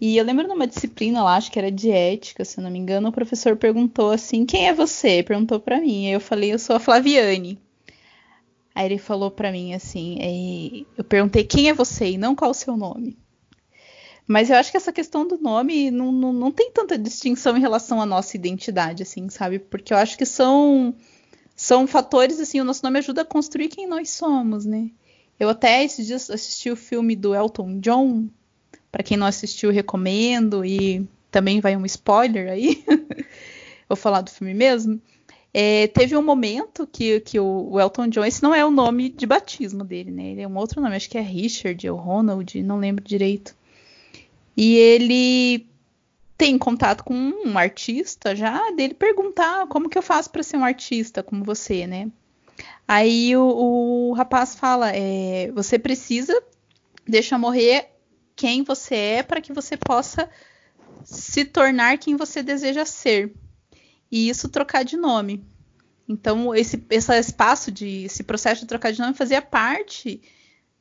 e 0.00 0.16
eu 0.16 0.24
lembro 0.24 0.46
numa 0.48 0.66
disciplina 0.66 1.22
lá, 1.22 1.36
acho 1.36 1.50
que 1.50 1.58
era 1.58 1.70
de 1.70 1.90
ética, 1.90 2.44
se 2.44 2.60
não 2.60 2.70
me 2.70 2.78
engano, 2.78 3.08
o 3.08 3.12
professor 3.12 3.56
perguntou 3.56 4.10
assim: 4.10 4.44
"Quem 4.44 4.68
é 4.68 4.74
você?" 4.74 5.22
Perguntou 5.22 5.60
para 5.60 5.80
mim. 5.80 6.06
Eu 6.06 6.20
falei: 6.20 6.52
"Eu 6.52 6.58
sou 6.58 6.76
a 6.76 6.80
Flaviane". 6.80 7.58
Aí 8.74 8.86
ele 8.86 8.98
falou 8.98 9.30
para 9.30 9.52
mim 9.52 9.72
assim, 9.72 10.84
eu 10.98 11.04
perguntei 11.04 11.44
quem 11.44 11.68
é 11.68 11.72
você 11.74 12.10
e 12.10 12.18
não 12.18 12.34
qual 12.34 12.50
o 12.50 12.54
seu 12.54 12.76
nome. 12.76 13.16
Mas 14.26 14.48
eu 14.48 14.56
acho 14.56 14.70
que 14.70 14.76
essa 14.76 14.92
questão 14.92 15.26
do 15.26 15.36
nome 15.36 15.90
não, 15.90 16.10
não, 16.10 16.32
não 16.32 16.50
tem 16.50 16.70
tanta 16.70 16.96
distinção 16.96 17.56
em 17.56 17.60
relação 17.60 18.00
à 18.00 18.06
nossa 18.06 18.36
identidade, 18.36 19.02
assim, 19.02 19.28
sabe? 19.28 19.58
Porque 19.58 19.92
eu 19.92 19.98
acho 19.98 20.16
que 20.16 20.24
são 20.24 20.94
são 21.56 21.86
fatores, 21.86 22.40
assim, 22.40 22.60
o 22.60 22.64
nosso 22.64 22.82
nome 22.82 22.98
ajuda 22.98 23.22
a 23.22 23.24
construir 23.24 23.68
quem 23.68 23.86
nós 23.86 24.10
somos, 24.10 24.64
né? 24.64 24.90
Eu 25.38 25.48
até 25.48 25.84
esses 25.84 26.06
dias 26.06 26.30
assisti 26.30 26.70
o 26.70 26.76
filme 26.76 27.14
do 27.14 27.34
Elton 27.34 27.78
John. 27.80 28.28
Para 28.90 29.02
quem 29.02 29.16
não 29.16 29.26
assistiu, 29.26 29.70
recomendo. 29.70 30.64
E 30.64 31.06
também 31.30 31.60
vai 31.60 31.76
um 31.76 31.84
spoiler 31.84 32.50
aí. 32.50 32.84
Vou 33.88 33.96
falar 33.96 34.20
do 34.20 34.30
filme 34.30 34.54
mesmo. 34.54 35.00
É, 35.52 35.86
teve 35.88 36.16
um 36.16 36.22
momento 36.22 36.86
que, 36.86 37.20
que 37.20 37.38
o, 37.38 37.78
Elton 37.78 38.08
John, 38.08 38.24
esse 38.24 38.42
não 38.42 38.52
é 38.52 38.64
o 38.64 38.70
nome 38.70 39.08
de 39.08 39.24
batismo 39.24 39.84
dele, 39.84 40.10
né? 40.10 40.32
Ele 40.32 40.42
é 40.42 40.48
um 40.48 40.56
outro 40.56 40.80
nome, 40.80 40.96
acho 40.96 41.08
que 41.08 41.18
é 41.18 41.20
Richard 41.20 41.88
ou 41.88 41.96
Ronald, 41.96 42.60
não 42.62 42.78
lembro 42.78 43.04
direito. 43.04 43.54
E 44.56 44.76
ele 44.76 45.66
tem 46.36 46.58
contato 46.58 47.04
com 47.04 47.14
um 47.14 47.56
artista 47.56 48.34
já, 48.34 48.70
dele 48.72 48.94
perguntar 48.94 49.66
como 49.68 49.88
que 49.88 49.96
eu 49.96 50.02
faço 50.02 50.30
para 50.30 50.42
ser 50.42 50.56
um 50.56 50.64
artista 50.64 51.22
como 51.22 51.44
você, 51.44 51.86
né? 51.86 52.10
Aí 52.86 53.36
o, 53.36 54.10
o 54.10 54.12
rapaz 54.12 54.54
fala: 54.54 54.90
é, 54.94 55.50
você 55.52 55.78
precisa 55.78 56.40
deixar 57.06 57.38
morrer 57.38 57.90
quem 58.36 58.62
você 58.62 58.94
é 58.94 59.22
para 59.22 59.40
que 59.40 59.52
você 59.52 59.76
possa 59.76 60.28
se 61.04 61.44
tornar 61.44 61.98
quem 61.98 62.16
você 62.16 62.42
deseja 62.42 62.84
ser. 62.84 63.32
E 64.10 64.28
isso 64.28 64.48
trocar 64.48 64.84
de 64.84 64.96
nome. 64.96 65.44
Então, 66.08 66.54
esse, 66.54 66.84
esse 66.90 67.18
espaço 67.18 67.70
de 67.70 68.04
esse 68.04 68.22
processo 68.22 68.60
de 68.62 68.66
trocar 68.66 68.92
de 68.92 69.00
nome 69.00 69.14
fazia 69.14 69.40
parte 69.40 70.20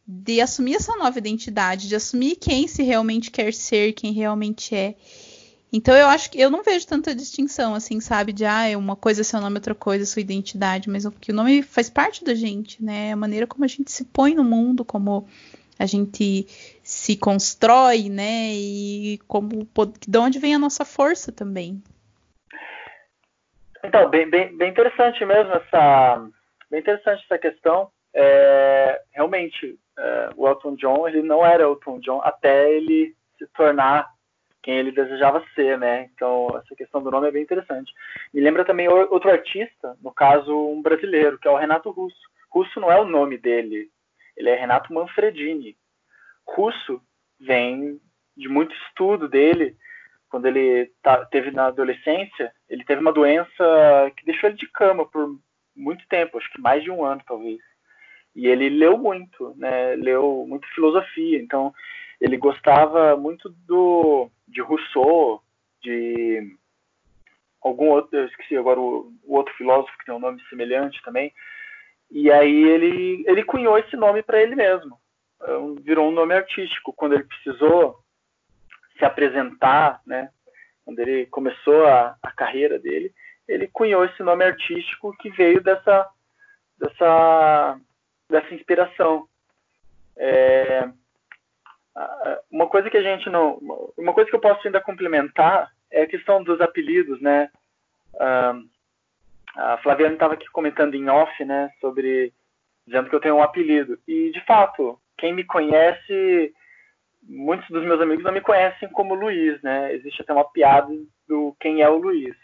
de 0.06 0.42
assumir 0.42 0.76
essa 0.76 0.96
nova 0.98 1.18
identidade, 1.18 1.88
de 1.88 1.96
assumir 1.96 2.36
quem 2.36 2.68
se 2.68 2.84
realmente 2.84 3.32
quer 3.32 3.54
ser, 3.54 3.94
quem 3.94 4.12
realmente 4.12 4.76
é. 4.76 4.96
Então 5.72 5.96
eu 5.96 6.08
acho 6.08 6.30
que 6.30 6.40
eu 6.40 6.52
não 6.52 6.62
vejo 6.62 6.86
tanta 6.86 7.16
distinção, 7.16 7.74
assim, 7.74 8.00
sabe? 8.00 8.32
De 8.32 8.46
ah, 8.46 8.68
é 8.68 8.78
uma 8.78 8.96
coisa 8.96 9.22
é 9.22 9.24
seu 9.24 9.42
nome, 9.42 9.56
outra 9.56 9.74
coisa 9.74 10.04
é 10.04 10.06
sua 10.06 10.22
identidade, 10.22 10.90
mas 10.90 11.08
que 11.20 11.32
o 11.32 11.36
nome 11.36 11.64
faz 11.64 11.90
parte 11.90 12.24
da 12.24 12.36
gente, 12.36 12.84
né? 12.84 13.12
A 13.12 13.16
maneira 13.16 13.48
como 13.48 13.64
a 13.64 13.68
gente 13.68 13.92
se 13.92 14.06
põe 14.06 14.36
no 14.36 14.44
mundo, 14.44 14.86
como 14.86 15.28
a 15.80 15.86
gente 15.88 16.46
se 16.84 17.18
constrói, 17.18 18.08
né? 18.08 18.54
E 18.54 19.20
como 19.28 19.68
de 20.08 20.18
onde 20.20 20.38
vem 20.38 20.54
a 20.54 20.60
nossa 20.60 20.86
força 20.86 21.32
também. 21.32 21.82
Então, 23.84 24.10
bem, 24.10 24.30
bem, 24.30 24.56
bem 24.56 24.70
interessante 24.70 25.26
mesmo 25.26 25.52
essa, 25.54 26.30
bem 26.70 26.82
interessante 26.82 27.24
essa 27.24 27.40
questão. 27.40 27.90
É, 28.14 29.02
realmente, 29.12 29.78
é, 29.98 30.30
o 30.36 30.48
Elton 30.48 30.76
John 30.76 31.08
ele 31.08 31.22
não 31.22 31.46
era 31.46 31.64
Elton 31.64 32.00
John 32.00 32.22
até 32.24 32.72
ele 32.72 33.16
se 33.38 33.48
tornar 33.48 34.12
quem 34.62 34.78
ele 34.78 34.92
desejava 34.92 35.44
ser, 35.54 35.78
né? 35.78 36.10
Então, 36.14 36.48
essa 36.58 36.76
questão 36.76 37.04
do 37.04 37.12
nome 37.12 37.28
é 37.28 37.32
bem 37.32 37.44
interessante. 37.44 37.92
Me 38.34 38.40
lembra 38.40 38.64
também 38.64 38.88
outro 38.88 39.30
artista, 39.30 39.98
no 40.02 40.12
caso, 40.12 40.56
um 40.56 40.82
brasileiro, 40.82 41.38
que 41.38 41.48
é 41.48 41.52
o 41.52 41.58
Renato 41.58 41.92
Russo. 41.92 42.18
Russo 42.50 42.80
não 42.80 42.90
é 42.90 43.00
o 43.00 43.06
nome 43.06 43.38
dele, 43.38 43.90
ele 44.38 44.50
é 44.50 44.56
Renato 44.56 44.94
Manfredini. 44.94 45.76
Russo 46.48 47.02
vem 47.40 48.00
de 48.38 48.48
muito 48.48 48.74
estudo 48.88 49.28
dele. 49.28 49.76
Quando 50.30 50.48
ele 50.48 50.92
tá, 51.02 51.26
teve 51.26 51.52
na 51.52 51.68
adolescência, 51.68 52.52
ele 52.70 52.86
teve 52.86 53.02
uma 53.02 53.14
doença 53.14 54.12
que 54.18 54.26
deixou 54.26 54.50
ele 54.50 54.58
de 54.58 54.68
cama 54.72 55.06
por 55.06 55.38
muito 55.76 56.08
tempo, 56.08 56.38
acho 56.38 56.52
que 56.52 56.62
mais 56.62 56.84
de 56.84 56.90
um 56.90 57.04
ano, 57.04 57.22
talvez. 57.28 57.60
E 58.36 58.48
ele 58.48 58.70
leu 58.70 58.98
muito, 58.98 59.54
né? 59.58 59.96
Leu 59.96 60.46
muito 60.48 60.68
filosofia. 60.74 61.40
Então, 61.40 61.74
ele 62.20 62.38
gostava 62.38 63.16
muito 63.16 63.50
do 63.68 64.30
de 64.48 64.62
Rousseau, 64.62 65.42
de 65.82 66.56
algum 67.62 67.90
outro, 67.90 68.18
eu 68.18 68.26
esqueci 68.26 68.56
agora 68.58 68.80
o, 68.80 69.12
o, 69.24 69.36
outro 69.36 69.54
filósofo 69.56 69.98
que 69.98 70.06
tem 70.06 70.14
um 70.14 70.20
nome 70.20 70.42
semelhante 70.50 71.02
também. 71.04 71.34
E 72.12 72.32
aí 72.32 72.64
ele 72.64 73.24
ele 73.28 73.44
cunhou 73.44 73.78
esse 73.78 73.96
nome 73.96 74.22
para 74.22 74.42
ele 74.42 74.56
mesmo. 74.56 74.98
Então, 75.36 75.76
virou 75.76 76.08
um 76.08 76.14
nome 76.14 76.34
artístico 76.34 76.94
quando 76.94 77.14
ele 77.14 77.24
precisou 77.24 78.00
se 78.98 79.06
apresentar, 79.06 80.02
né? 80.06 80.30
Quando 80.86 81.00
ele 81.00 81.26
começou 81.28 81.86
a, 81.86 82.16
a 82.22 82.32
carreira 82.32 82.78
dele, 82.78 83.14
ele 83.48 83.68
cunhou 83.68 84.06
esse 84.06 84.22
nome 84.24 84.44
artístico 84.44 85.16
que 85.18 85.30
veio 85.30 85.62
dessa 85.62 86.10
dessa 86.78 87.80
dessa 88.34 88.54
inspiração. 88.54 89.28
É, 90.18 90.90
uma 92.52 92.68
coisa 92.68 92.90
que 92.90 92.98
a 92.98 93.02
gente 93.02 93.30
não. 93.30 93.58
Uma 93.98 94.14
coisa 94.14 94.30
que 94.30 94.36
eu 94.36 94.42
posso 94.42 94.68
ainda 94.68 94.82
complementar 94.82 95.72
é 95.92 96.04
a 96.04 96.08
questão 96.08 96.44
dos 96.44 96.60
apelidos, 96.60 97.22
né? 97.22 97.50
a 99.56 99.78
Flaviana 99.78 100.14
estava 100.14 100.34
aqui 100.34 100.46
comentando 100.52 100.96
em 100.96 101.08
off, 101.10 101.46
né, 101.46 101.70
sobre 101.80 102.34
dizendo 102.86 103.10
que 103.10 103.16
eu 103.16 103.20
tenho 103.20 103.36
um 103.36 103.44
apelido. 103.44 104.00
E 104.08 104.32
de 104.32 104.44
fato, 104.46 105.00
quem 105.18 105.34
me 105.34 105.44
conhece, 105.44 106.54
muitos 107.22 107.68
dos 107.70 107.84
meus 107.84 108.02
amigos 108.02 108.24
não 108.24 108.32
me 108.32 108.42
conhecem 108.42 108.90
como 108.90 109.14
Luiz, 109.14 109.62
né? 109.62 109.94
Existe 109.94 110.22
até 110.22 110.34
uma 110.34 110.50
piada 110.50 110.92
do 111.28 111.56
quem 111.60 111.82
é 111.82 111.90
o 111.90 111.98
Luiz. 111.98 112.36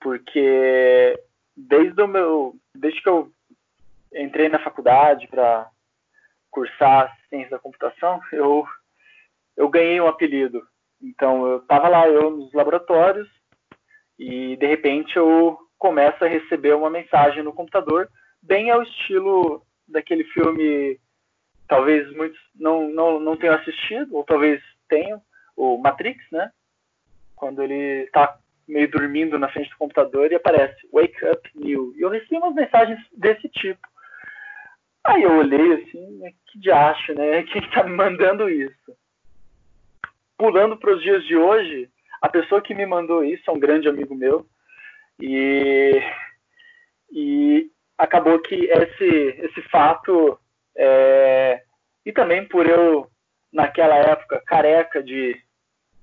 Porque 0.00 1.18
desde 1.56 2.02
o 2.02 2.08
meu, 2.08 2.54
desde 2.74 3.00
que 3.02 3.08
eu 3.08 3.30
entrei 4.14 4.48
na 4.48 4.58
faculdade 4.58 5.26
para 5.28 5.68
cursar 6.50 7.14
ciência 7.28 7.50
da 7.50 7.58
computação, 7.58 8.20
eu, 8.32 8.64
eu 9.56 9.68
ganhei 9.68 10.00
um 10.00 10.06
apelido. 10.06 10.62
Então, 11.02 11.46
eu 11.46 11.58
estava 11.58 11.88
lá, 11.88 12.08
eu 12.08 12.30
nos 12.30 12.52
laboratórios, 12.52 13.28
e 14.18 14.56
de 14.56 14.66
repente 14.66 15.16
eu 15.16 15.58
começo 15.76 16.24
a 16.24 16.28
receber 16.28 16.74
uma 16.74 16.88
mensagem 16.88 17.42
no 17.42 17.52
computador, 17.52 18.08
bem 18.40 18.70
ao 18.70 18.82
estilo 18.82 19.62
daquele 19.86 20.24
filme, 20.24 20.98
talvez 21.68 22.10
muitos 22.16 22.40
não, 22.54 22.88
não, 22.88 23.20
não 23.20 23.36
tenham 23.36 23.56
assistido, 23.56 24.16
ou 24.16 24.24
talvez 24.24 24.62
tenham, 24.88 25.20
o 25.56 25.76
Matrix, 25.78 26.24
né? 26.32 26.50
Quando 27.36 27.62
ele 27.62 28.04
está 28.04 28.38
meio 28.66 28.90
dormindo 28.90 29.38
na 29.38 29.48
frente 29.48 29.70
do 29.70 29.76
computador 29.76 30.32
e 30.32 30.34
aparece 30.34 30.76
Wake 30.92 31.24
Up 31.26 31.50
New. 31.54 31.92
E 31.96 32.00
eu 32.00 32.08
recebi 32.08 32.36
umas 32.36 32.54
mensagens 32.54 32.98
desse 33.12 33.48
tipo. 33.48 33.86
Aí 35.06 35.22
eu 35.22 35.38
olhei 35.38 35.74
assim, 35.74 36.18
né, 36.18 36.32
que 36.46 36.58
diacho, 36.58 37.14
né? 37.14 37.42
Quem 37.52 37.62
está 37.62 37.84
me 37.84 37.94
mandando 37.94 38.48
isso? 38.48 38.96
Pulando 40.36 40.76
para 40.76 40.94
os 40.94 41.02
dias 41.02 41.24
de 41.24 41.36
hoje, 41.36 41.90
a 42.22 42.28
pessoa 42.28 42.62
que 42.62 42.74
me 42.74 42.86
mandou 42.86 43.22
isso 43.22 43.48
é 43.48 43.52
um 43.52 43.58
grande 43.58 43.88
amigo 43.88 44.14
meu. 44.14 44.46
E, 45.20 46.02
e 47.12 47.70
acabou 47.98 48.40
que 48.40 48.54
esse, 48.54 49.04
esse 49.04 49.62
fato, 49.68 50.38
é, 50.76 51.62
e 52.04 52.12
também 52.12 52.46
por 52.48 52.66
eu, 52.66 53.08
naquela 53.52 53.94
época, 53.96 54.42
careca 54.46 55.02
de, 55.02 55.40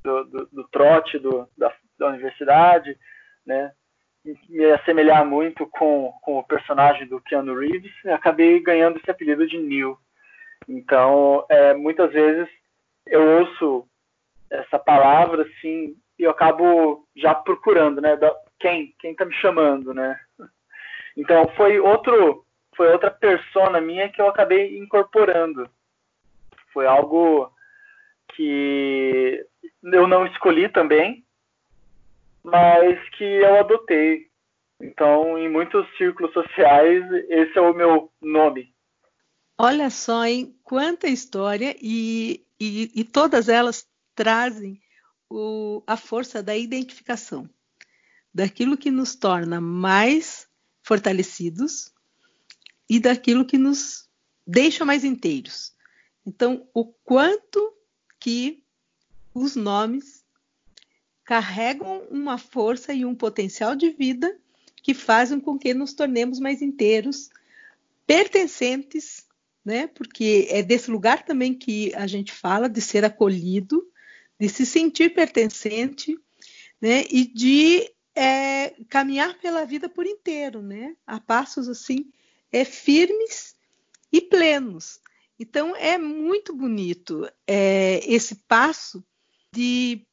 do, 0.03 0.23
do, 0.25 0.45
do 0.45 0.67
trote 0.69 1.19
do, 1.19 1.49
da, 1.57 1.73
da 1.97 2.07
universidade, 2.09 2.97
né? 3.45 3.73
Me 4.23 4.65
assemelhar 4.71 5.25
muito 5.25 5.65
com, 5.67 6.13
com 6.21 6.39
o 6.39 6.43
personagem 6.43 7.07
do 7.07 7.19
Keanu 7.21 7.57
Reeves, 7.57 7.91
acabei 8.05 8.59
ganhando 8.59 8.97
esse 8.97 9.09
apelido 9.09 9.47
de 9.47 9.57
Neil. 9.57 9.97
Então, 10.67 11.45
é, 11.49 11.73
muitas 11.73 12.11
vezes 12.11 12.47
eu 13.05 13.39
ouço 13.39 13.87
essa 14.49 14.77
palavra 14.77 15.43
assim 15.43 15.95
e 16.19 16.23
eu 16.23 16.31
acabo 16.31 17.07
já 17.15 17.33
procurando, 17.33 17.99
né? 17.99 18.17
Quem? 18.59 18.93
Quem 18.99 19.15
tá 19.15 19.25
me 19.25 19.33
chamando, 19.33 19.93
né? 19.93 20.19
Então 21.17 21.47
foi 21.55 21.79
outro, 21.79 22.45
foi 22.75 22.91
outra 22.91 23.09
persona 23.09 23.81
minha 23.81 24.09
que 24.09 24.21
eu 24.21 24.27
acabei 24.27 24.77
incorporando. 24.77 25.67
Foi 26.71 26.85
algo 26.85 27.51
que 28.35 29.45
eu 29.83 30.07
não 30.07 30.25
escolhi 30.25 30.69
também, 30.69 31.25
mas 32.43 32.97
que 33.11 33.23
eu 33.23 33.59
adotei. 33.59 34.29
Então, 34.79 35.37
em 35.37 35.49
muitos 35.49 35.85
círculos 35.97 36.33
sociais, 36.33 37.03
esse 37.29 37.57
é 37.57 37.61
o 37.61 37.73
meu 37.73 38.11
nome. 38.21 38.73
Olha 39.57 39.89
só, 39.91 40.25
hein? 40.25 40.57
Quanta 40.63 41.07
história 41.07 41.75
e, 41.79 42.43
e, 42.59 42.91
e 42.95 43.03
todas 43.03 43.47
elas 43.47 43.87
trazem 44.15 44.81
o, 45.29 45.83
a 45.85 45.95
força 45.95 46.41
da 46.41 46.57
identificação, 46.57 47.47
daquilo 48.33 48.75
que 48.75 48.89
nos 48.89 49.15
torna 49.15 49.61
mais 49.61 50.47
fortalecidos 50.83 51.93
e 52.89 52.99
daquilo 52.99 53.45
que 53.45 53.57
nos 53.57 54.09
deixa 54.45 54.83
mais 54.83 55.03
inteiros. 55.03 55.73
Então, 56.25 56.67
o 56.73 56.85
quanto 56.85 57.73
que 58.19 58.63
os 59.33 59.55
nomes 59.55 60.20
carregam 61.31 62.05
uma 62.11 62.37
força 62.37 62.93
e 62.93 63.05
um 63.05 63.15
potencial 63.15 63.73
de 63.73 63.89
vida 63.89 64.37
que 64.83 64.93
fazem 64.93 65.39
com 65.39 65.57
que 65.57 65.73
nos 65.73 65.93
tornemos 65.93 66.41
mais 66.41 66.61
inteiros, 66.61 67.29
pertencentes, 68.05 69.25
né? 69.63 69.87
Porque 69.87 70.49
é 70.49 70.61
desse 70.61 70.91
lugar 70.91 71.23
também 71.23 71.53
que 71.53 71.95
a 71.95 72.05
gente 72.05 72.33
fala 72.33 72.67
de 72.67 72.81
ser 72.81 73.05
acolhido, 73.05 73.89
de 74.37 74.49
se 74.49 74.65
sentir 74.65 75.13
pertencente, 75.13 76.19
né? 76.81 77.05
E 77.09 77.25
de 77.25 77.89
é, 78.13 78.73
caminhar 78.89 79.39
pela 79.39 79.63
vida 79.63 79.87
por 79.87 80.05
inteiro, 80.05 80.61
né? 80.61 80.97
A 81.07 81.17
passos 81.17 81.69
assim, 81.69 82.11
é 82.51 82.65
firmes 82.65 83.55
e 84.11 84.19
plenos. 84.19 84.99
Então 85.39 85.73
é 85.77 85.97
muito 85.97 86.53
bonito 86.53 87.25
é, 87.47 88.01
esse 88.05 88.35
passo 88.49 89.01
de 89.53 90.05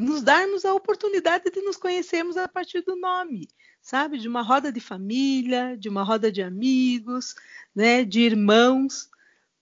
nos 0.00 0.22
darmos 0.22 0.64
a 0.64 0.72
oportunidade 0.72 1.50
de 1.50 1.60
nos 1.60 1.76
conhecermos 1.76 2.36
a 2.36 2.48
partir 2.48 2.80
do 2.82 2.96
nome, 2.96 3.48
sabe? 3.82 4.18
De 4.18 4.26
uma 4.26 4.42
roda 4.42 4.72
de 4.72 4.80
família, 4.80 5.76
de 5.76 5.88
uma 5.88 6.02
roda 6.02 6.32
de 6.32 6.42
amigos, 6.42 7.34
né? 7.74 8.02
De 8.02 8.20
irmãos, 8.20 9.10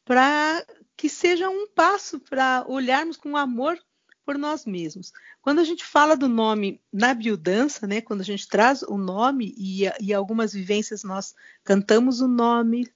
para 0.05 0.65
que 0.97 1.09
seja 1.09 1.49
um 1.49 1.67
passo 1.69 2.21
para 2.21 2.65
olharmos 2.69 3.17
com 3.17 3.37
amor 3.37 3.79
por 4.25 4.39
nós 4.39 4.65
mesmos. 4.65 5.13
Quando 5.41 5.59
a 5.59 5.65
gente 5.65 5.85
fala 5.85 6.17
do 6.17 6.29
nome 6.29 6.81
na 6.93 7.15
biodança, 7.15 7.87
né, 7.87 8.01
quando 8.01 8.21
a 8.21 8.25
gente 8.25 8.47
traz 8.47 8.83
o 8.83 8.99
nome 8.99 9.55
e, 9.57 9.85
e 10.01 10.13
algumas 10.13 10.53
vivências 10.53 11.03
nós 11.03 11.35
cantamos 11.65 12.21
o 12.21 12.29
nome, 12.29 12.87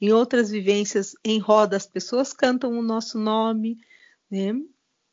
em 0.00 0.12
outras 0.12 0.50
vivências 0.50 1.16
em 1.24 1.38
roda 1.38 1.76
as 1.76 1.86
pessoas 1.86 2.32
cantam 2.32 2.78
o 2.78 2.82
nosso 2.82 3.18
nome, 3.18 3.78
né? 4.30 4.52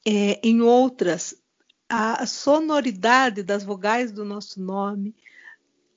É, 0.07 0.39
em 0.47 0.61
outras 0.61 1.35
a 1.89 2.25
sonoridade 2.25 3.43
das 3.43 3.63
vogais 3.63 4.11
do 4.11 4.25
nosso 4.25 4.59
nome 4.61 5.15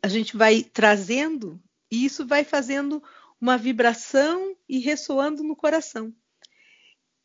a 0.02 0.08
gente 0.08 0.36
vai 0.36 0.62
trazendo 0.62 1.60
e 1.90 2.04
isso 2.04 2.26
vai 2.26 2.44
fazendo 2.44 3.02
uma 3.40 3.56
vibração 3.56 4.56
e 4.68 4.78
ressoando 4.78 5.42
no 5.42 5.56
coração. 5.56 6.14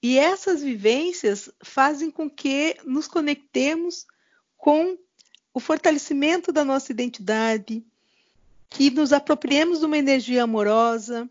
E 0.02 0.18
essas 0.18 0.62
vivências 0.62 1.50
fazem 1.64 2.12
com 2.12 2.30
que 2.30 2.78
nos 2.84 3.08
conectemos 3.08 4.06
com 4.58 4.98
o 5.54 5.60
fortalecimento 5.60 6.52
da 6.52 6.66
nossa 6.66 6.92
identidade, 6.92 7.86
que 8.70 8.90
nos 8.90 9.14
apropriemos 9.14 9.80
de 9.80 9.86
uma 9.86 9.98
energia 9.98 10.44
amorosa 10.44 11.30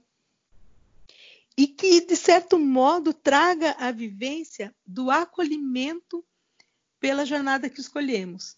e 1.56 1.66
que, 1.66 2.00
de 2.06 2.16
certo 2.16 2.58
modo, 2.58 3.12
traga 3.12 3.72
a 3.78 3.90
vivência 3.90 4.74
do 4.86 5.10
acolhimento 5.10 6.24
pela 7.02 7.26
jornada 7.26 7.68
que 7.68 7.80
escolhemos. 7.80 8.56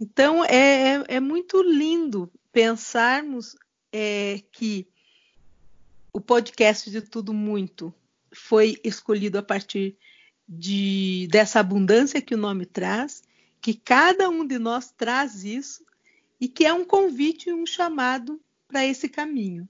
Então, 0.00 0.44
é, 0.44 0.96
é, 0.96 1.04
é 1.06 1.20
muito 1.20 1.62
lindo 1.62 2.28
pensarmos 2.52 3.56
é, 3.92 4.40
que 4.50 4.88
o 6.12 6.20
podcast 6.20 6.90
de 6.90 7.00
Tudo 7.00 7.32
Muito 7.32 7.94
foi 8.34 8.80
escolhido 8.82 9.38
a 9.38 9.42
partir 9.44 9.96
de, 10.48 11.28
dessa 11.30 11.60
abundância 11.60 12.20
que 12.20 12.34
o 12.34 12.38
nome 12.38 12.66
traz, 12.66 13.22
que 13.60 13.74
cada 13.74 14.28
um 14.28 14.44
de 14.44 14.58
nós 14.58 14.90
traz 14.90 15.44
isso 15.44 15.86
e 16.40 16.48
que 16.48 16.66
é 16.66 16.72
um 16.72 16.84
convite, 16.84 17.52
um 17.52 17.64
chamado 17.64 18.40
para 18.66 18.84
esse 18.84 19.08
caminho. 19.08 19.68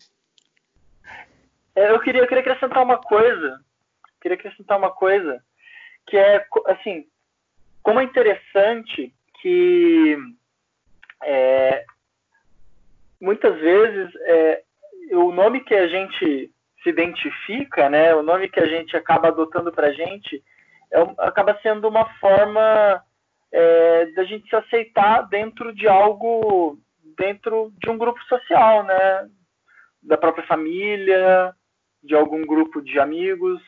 É, 1.77 1.91
eu 1.91 2.01
queria, 2.01 2.23
eu 2.23 2.27
queria 2.27 2.41
acrescentar 2.41 2.83
uma 2.83 2.99
coisa, 3.03 3.63
queria 4.19 4.39
acrescentar 4.39 4.79
uma 4.79 4.91
coisa 4.91 5.45
que 6.07 6.17
é 6.17 6.47
assim, 6.67 7.07
como 7.85 8.01
é 8.01 8.05
interessante 8.05 9.15
que 9.41 10.17
é, 11.23 11.85
muitas 13.21 13.55
vezes 13.61 14.11
é, 14.23 14.63
o 15.13 15.31
nome 15.31 15.61
que 15.61 15.75
a 15.75 15.87
gente 15.87 16.51
se 16.83 16.89
identifica, 16.89 17.91
né, 17.91 18.15
o 18.15 18.23
nome 18.23 18.49
que 18.49 18.59
a 18.59 18.67
gente 18.67 18.97
acaba 18.97 19.29
adotando 19.29 19.71
para 19.71 19.89
a 19.89 19.93
gente, 19.93 20.43
é, 20.91 21.01
acaba 21.19 21.59
sendo 21.63 21.87
uma 21.87 22.07
forma 22.19 23.05
é, 23.53 24.07
da 24.07 24.25
gente 24.25 24.49
se 24.49 24.57
aceitar 24.57 25.29
dentro 25.29 25.75
de 25.75 25.87
algo, 25.87 26.79
dentro 27.19 27.71
de 27.79 27.91
um 27.91 27.99
grupo 27.99 28.21
social, 28.25 28.83
né, 28.83 29.29
da 30.03 30.17
própria 30.17 30.47
família, 30.47 31.55
de 32.03 32.15
algum 32.15 32.47
grupo 32.47 32.81
de 32.81 32.99
amigos, 32.99 33.61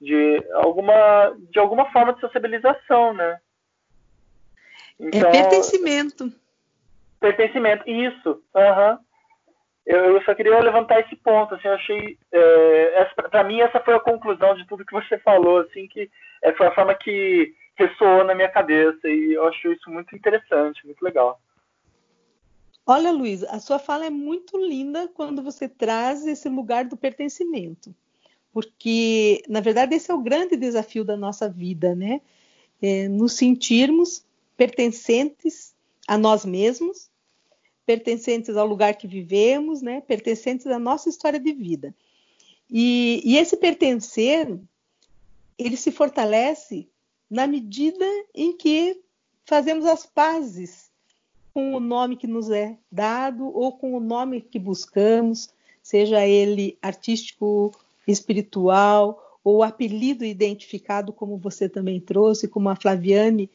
de 0.00 0.40
alguma, 0.52 1.36
de 1.50 1.58
alguma 1.58 1.90
forma 1.90 2.12
de 2.14 2.20
sociabilização, 2.20 3.12
né? 3.14 3.40
É 5.00 5.06
então, 5.08 5.28
é 5.28 5.32
pertencimento. 5.32 6.32
Pertencimento, 7.20 7.88
isso. 7.88 8.42
Uhum. 8.54 8.98
Eu, 9.86 10.16
eu, 10.16 10.22
só 10.22 10.34
queria 10.34 10.58
levantar 10.60 11.00
esse 11.00 11.14
ponto, 11.16 11.54
assim, 11.54 11.68
eu 11.68 11.74
achei, 11.74 12.18
é, 12.32 13.04
para 13.30 13.44
mim 13.44 13.60
essa 13.60 13.78
foi 13.80 13.94
a 13.94 14.00
conclusão 14.00 14.54
de 14.54 14.66
tudo 14.66 14.84
que 14.84 14.94
você 14.94 15.18
falou, 15.18 15.58
assim, 15.58 15.86
que 15.86 16.10
é, 16.42 16.52
foi 16.54 16.66
a 16.66 16.74
forma 16.74 16.94
que 16.94 17.54
ressoou 17.76 18.24
na 18.24 18.34
minha 18.34 18.48
cabeça 18.48 19.06
e 19.08 19.34
eu 19.34 19.46
acho 19.46 19.72
isso 19.72 19.90
muito 19.90 20.14
interessante, 20.16 20.86
muito 20.86 21.02
legal. 21.02 21.38
Olha, 22.86 23.10
Luiz, 23.10 23.42
a 23.44 23.58
sua 23.58 23.78
fala 23.78 24.06
é 24.06 24.10
muito 24.10 24.56
linda 24.58 25.08
quando 25.08 25.42
você 25.42 25.68
traz 25.68 26.26
esse 26.26 26.48
lugar 26.48 26.84
do 26.84 26.96
pertencimento, 26.96 27.94
porque 28.52 29.42
na 29.48 29.60
verdade 29.60 29.94
esse 29.94 30.10
é 30.10 30.14
o 30.14 30.22
grande 30.22 30.56
desafio 30.56 31.04
da 31.04 31.16
nossa 31.16 31.48
vida, 31.48 31.94
né? 31.94 32.20
É, 32.80 33.08
nos 33.08 33.36
sentirmos 33.36 34.23
pertencentes 34.56 35.74
a 36.06 36.16
nós 36.18 36.44
mesmos 36.44 37.10
pertencentes 37.86 38.56
ao 38.56 38.66
lugar 38.66 38.94
que 38.96 39.06
vivemos, 39.06 39.82
né? 39.82 40.00
pertencentes 40.00 40.66
à 40.66 40.78
nossa 40.78 41.08
história 41.08 41.38
de 41.38 41.52
vida. 41.52 41.94
E, 42.70 43.20
e 43.24 43.36
esse 43.36 43.56
pertencer, 43.56 44.58
ele 45.58 45.76
se 45.76 45.92
fortalece 45.92 46.88
na 47.30 47.46
medida 47.46 48.06
em 48.34 48.56
que 48.56 49.00
fazemos 49.44 49.84
as 49.84 50.06
pazes 50.06 50.90
com 51.52 51.74
o 51.74 51.80
nome 51.80 52.16
que 52.16 52.26
nos 52.26 52.50
é 52.50 52.76
dado 52.90 53.46
ou 53.46 53.72
com 53.72 53.94
o 53.94 54.00
nome 54.00 54.40
que 54.40 54.58
buscamos, 54.58 55.50
seja 55.82 56.26
ele 56.26 56.78
artístico, 56.82 57.70
espiritual 58.08 59.38
ou 59.44 59.62
apelido 59.62 60.24
identificado, 60.24 61.12
como 61.12 61.36
você 61.36 61.68
também 61.68 62.00
trouxe, 62.00 62.48
como 62.48 62.68
a 62.70 62.76
Flaviane 62.76 63.50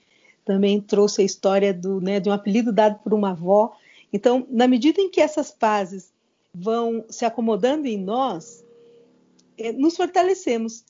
também 0.49 0.81
trouxe 0.81 1.21
a 1.21 1.23
história 1.23 1.71
do, 1.71 2.01
né, 2.01 2.19
de 2.19 2.27
um 2.27 2.31
apelido 2.33 2.73
dado 2.73 2.97
por 3.03 3.13
uma 3.13 3.29
avó. 3.29 3.71
Então, 4.11 4.47
na 4.49 4.67
medida 4.67 4.99
em 4.99 5.07
que 5.07 5.21
essas 5.21 5.51
fases 5.51 6.11
vão 6.51 7.05
se 7.07 7.23
acomodando 7.23 7.85
em 7.85 7.99
nós, 7.99 8.65
é, 9.55 9.71
nos 9.71 9.95
fortalecemos. 9.95 10.83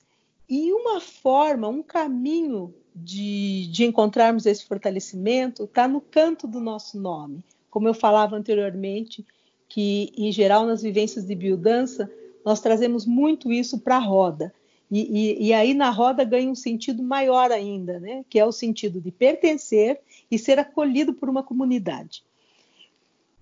E 0.48 0.72
uma 0.72 1.02
forma, 1.02 1.68
um 1.68 1.84
caminho 1.84 2.74
de, 2.96 3.68
de 3.68 3.84
encontrarmos 3.84 4.46
esse 4.46 4.64
fortalecimento 4.64 5.66
está 5.66 5.90
no 5.90 6.00
canto 6.00 6.48
do 6.48 6.62
nosso 6.62 6.98
nome. 6.98 7.44
Como 7.70 7.86
eu 7.86 7.94
falava 7.94 8.38
anteriormente, 8.38 9.26
que 9.68 10.14
em 10.16 10.32
geral 10.32 10.66
nas 10.66 10.82
vivências 10.82 11.26
de 11.26 11.36
biodança 11.36 12.10
nós 12.46 12.62
trazemos 12.62 13.06
muito 13.06 13.52
isso 13.52 13.78
para 13.78 13.98
a 13.98 14.00
roda. 14.00 14.54
E, 14.92 15.02
e, 15.02 15.48
e, 15.48 15.54
aí 15.54 15.74
na 15.76 15.92
roda 15.92 16.24
ganha 16.24 16.50
um 16.50 16.56
sentido 16.56 17.04
maior 17.04 17.52
ainda, 17.52 18.00
né? 18.00 18.26
que 18.28 18.40
é 18.40 18.46
o 18.46 18.52
sentido 18.52 19.00
de 19.00 19.12
pertencer 19.12 20.02
e 20.32 20.40
ser 20.40 20.58
acolhido 20.58 21.14
por 21.14 21.30
uma 21.30 21.44
comunidade. 21.44 22.24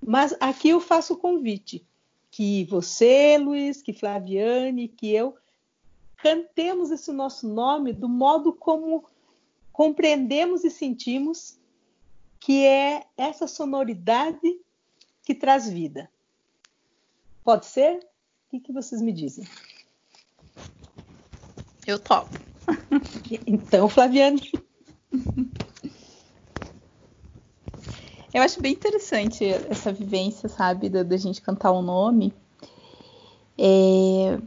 Mas 0.06 0.36
aqui 0.40 0.70
eu 0.70 0.82
faço 0.82 1.14
o 1.14 1.18
convite 1.18 1.86
que 2.30 2.66
você, 2.66 3.38
Luiz, 3.38 3.82
que 3.82 3.94
Flaviane, 3.94 4.90
que 4.90 5.14
eu 5.14 5.36
cantemos 6.18 6.92
esse 6.92 7.12
nosso 7.12 7.48
nome 7.48 7.94
do 7.94 8.10
modo 8.10 8.52
como 8.52 9.06
compreendemos 9.72 10.66
e 10.66 10.70
sentimos 10.70 11.58
que 12.40 12.66
é 12.66 13.06
essa 13.16 13.48
sonoridade 13.48 14.60
que 15.24 15.34
traz 15.34 15.70
vida. 15.70 16.10
Pode 17.44 17.66
ser? 17.66 17.98
O 17.98 18.50
que, 18.50 18.60
que 18.60 18.72
vocês 18.72 19.02
me 19.02 19.12
dizem? 19.12 19.48
Eu 21.88 21.98
topo. 21.98 22.38
Então, 23.48 23.88
Flaviane. 23.88 24.52
Eu 28.34 28.44
acho 28.44 28.62
bem 28.62 28.74
interessante 28.74 29.46
essa 29.46 29.92
vivência, 29.92 30.50
sabe, 30.50 30.90
da, 30.90 31.02
da 31.02 31.16
gente 31.16 31.42
cantar 31.42 31.72
o 31.72 31.80
um 31.80 31.82
nome. 31.82 32.34
É, 33.58 34.38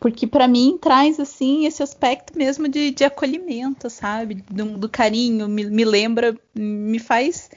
porque 0.00 0.26
para 0.26 0.48
mim 0.48 0.76
traz 0.80 1.20
assim 1.20 1.66
esse 1.66 1.82
aspecto 1.82 2.36
mesmo 2.36 2.68
de, 2.68 2.90
de 2.90 3.04
acolhimento, 3.04 3.88
sabe, 3.88 4.44
do, 4.50 4.76
do 4.76 4.88
carinho, 4.88 5.48
me, 5.48 5.64
me, 5.64 5.84
lembra, 5.84 6.36
me 6.54 6.98
faz 6.98 7.48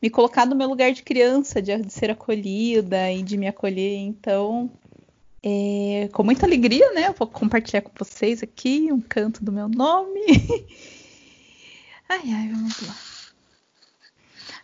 me 0.00 0.08
colocar 0.08 0.46
no 0.46 0.56
meu 0.56 0.68
lugar 0.68 0.92
de 0.92 1.02
criança, 1.02 1.60
de, 1.60 1.76
de, 1.76 1.92
ser 1.92 2.10
acolhida 2.10 3.12
e 3.12 3.22
de 3.22 3.36
me 3.36 3.46
acolher. 3.46 3.98
Então, 3.98 4.70
É, 5.42 6.08
com 6.12 6.22
muita 6.24 6.46
alegria, 6.46 6.90
né? 6.92 7.08
Eu 7.08 7.12
vou 7.12 7.28
compartilhar 7.28 7.82
com 7.82 7.92
vocês 7.96 8.42
aqui 8.42 8.90
um 8.92 9.00
canto 9.00 9.44
do 9.44 9.52
meu 9.52 9.68
nome. 9.68 10.20
ai, 12.08 12.22
ai, 12.24 12.48
vamos 12.48 12.80
lá. 12.80 12.94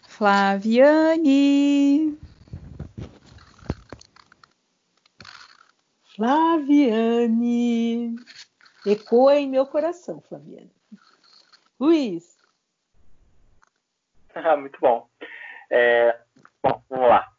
Flaviane. 0.09 2.18
Flaviane. 6.14 8.16
Ecoa 8.87 9.37
em 9.37 9.49
meu 9.49 9.66
coração, 9.66 10.20
Flaviane. 10.20 10.70
Luiz. 11.81 12.37
Ah, 14.35 14.57
muito 14.57 14.79
bom. 14.81 15.09
É, 15.70 16.18
bom, 16.62 16.83
vamos 16.89 17.09
lá. 17.09 17.33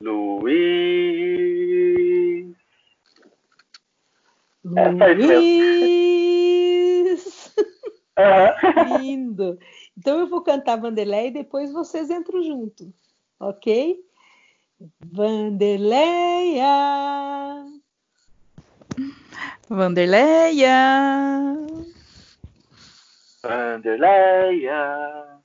Luiz. 0.00 0.60
Luiz. 4.64 6.00
É, 8.16 8.54
Lindo. 8.98 9.58
Então 9.96 10.20
eu 10.20 10.26
vou 10.26 10.42
cantar 10.42 10.76
Vanderlei 10.76 11.28
e 11.28 11.32
depois 11.32 11.72
vocês 11.72 12.10
entram 12.10 12.42
junto, 12.42 12.92
ok? 13.38 13.98
Vanderleia. 15.00 16.64
Vanderleia. 19.68 21.56
Vanderleia. 23.42 25.40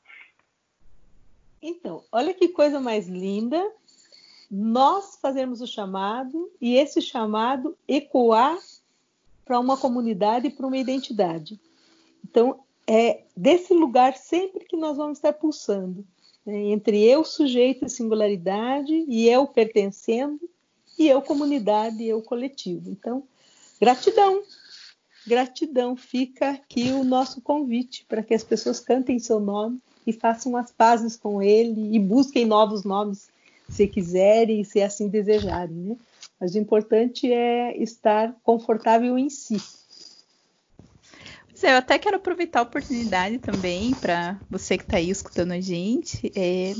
Então, 1.61 2.03
olha 2.11 2.33
que 2.33 2.49
coisa 2.49 2.79
mais 2.79 3.07
linda. 3.07 3.61
Nós 4.51 5.17
fazemos 5.21 5.61
o 5.61 5.67
chamado 5.67 6.51
e 6.61 6.75
esse 6.75 7.01
chamado 7.01 7.77
ecoar 7.87 8.57
para 9.45 9.59
uma 9.59 9.77
comunidade 9.77 10.47
e 10.47 10.51
para 10.51 10.65
uma 10.65 10.77
identidade. 10.77 11.59
Então, 12.23 12.59
é 12.87 13.23
desse 13.37 13.73
lugar 13.73 14.17
sempre 14.17 14.65
que 14.65 14.75
nós 14.75 14.97
vamos 14.97 15.19
estar 15.19 15.33
pulsando 15.33 16.05
né? 16.45 16.55
entre 16.65 17.01
eu, 17.03 17.23
sujeito 17.23 17.85
e 17.85 17.89
singularidade, 17.89 19.05
e 19.07 19.27
eu 19.27 19.47
pertencendo, 19.47 20.39
e 20.97 21.07
eu, 21.07 21.21
comunidade, 21.21 22.03
e 22.03 22.09
eu, 22.09 22.21
coletivo. 22.21 22.89
Então, 22.89 23.23
gratidão. 23.79 24.41
Gratidão. 25.25 25.95
Fica 25.95 26.51
aqui 26.51 26.91
o 26.91 27.03
nosso 27.03 27.41
convite 27.41 28.05
para 28.07 28.21
que 28.21 28.33
as 28.33 28.43
pessoas 28.43 28.79
cantem 28.79 29.17
seu 29.17 29.39
nome 29.39 29.79
e 30.05 30.13
façam 30.13 30.55
as 30.55 30.71
pazes 30.71 31.17
com 31.17 31.41
ele 31.41 31.95
e 31.95 31.99
busquem 31.99 32.45
novos 32.45 32.83
nomes, 32.83 33.27
se 33.67 33.87
quiserem 33.87 34.61
e 34.61 34.65
se 34.65 34.81
assim 34.81 35.07
desejarem. 35.07 35.75
Né? 35.75 35.97
Mas 36.39 36.55
o 36.55 36.59
importante 36.59 37.31
é 37.31 37.81
estar 37.81 38.35
confortável 38.43 39.17
em 39.17 39.29
si. 39.29 39.57
É, 41.63 41.71
eu 41.71 41.77
até 41.77 41.97
quero 41.97 42.17
aproveitar 42.17 42.59
a 42.59 42.63
oportunidade 42.63 43.39
também 43.39 43.91
para 43.95 44.39
você 44.49 44.77
que 44.77 44.83
está 44.83 44.97
aí 44.97 45.09
escutando 45.09 45.51
a 45.51 45.59
gente, 45.59 46.31
é, 46.35 46.73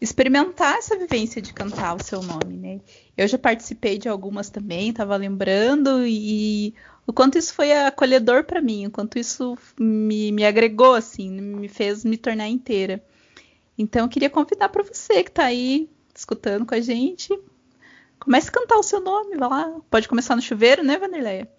experimentar 0.00 0.76
essa 0.76 0.98
vivência 0.98 1.40
de 1.40 1.52
cantar 1.52 1.94
o 1.94 2.02
seu 2.02 2.20
nome, 2.20 2.56
né? 2.56 2.80
Eu 3.16 3.28
já 3.28 3.38
participei 3.38 3.96
de 3.96 4.08
algumas 4.08 4.50
também, 4.50 4.90
estava 4.90 5.14
lembrando 5.14 6.04
e 6.04 6.74
o 7.06 7.12
quanto 7.12 7.38
isso 7.38 7.54
foi 7.54 7.72
acolhedor 7.72 8.42
para 8.42 8.60
mim, 8.60 8.86
o 8.86 8.90
quanto 8.90 9.20
isso 9.20 9.56
me, 9.78 10.32
me 10.32 10.44
agregou, 10.44 10.94
assim, 10.94 11.30
me 11.30 11.68
fez 11.68 12.04
me 12.04 12.16
tornar 12.16 12.48
inteira. 12.48 13.04
Então, 13.78 14.02
eu 14.04 14.08
queria 14.08 14.30
convidar 14.30 14.68
para 14.68 14.82
você 14.82 15.22
que 15.22 15.30
está 15.30 15.44
aí 15.44 15.88
escutando 16.14 16.66
com 16.66 16.74
a 16.74 16.80
gente, 16.80 17.38
comece 18.18 18.48
a 18.48 18.52
cantar 18.52 18.78
o 18.78 18.82
seu 18.82 19.00
nome, 19.00 19.36
vai 19.36 19.48
lá. 19.48 19.80
Pode 19.90 20.08
começar 20.08 20.36
no 20.36 20.42
chuveiro, 20.42 20.82
né, 20.82 20.98
Vanderleia? 20.98 21.50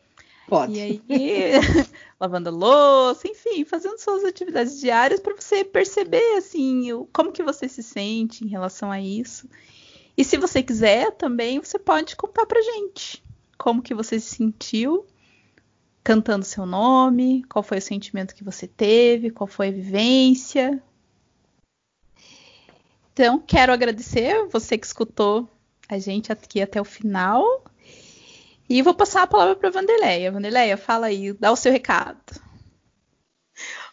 Pode. 0.48 0.74
E 0.74 0.82
aí, 0.82 1.02
lavando 2.20 2.50
a 2.50 2.52
louça, 2.52 3.28
enfim, 3.28 3.66
fazendo 3.66 3.98
suas 3.98 4.24
atividades 4.24 4.80
diárias 4.80 5.20
para 5.20 5.36
você 5.36 5.64
perceber, 5.64 6.38
assim, 6.38 7.08
como 7.12 7.32
que 7.32 7.42
você 7.42 7.68
se 7.68 7.82
sente 7.82 8.44
em 8.44 8.48
relação 8.48 8.92
a 8.92 9.02
isso. 9.02 9.50
E 10.18 10.24
se 10.24 10.38
você 10.38 10.62
quiser 10.62 11.12
também, 11.12 11.60
você 11.60 11.80
pode 11.80 12.16
contar 12.16 12.46
pra 12.46 12.62
gente 12.62 13.24
como 13.58 13.82
que 13.82 13.94
você 13.94 14.20
se 14.20 14.36
sentiu 14.36 15.06
cantando 16.04 16.46
seu 16.46 16.68
nome, 16.68 17.44
qual 17.50 17.64
foi 17.64 17.80
o 17.80 17.82
sentimento 17.82 18.36
que 18.36 18.44
você 18.44 18.68
teve, 18.68 19.32
qual 19.32 19.48
foi 19.48 19.70
a 19.70 19.72
vivência. 19.72 20.82
Então, 23.12 23.40
quero 23.40 23.74
agradecer 23.74 24.48
você 24.50 24.78
que 24.78 24.86
escutou 24.86 25.50
a 25.88 25.98
gente 26.00 26.32
aqui 26.32 26.62
até 26.62 26.80
o 26.80 26.86
final. 26.86 27.64
E 28.68 28.82
vou 28.82 28.94
passar 28.94 29.24
a 29.24 29.28
palavra 29.28 29.56
para 29.56 29.70
a 29.70 29.72
Vanderleia. 29.72 30.32
Vanderleia, 30.32 30.78
fala 30.78 31.08
aí, 31.08 31.34
dá 31.34 31.52
o 31.52 31.56
seu 31.56 31.72
recado. 31.72 32.20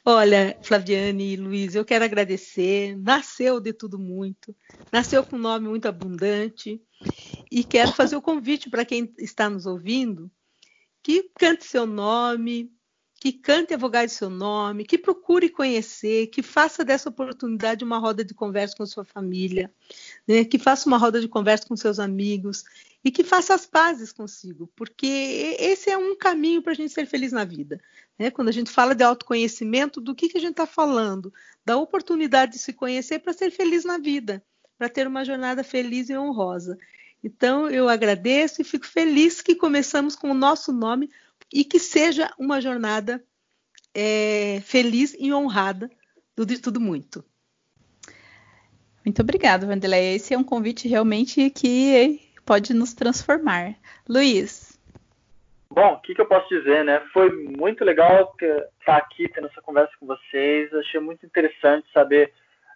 Olha, 0.04 0.58
Flaviane 0.62 1.34
e 1.34 1.36
Luiz, 1.36 1.74
eu 1.74 1.84
quero 1.84 2.04
agradecer. 2.04 2.96
Nasceu 2.98 3.60
de 3.60 3.72
tudo 3.72 3.98
muito, 3.98 4.54
nasceu 4.90 5.24
com 5.24 5.36
um 5.36 5.40
nome 5.40 5.68
muito 5.68 5.86
abundante. 5.86 6.80
E 7.50 7.62
quero 7.62 7.92
fazer 7.92 8.16
o 8.16 8.22
convite 8.22 8.70
para 8.70 8.84
quem 8.84 9.12
está 9.18 9.48
nos 9.50 9.66
ouvindo 9.66 10.30
que 11.02 11.28
cante 11.36 11.64
seu 11.64 11.84
nome, 11.84 12.72
que 13.20 13.32
cante 13.32 13.74
a 13.74 13.76
vogal 13.76 14.06
de 14.06 14.12
seu 14.12 14.30
nome, 14.30 14.84
que 14.84 14.96
procure 14.96 15.48
conhecer, 15.48 16.28
que 16.28 16.42
faça 16.42 16.84
dessa 16.84 17.08
oportunidade 17.08 17.84
uma 17.84 17.98
roda 17.98 18.24
de 18.24 18.34
conversa 18.34 18.76
com 18.76 18.86
sua 18.86 19.04
família, 19.04 19.72
né? 20.26 20.44
que 20.44 20.58
faça 20.58 20.88
uma 20.88 20.98
roda 20.98 21.20
de 21.20 21.28
conversa 21.28 21.66
com 21.66 21.76
seus 21.76 21.98
amigos 21.98 22.64
e 23.04 23.10
que 23.10 23.24
faça 23.24 23.54
as 23.54 23.66
pazes 23.66 24.12
consigo, 24.12 24.70
porque 24.76 25.56
esse 25.58 25.90
é 25.90 25.98
um 25.98 26.16
caminho 26.16 26.62
para 26.62 26.72
a 26.72 26.74
gente 26.74 26.92
ser 26.92 27.06
feliz 27.06 27.32
na 27.32 27.44
vida. 27.44 27.80
Né? 28.18 28.30
Quando 28.30 28.48
a 28.48 28.52
gente 28.52 28.70
fala 28.70 28.94
de 28.94 29.02
autoconhecimento, 29.02 30.00
do 30.00 30.14
que, 30.14 30.28
que 30.28 30.38
a 30.38 30.40
gente 30.40 30.52
está 30.52 30.66
falando? 30.66 31.32
Da 31.64 31.76
oportunidade 31.76 32.52
de 32.52 32.58
se 32.58 32.72
conhecer 32.72 33.18
para 33.18 33.32
ser 33.32 33.50
feliz 33.50 33.84
na 33.84 33.98
vida, 33.98 34.44
para 34.78 34.88
ter 34.88 35.06
uma 35.06 35.24
jornada 35.24 35.64
feliz 35.64 36.08
e 36.08 36.16
honrosa. 36.16 36.78
Então, 37.24 37.68
eu 37.70 37.88
agradeço 37.88 38.60
e 38.60 38.64
fico 38.64 38.86
feliz 38.86 39.40
que 39.40 39.54
começamos 39.54 40.14
com 40.14 40.30
o 40.30 40.34
nosso 40.34 40.72
nome 40.72 41.10
e 41.52 41.64
que 41.64 41.78
seja 41.78 42.32
uma 42.38 42.60
jornada 42.60 43.24
é, 43.94 44.60
feliz 44.64 45.14
e 45.18 45.32
honrada 45.32 45.90
do 46.36 46.46
De 46.46 46.58
Tudo 46.58 46.80
Muito. 46.80 47.24
Muito 49.04 49.20
obrigada, 49.20 49.66
Vanderlei. 49.66 50.14
Esse 50.14 50.34
é 50.34 50.38
um 50.38 50.44
convite 50.44 50.88
realmente 50.88 51.50
que 51.50 52.20
pode 52.46 52.72
nos 52.72 52.94
transformar. 52.94 53.74
Luiz. 54.08 54.78
Bom, 55.70 55.94
o 55.94 56.00
que, 56.00 56.14
que, 56.14 56.20
eu 56.20 56.26
posso 56.26 56.48
dizer, 56.48 56.84
né? 56.84 57.00
Foi 57.12 57.30
muito 57.30 57.82
legal 57.84 58.34
estar 58.40 58.96
aqui 58.96 59.28
tendo 59.28 59.46
essa 59.46 59.62
conversa 59.62 59.92
com 59.98 60.06
vocês. 60.06 60.72
Achei 60.74 61.00
muito 61.00 61.24
interessante 61.24 61.88
saber 61.92 62.32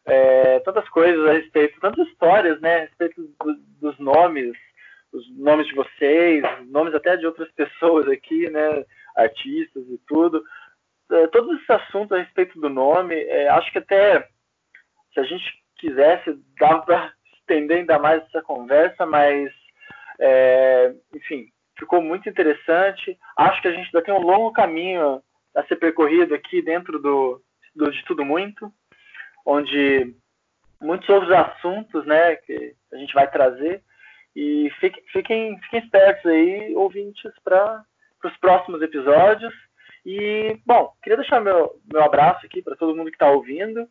é, 0.07 0.61
tantas 0.61 0.89
coisas 0.89 1.29
a 1.29 1.33
respeito, 1.33 1.81
tantas 1.81 2.07
histórias, 2.09 2.61
né, 2.61 2.77
a 2.77 2.81
respeito 2.83 3.23
do, 3.23 3.55
dos 3.81 3.99
nomes, 3.99 4.57
os 5.13 5.29
nomes 5.37 5.67
de 5.67 5.75
vocês, 5.75 6.43
nomes 6.69 6.95
até 6.95 7.17
de 7.17 7.27
outras 7.27 7.51
pessoas 7.53 8.09
aqui, 8.09 8.49
né, 8.49 8.85
artistas 9.17 9.85
e 9.89 10.01
tudo. 10.07 10.43
É, 11.11 11.27
todos 11.29 11.57
esses 11.57 11.71
assuntos 11.71 12.13
a 12.13 12.23
respeito 12.23 12.59
do 12.61 12.69
nome, 12.69 13.15
é, 13.15 13.49
acho 13.49 13.71
que 13.73 13.79
até 13.79 14.29
se 15.13 15.21
a 15.21 15.25
gente 15.25 15.45
quisesse, 15.79 16.39
dava 16.59 16.83
para 16.83 17.13
estender 17.41 17.79
ainda 17.79 17.99
mais 17.99 18.23
essa 18.25 18.43
conversa, 18.43 19.07
mas, 19.07 19.53
é, 20.19 20.95
enfim, 21.15 21.49
ficou 21.79 22.03
muito 22.03 22.29
interessante. 22.29 23.19
Acho 23.37 23.63
que 23.63 23.69
a 23.69 23.73
gente 23.73 23.87
ainda 23.87 24.03
tem 24.03 24.15
um 24.15 24.23
longo 24.23 24.53
caminho 24.53 25.23
a 25.55 25.63
ser 25.65 25.77
percorrido 25.77 26.35
aqui 26.35 26.61
dentro 26.63 26.99
do, 26.99 27.43
do 27.75 27.91
de 27.91 28.05
tudo 28.05 28.25
muito 28.25 28.73
onde 29.47 30.13
muitos 30.81 31.09
outros 31.09 31.33
assuntos, 31.33 32.05
né, 32.05 32.35
que 32.37 32.75
a 32.93 32.97
gente 32.97 33.15
vai 33.15 33.31
trazer 33.31 33.83
e 34.35 34.69
fiquem, 34.81 35.03
fiquem, 35.13 35.61
fiquem 35.61 35.81
espertos 35.81 36.27
aí, 36.27 36.75
ouvintes, 36.75 37.33
para 37.43 37.85
os 38.25 38.37
próximos 38.39 38.83
episódios. 38.83 39.55
E, 40.05 40.61
bom, 40.67 40.93
queria 41.03 41.17
deixar 41.17 41.41
meu, 41.41 41.81
meu 41.91 42.03
abraço 42.03 42.45
aqui 42.45 42.61
para 42.61 42.77
todo 42.77 42.95
mundo 42.95 43.09
que 43.09 43.17
está 43.17 43.31
ouvindo. 43.31 43.89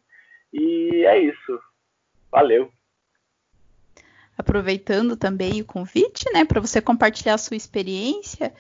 E 0.54 1.04
é 1.06 1.18
isso. 1.18 1.60
Valeu. 2.36 2.70
Aproveitando 4.38 5.16
também 5.16 5.62
o 5.62 5.66
convite, 5.66 6.30
né, 6.34 6.44
para 6.44 6.60
você 6.60 6.82
compartilhar 6.82 7.36
a 7.36 7.38
sua 7.38 7.56
experiência, 7.56 8.54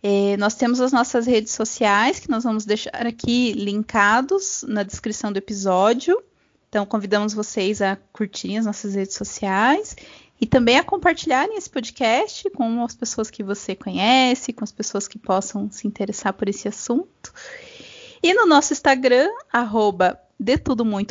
eh, 0.00 0.36
nós 0.36 0.54
temos 0.54 0.80
as 0.80 0.92
nossas 0.92 1.26
redes 1.26 1.50
sociais 1.50 2.20
que 2.20 2.30
nós 2.30 2.44
vamos 2.44 2.64
deixar 2.64 3.04
aqui 3.04 3.52
linkados 3.52 4.64
na 4.68 4.84
descrição 4.84 5.32
do 5.32 5.38
episódio. 5.38 6.22
Então, 6.68 6.86
convidamos 6.86 7.34
vocês 7.34 7.82
a 7.82 7.96
curtirem 8.12 8.58
as 8.58 8.66
nossas 8.66 8.94
redes 8.94 9.16
sociais 9.16 9.96
e 10.40 10.46
também 10.46 10.78
a 10.78 10.84
compartilharem 10.84 11.56
esse 11.56 11.68
podcast 11.68 12.48
com 12.50 12.84
as 12.84 12.94
pessoas 12.94 13.28
que 13.28 13.42
você 13.42 13.74
conhece, 13.74 14.52
com 14.52 14.62
as 14.62 14.70
pessoas 14.70 15.08
que 15.08 15.18
possam 15.18 15.68
se 15.68 15.88
interessar 15.88 16.32
por 16.32 16.48
esse 16.48 16.68
assunto. 16.68 17.34
E 18.22 18.32
no 18.32 18.46
nosso 18.46 18.72
Instagram, 18.72 19.28
arroba 19.52 20.16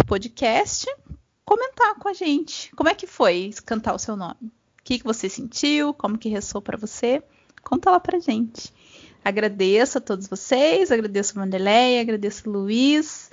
podcast, 0.07 0.87
comentar 1.45 1.95
com 1.95 2.09
a 2.09 2.13
gente. 2.13 2.75
Como 2.75 2.89
é 2.89 2.95
que 2.95 3.07
foi 3.07 3.53
cantar 3.65 3.93
o 3.93 3.99
seu 3.99 4.17
nome? 4.17 4.35
O 4.41 4.83
que, 4.83 4.99
que 4.99 5.05
você 5.05 5.29
sentiu? 5.29 5.93
Como 5.93 6.17
que 6.17 6.29
ressoou 6.29 6.61
para 6.61 6.77
você? 6.77 7.23
Conta 7.63 7.91
lá 7.91 7.99
pra 7.99 8.19
gente. 8.19 8.73
Agradeço 9.23 9.97
a 9.97 10.01
todos 10.01 10.27
vocês, 10.27 10.91
agradeço 10.91 11.37
a 11.37 11.43
Vanderleia, 11.43 12.01
agradeço 12.01 12.47
o 12.47 12.53
Luiz. 12.53 13.31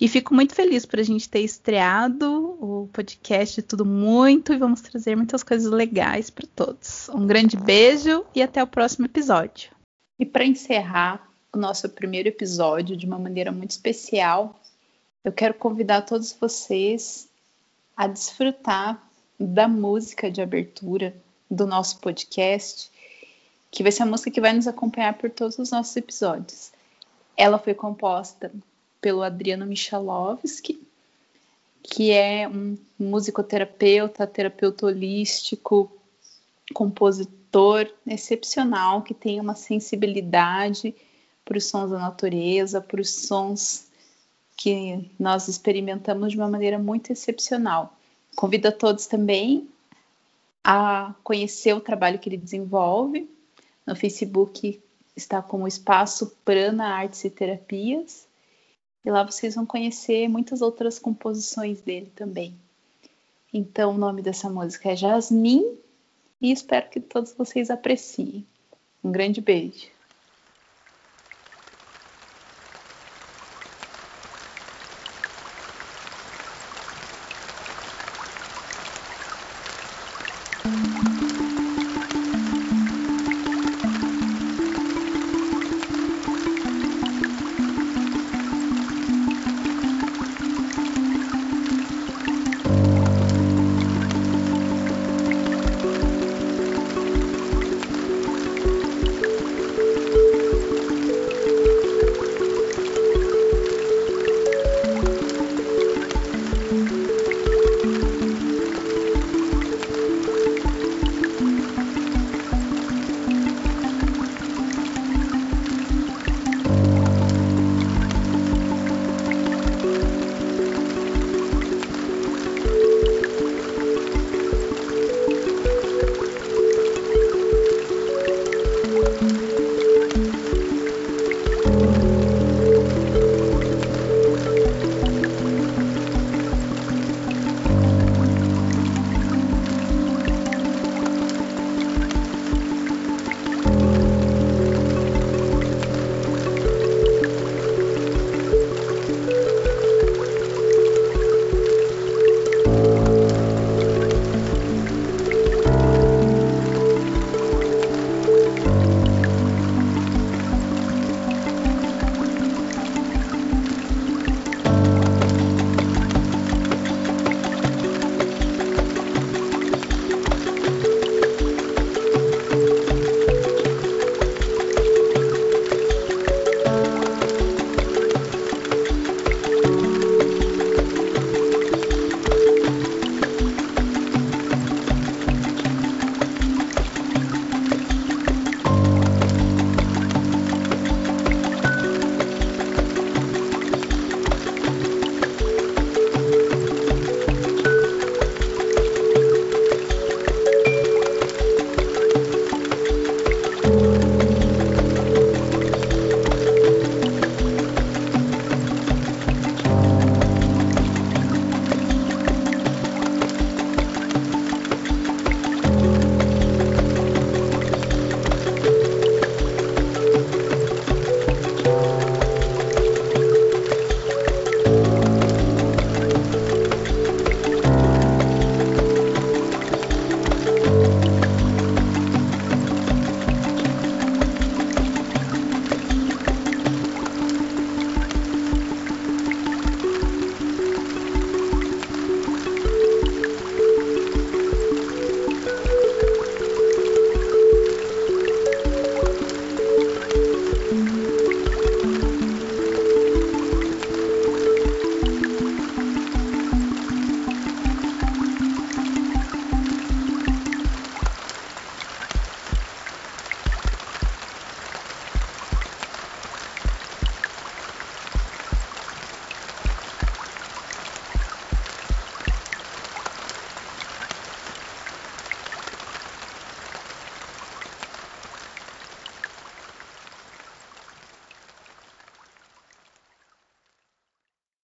E 0.00 0.08
fico 0.08 0.34
muito 0.34 0.54
feliz 0.54 0.86
por 0.86 0.98
a 0.98 1.02
gente 1.02 1.28
ter 1.28 1.40
estreado 1.40 2.56
o 2.58 2.88
podcast 2.92 3.60
de 3.60 3.66
Tudo 3.66 3.84
Muito 3.84 4.52
e 4.52 4.56
vamos 4.56 4.80
trazer 4.80 5.14
muitas 5.14 5.42
coisas 5.42 5.70
legais 5.70 6.30
para 6.30 6.48
todos. 6.56 7.08
Um 7.10 7.26
grande 7.26 7.56
beijo 7.56 8.24
e 8.34 8.42
até 8.42 8.62
o 8.62 8.66
próximo 8.66 9.06
episódio. 9.06 9.70
E 10.18 10.26
para 10.26 10.44
encerrar 10.44 11.30
o 11.54 11.58
nosso 11.58 11.88
primeiro 11.88 12.28
episódio 12.28 12.96
de 12.96 13.06
uma 13.06 13.18
maneira 13.18 13.52
muito 13.52 13.70
especial, 13.70 14.58
eu 15.22 15.32
quero 15.32 15.54
convidar 15.54 16.02
todos 16.02 16.32
vocês 16.32 17.29
a 18.00 18.06
desfrutar 18.06 18.98
da 19.38 19.68
música 19.68 20.30
de 20.30 20.40
abertura 20.40 21.14
do 21.50 21.66
nosso 21.66 21.98
podcast, 21.98 22.90
que 23.70 23.82
vai 23.82 23.92
ser 23.92 24.04
a 24.04 24.06
música 24.06 24.30
que 24.30 24.40
vai 24.40 24.54
nos 24.54 24.66
acompanhar 24.66 25.18
por 25.18 25.28
todos 25.28 25.58
os 25.58 25.70
nossos 25.70 25.94
episódios. 25.98 26.72
Ela 27.36 27.58
foi 27.58 27.74
composta 27.74 28.50
pelo 29.02 29.22
Adriano 29.22 29.66
Michalovski, 29.66 30.80
que 31.82 32.10
é 32.10 32.48
um 32.48 32.78
musicoterapeuta, 32.98 34.26
terapeuta 34.26 34.86
holístico, 34.86 35.92
compositor 36.72 37.86
excepcional, 38.06 39.02
que 39.02 39.12
tem 39.12 39.38
uma 39.38 39.54
sensibilidade 39.54 40.94
para 41.44 41.58
os 41.58 41.66
sons 41.66 41.90
da 41.90 41.98
natureza, 41.98 42.80
para 42.80 43.02
os 43.02 43.10
sons 43.10 43.89
que 44.60 45.10
nós 45.18 45.48
experimentamos 45.48 46.32
de 46.32 46.36
uma 46.36 46.46
maneira 46.46 46.78
muito 46.78 47.10
excepcional. 47.10 47.96
Convido 48.36 48.68
a 48.68 48.72
todos 48.72 49.06
também 49.06 49.66
a 50.62 51.14
conhecer 51.24 51.72
o 51.72 51.80
trabalho 51.80 52.18
que 52.18 52.28
ele 52.28 52.36
desenvolve. 52.36 53.26
No 53.86 53.96
Facebook 53.96 54.78
está 55.16 55.40
como 55.40 55.66
Espaço 55.66 56.36
Prana 56.44 56.88
Artes 56.88 57.24
e 57.24 57.30
Terapias. 57.30 58.28
E 59.02 59.10
lá 59.10 59.22
vocês 59.24 59.54
vão 59.54 59.64
conhecer 59.64 60.28
muitas 60.28 60.60
outras 60.60 60.98
composições 60.98 61.80
dele 61.80 62.12
também. 62.14 62.54
Então, 63.54 63.94
o 63.94 63.98
nome 63.98 64.20
dessa 64.20 64.50
música 64.50 64.92
é 64.92 64.96
Jasmine 64.96 65.78
e 66.38 66.52
espero 66.52 66.90
que 66.90 67.00
todos 67.00 67.32
vocês 67.32 67.70
apreciem. 67.70 68.46
Um 69.02 69.10
grande 69.10 69.40
beijo. 69.40 69.88